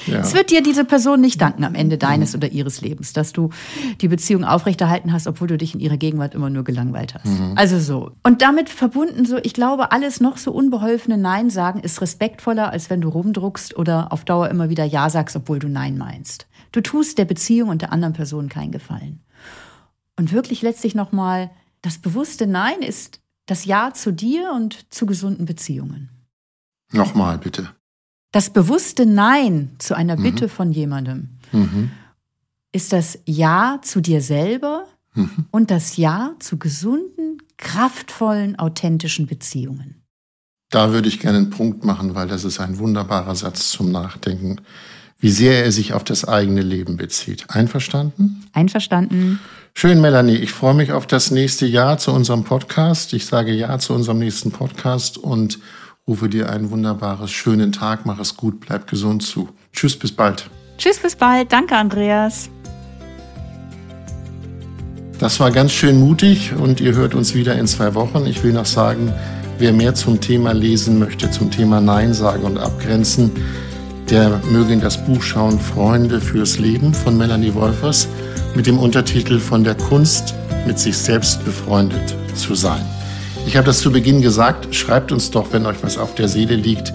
Ja. 0.06 0.20
Es 0.20 0.34
wird 0.34 0.50
dir 0.50 0.62
diese 0.62 0.84
Person 0.84 1.20
nicht 1.22 1.40
danken 1.40 1.64
am 1.64 1.74
Ende 1.74 1.96
deines 1.96 2.32
mhm. 2.32 2.38
oder 2.38 2.52
ihres 2.52 2.82
Lebens, 2.82 3.14
dass 3.14 3.32
du 3.32 3.50
die 4.02 4.08
Beziehung 4.08 4.44
aufrechterhalten 4.44 5.12
hast, 5.12 5.26
obwohl 5.26 5.48
du 5.48 5.56
dich 5.56 5.74
in 5.74 5.80
ihrer 5.80 5.96
Gegenwart 5.96 6.34
immer 6.34 6.50
nur 6.50 6.62
gelangweilt 6.62 7.14
hast. 7.14 7.24
Mhm. 7.24 7.52
Also 7.56 7.78
so. 7.78 8.10
Und 8.22 8.42
damit 8.42 8.68
verbunden 8.68 9.24
so, 9.24 9.38
ich 9.42 9.54
glaube, 9.54 9.92
alles 9.92 10.20
noch 10.20 10.36
so 10.36 10.52
unbeholfene 10.52 11.16
Nein 11.16 11.48
sagen 11.48 11.80
ist 11.80 12.02
respektvoller, 12.02 12.70
als 12.70 12.90
wenn 12.90 13.00
du 13.00 13.08
rumdruckst 13.08 13.76
oder 13.78 14.12
auf 14.12 14.24
Dauer 14.24 14.50
immer 14.50 14.68
wieder 14.68 14.84
Ja 14.84 15.08
sagst, 15.08 15.36
obwohl 15.36 15.58
du 15.58 15.68
Nein 15.68 15.96
meinst. 15.96 16.46
Du 16.74 16.80
tust 16.80 17.18
der 17.18 17.24
Beziehung 17.24 17.68
und 17.68 17.82
der 17.82 17.92
anderen 17.92 18.14
Person 18.14 18.48
keinen 18.48 18.72
Gefallen. 18.72 19.20
Und 20.18 20.32
wirklich 20.32 20.60
letztlich 20.60 20.96
nochmal, 20.96 21.52
das 21.82 21.98
bewusste 21.98 22.48
Nein 22.48 22.82
ist 22.82 23.20
das 23.46 23.64
Ja 23.64 23.94
zu 23.94 24.12
dir 24.12 24.50
und 24.52 24.92
zu 24.92 25.06
gesunden 25.06 25.46
Beziehungen. 25.46 26.08
Nochmal 26.90 27.38
bitte. 27.38 27.70
Das 28.32 28.50
bewusste 28.50 29.06
Nein 29.06 29.76
zu 29.78 29.94
einer 29.94 30.16
mhm. 30.16 30.22
Bitte 30.24 30.48
von 30.48 30.72
jemandem 30.72 31.28
mhm. 31.52 31.92
ist 32.72 32.92
das 32.92 33.20
Ja 33.24 33.78
zu 33.80 34.00
dir 34.00 34.20
selber 34.20 34.88
mhm. 35.14 35.46
und 35.52 35.70
das 35.70 35.96
Ja 35.96 36.34
zu 36.40 36.58
gesunden, 36.58 37.40
kraftvollen, 37.56 38.58
authentischen 38.58 39.28
Beziehungen. 39.28 40.02
Da 40.70 40.90
würde 40.90 41.06
ich 41.06 41.20
gerne 41.20 41.38
einen 41.38 41.50
Punkt 41.50 41.84
machen, 41.84 42.16
weil 42.16 42.26
das 42.26 42.42
ist 42.42 42.58
ein 42.58 42.78
wunderbarer 42.78 43.36
Satz 43.36 43.70
zum 43.70 43.92
Nachdenken, 43.92 44.60
wie 45.24 45.30
sehr 45.30 45.64
er 45.64 45.72
sich 45.72 45.94
auf 45.94 46.04
das 46.04 46.28
eigene 46.28 46.60
Leben 46.60 46.98
bezieht. 46.98 47.46
Einverstanden? 47.48 48.44
Einverstanden. 48.52 49.40
Schön, 49.72 50.02
Melanie. 50.02 50.36
Ich 50.36 50.52
freue 50.52 50.74
mich 50.74 50.92
auf 50.92 51.06
das 51.06 51.30
nächste 51.30 51.64
Jahr 51.64 51.96
zu 51.96 52.12
unserem 52.12 52.44
Podcast. 52.44 53.14
Ich 53.14 53.24
sage 53.24 53.50
Ja 53.50 53.78
zu 53.78 53.94
unserem 53.94 54.18
nächsten 54.18 54.50
Podcast 54.50 55.16
und 55.16 55.60
rufe 56.06 56.28
dir 56.28 56.50
einen 56.50 56.70
wunderbares, 56.70 57.30
schönen 57.30 57.72
Tag. 57.72 58.04
Mach 58.04 58.18
es 58.18 58.36
gut, 58.36 58.60
bleib 58.60 58.86
gesund 58.86 59.22
zu. 59.22 59.48
Tschüss, 59.72 59.98
bis 59.98 60.12
bald. 60.12 60.50
Tschüss, 60.76 60.98
bis 60.98 61.16
bald. 61.16 61.50
Danke, 61.50 61.74
Andreas. 61.74 62.50
Das 65.18 65.40
war 65.40 65.50
ganz 65.50 65.72
schön 65.72 65.98
mutig 65.98 66.52
und 66.52 66.82
ihr 66.82 66.94
hört 66.94 67.14
uns 67.14 67.34
wieder 67.34 67.54
in 67.54 67.66
zwei 67.66 67.94
Wochen. 67.94 68.26
Ich 68.26 68.44
will 68.44 68.52
noch 68.52 68.66
sagen, 68.66 69.10
wer 69.58 69.72
mehr 69.72 69.94
zum 69.94 70.20
Thema 70.20 70.52
lesen 70.52 70.98
möchte, 70.98 71.30
zum 71.30 71.50
Thema 71.50 71.80
Nein 71.80 72.12
sagen 72.12 72.42
und 72.42 72.58
abgrenzen, 72.58 73.30
der 74.14 74.40
möge 74.48 74.72
in 74.72 74.80
das 74.80 75.04
Buch 75.04 75.20
schauen 75.22 75.58
Freunde 75.58 76.20
fürs 76.20 76.60
Leben 76.60 76.94
von 76.94 77.18
Melanie 77.18 77.52
Wolfers 77.54 78.06
mit 78.54 78.68
dem 78.68 78.78
Untertitel 78.78 79.40
Von 79.40 79.64
der 79.64 79.74
Kunst 79.74 80.36
mit 80.68 80.78
sich 80.78 80.96
selbst 80.96 81.44
befreundet 81.44 82.14
zu 82.36 82.54
sein. 82.54 82.86
Ich 83.44 83.56
habe 83.56 83.66
das 83.66 83.80
zu 83.80 83.90
Beginn 83.90 84.22
gesagt, 84.22 84.72
schreibt 84.72 85.10
uns 85.10 85.32
doch, 85.32 85.48
wenn 85.50 85.66
euch 85.66 85.82
was 85.82 85.98
auf 85.98 86.14
der 86.14 86.28
Seele 86.28 86.54
liegt. 86.54 86.92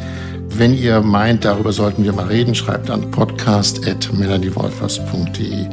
Wenn 0.48 0.74
ihr 0.74 1.02
meint, 1.02 1.44
darüber 1.44 1.74
sollten 1.74 2.06
wir 2.06 2.14
mal 2.14 2.28
reden, 2.28 2.56
schreibt 2.56 2.90
an 2.90 3.12
podcast.melaniewolfers.de. 3.12 5.66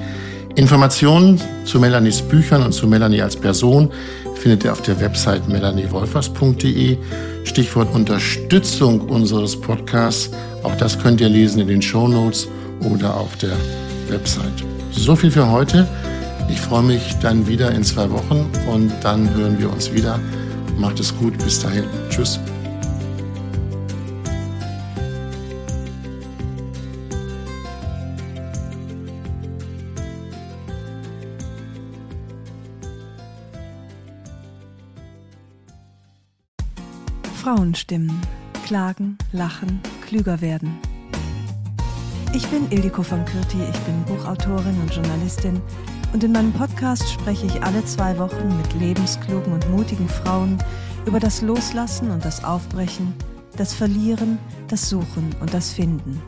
Informationen 0.57 1.40
zu 1.64 1.78
Melanies 1.78 2.22
Büchern 2.22 2.64
und 2.64 2.72
zu 2.72 2.88
Melanie 2.88 3.22
als 3.22 3.36
Person 3.36 3.92
findet 4.34 4.64
ihr 4.64 4.72
auf 4.72 4.82
der 4.82 5.01
Website 5.01 5.49
melaniewolfers.de. 5.49 6.97
Stichwort 7.44 7.94
Unterstützung 7.94 9.03
unseres 9.03 9.61
Podcasts. 9.61 10.32
Auch 10.67 10.75
das 10.75 10.99
könnt 10.99 11.21
ihr 11.21 11.29
lesen 11.29 11.61
in 11.61 11.69
den 11.69 11.81
Show 11.81 12.09
Notes 12.09 12.49
oder 12.81 13.17
auf 13.17 13.37
der 13.37 13.57
Website. 14.09 14.64
So 14.91 15.14
viel 15.14 15.31
für 15.31 15.49
heute. 15.49 15.87
Ich 16.49 16.61
freue 16.61 16.83
mich 16.83 17.14
dann 17.23 17.47
wieder 17.47 17.71
in 17.71 17.85
zwei 17.85 18.11
Wochen 18.11 18.51
und 18.69 18.91
dann 19.01 19.33
hören 19.33 19.61
wir 19.61 19.71
uns 19.71 19.93
wieder. 19.93 20.19
Macht 20.77 20.99
es 20.99 21.17
gut. 21.17 21.39
Bis 21.39 21.61
dahin. 21.61 21.85
Tschüss. 22.11 22.41
Frauenstimmen. 37.41 38.21
Klagen, 38.64 39.17
lachen, 39.31 39.81
klüger 40.07 40.41
werden. 40.41 40.79
Ich 42.33 42.47
bin 42.49 42.71
Ildiko 42.71 43.03
von 43.03 43.25
Kürti, 43.25 43.59
ich 43.71 43.79
bin 43.81 44.03
Buchautorin 44.05 44.81
und 44.81 44.95
Journalistin 44.95 45.61
und 46.13 46.23
in 46.23 46.33
meinem 46.33 46.53
Podcast 46.53 47.11
spreche 47.11 47.47
ich 47.47 47.63
alle 47.63 47.85
zwei 47.85 48.19
Wochen 48.19 48.57
mit 48.57 48.81
lebensklugen 48.81 49.53
und 49.53 49.71
mutigen 49.71 50.09
Frauen 50.09 50.59
über 51.07 51.21
das 51.21 51.43
Loslassen 51.43 52.11
und 52.11 52.25
das 52.25 52.45
Aufbrechen, 52.45 53.15
das 53.57 53.75
Verlieren, 53.75 54.39
das 54.69 54.89
Suchen 54.89 55.35
und 55.41 55.53
das 55.53 55.73
Finden. 55.73 56.21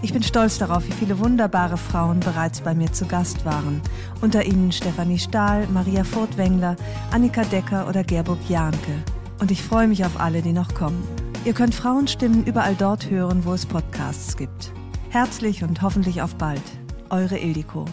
Ich 0.00 0.12
bin 0.12 0.22
stolz 0.22 0.58
darauf, 0.58 0.86
wie 0.86 0.92
viele 0.92 1.18
wunderbare 1.18 1.76
Frauen 1.76 2.20
bereits 2.20 2.60
bei 2.60 2.74
mir 2.74 2.92
zu 2.92 3.06
Gast 3.06 3.44
waren. 3.44 3.80
Unter 4.20 4.44
ihnen 4.44 4.70
Stefanie 4.70 5.18
Stahl, 5.18 5.66
Maria 5.72 6.04
Furtwängler, 6.04 6.76
Annika 7.10 7.42
Decker 7.42 7.88
oder 7.88 8.04
Gerburg 8.04 8.38
Jahnke. 8.48 9.02
Und 9.40 9.50
ich 9.50 9.62
freue 9.62 9.88
mich 9.88 10.04
auf 10.04 10.20
alle, 10.20 10.40
die 10.40 10.52
noch 10.52 10.72
kommen. 10.74 11.27
Ihr 11.44 11.54
könnt 11.54 11.74
Frauenstimmen 11.74 12.44
überall 12.44 12.74
dort 12.74 13.10
hören, 13.10 13.44
wo 13.44 13.54
es 13.54 13.64
Podcasts 13.64 14.36
gibt. 14.36 14.72
Herzlich 15.10 15.62
und 15.62 15.80
hoffentlich 15.82 16.20
auf 16.20 16.34
bald. 16.34 16.62
Eure 17.10 17.38
Ildiko. 17.38 17.86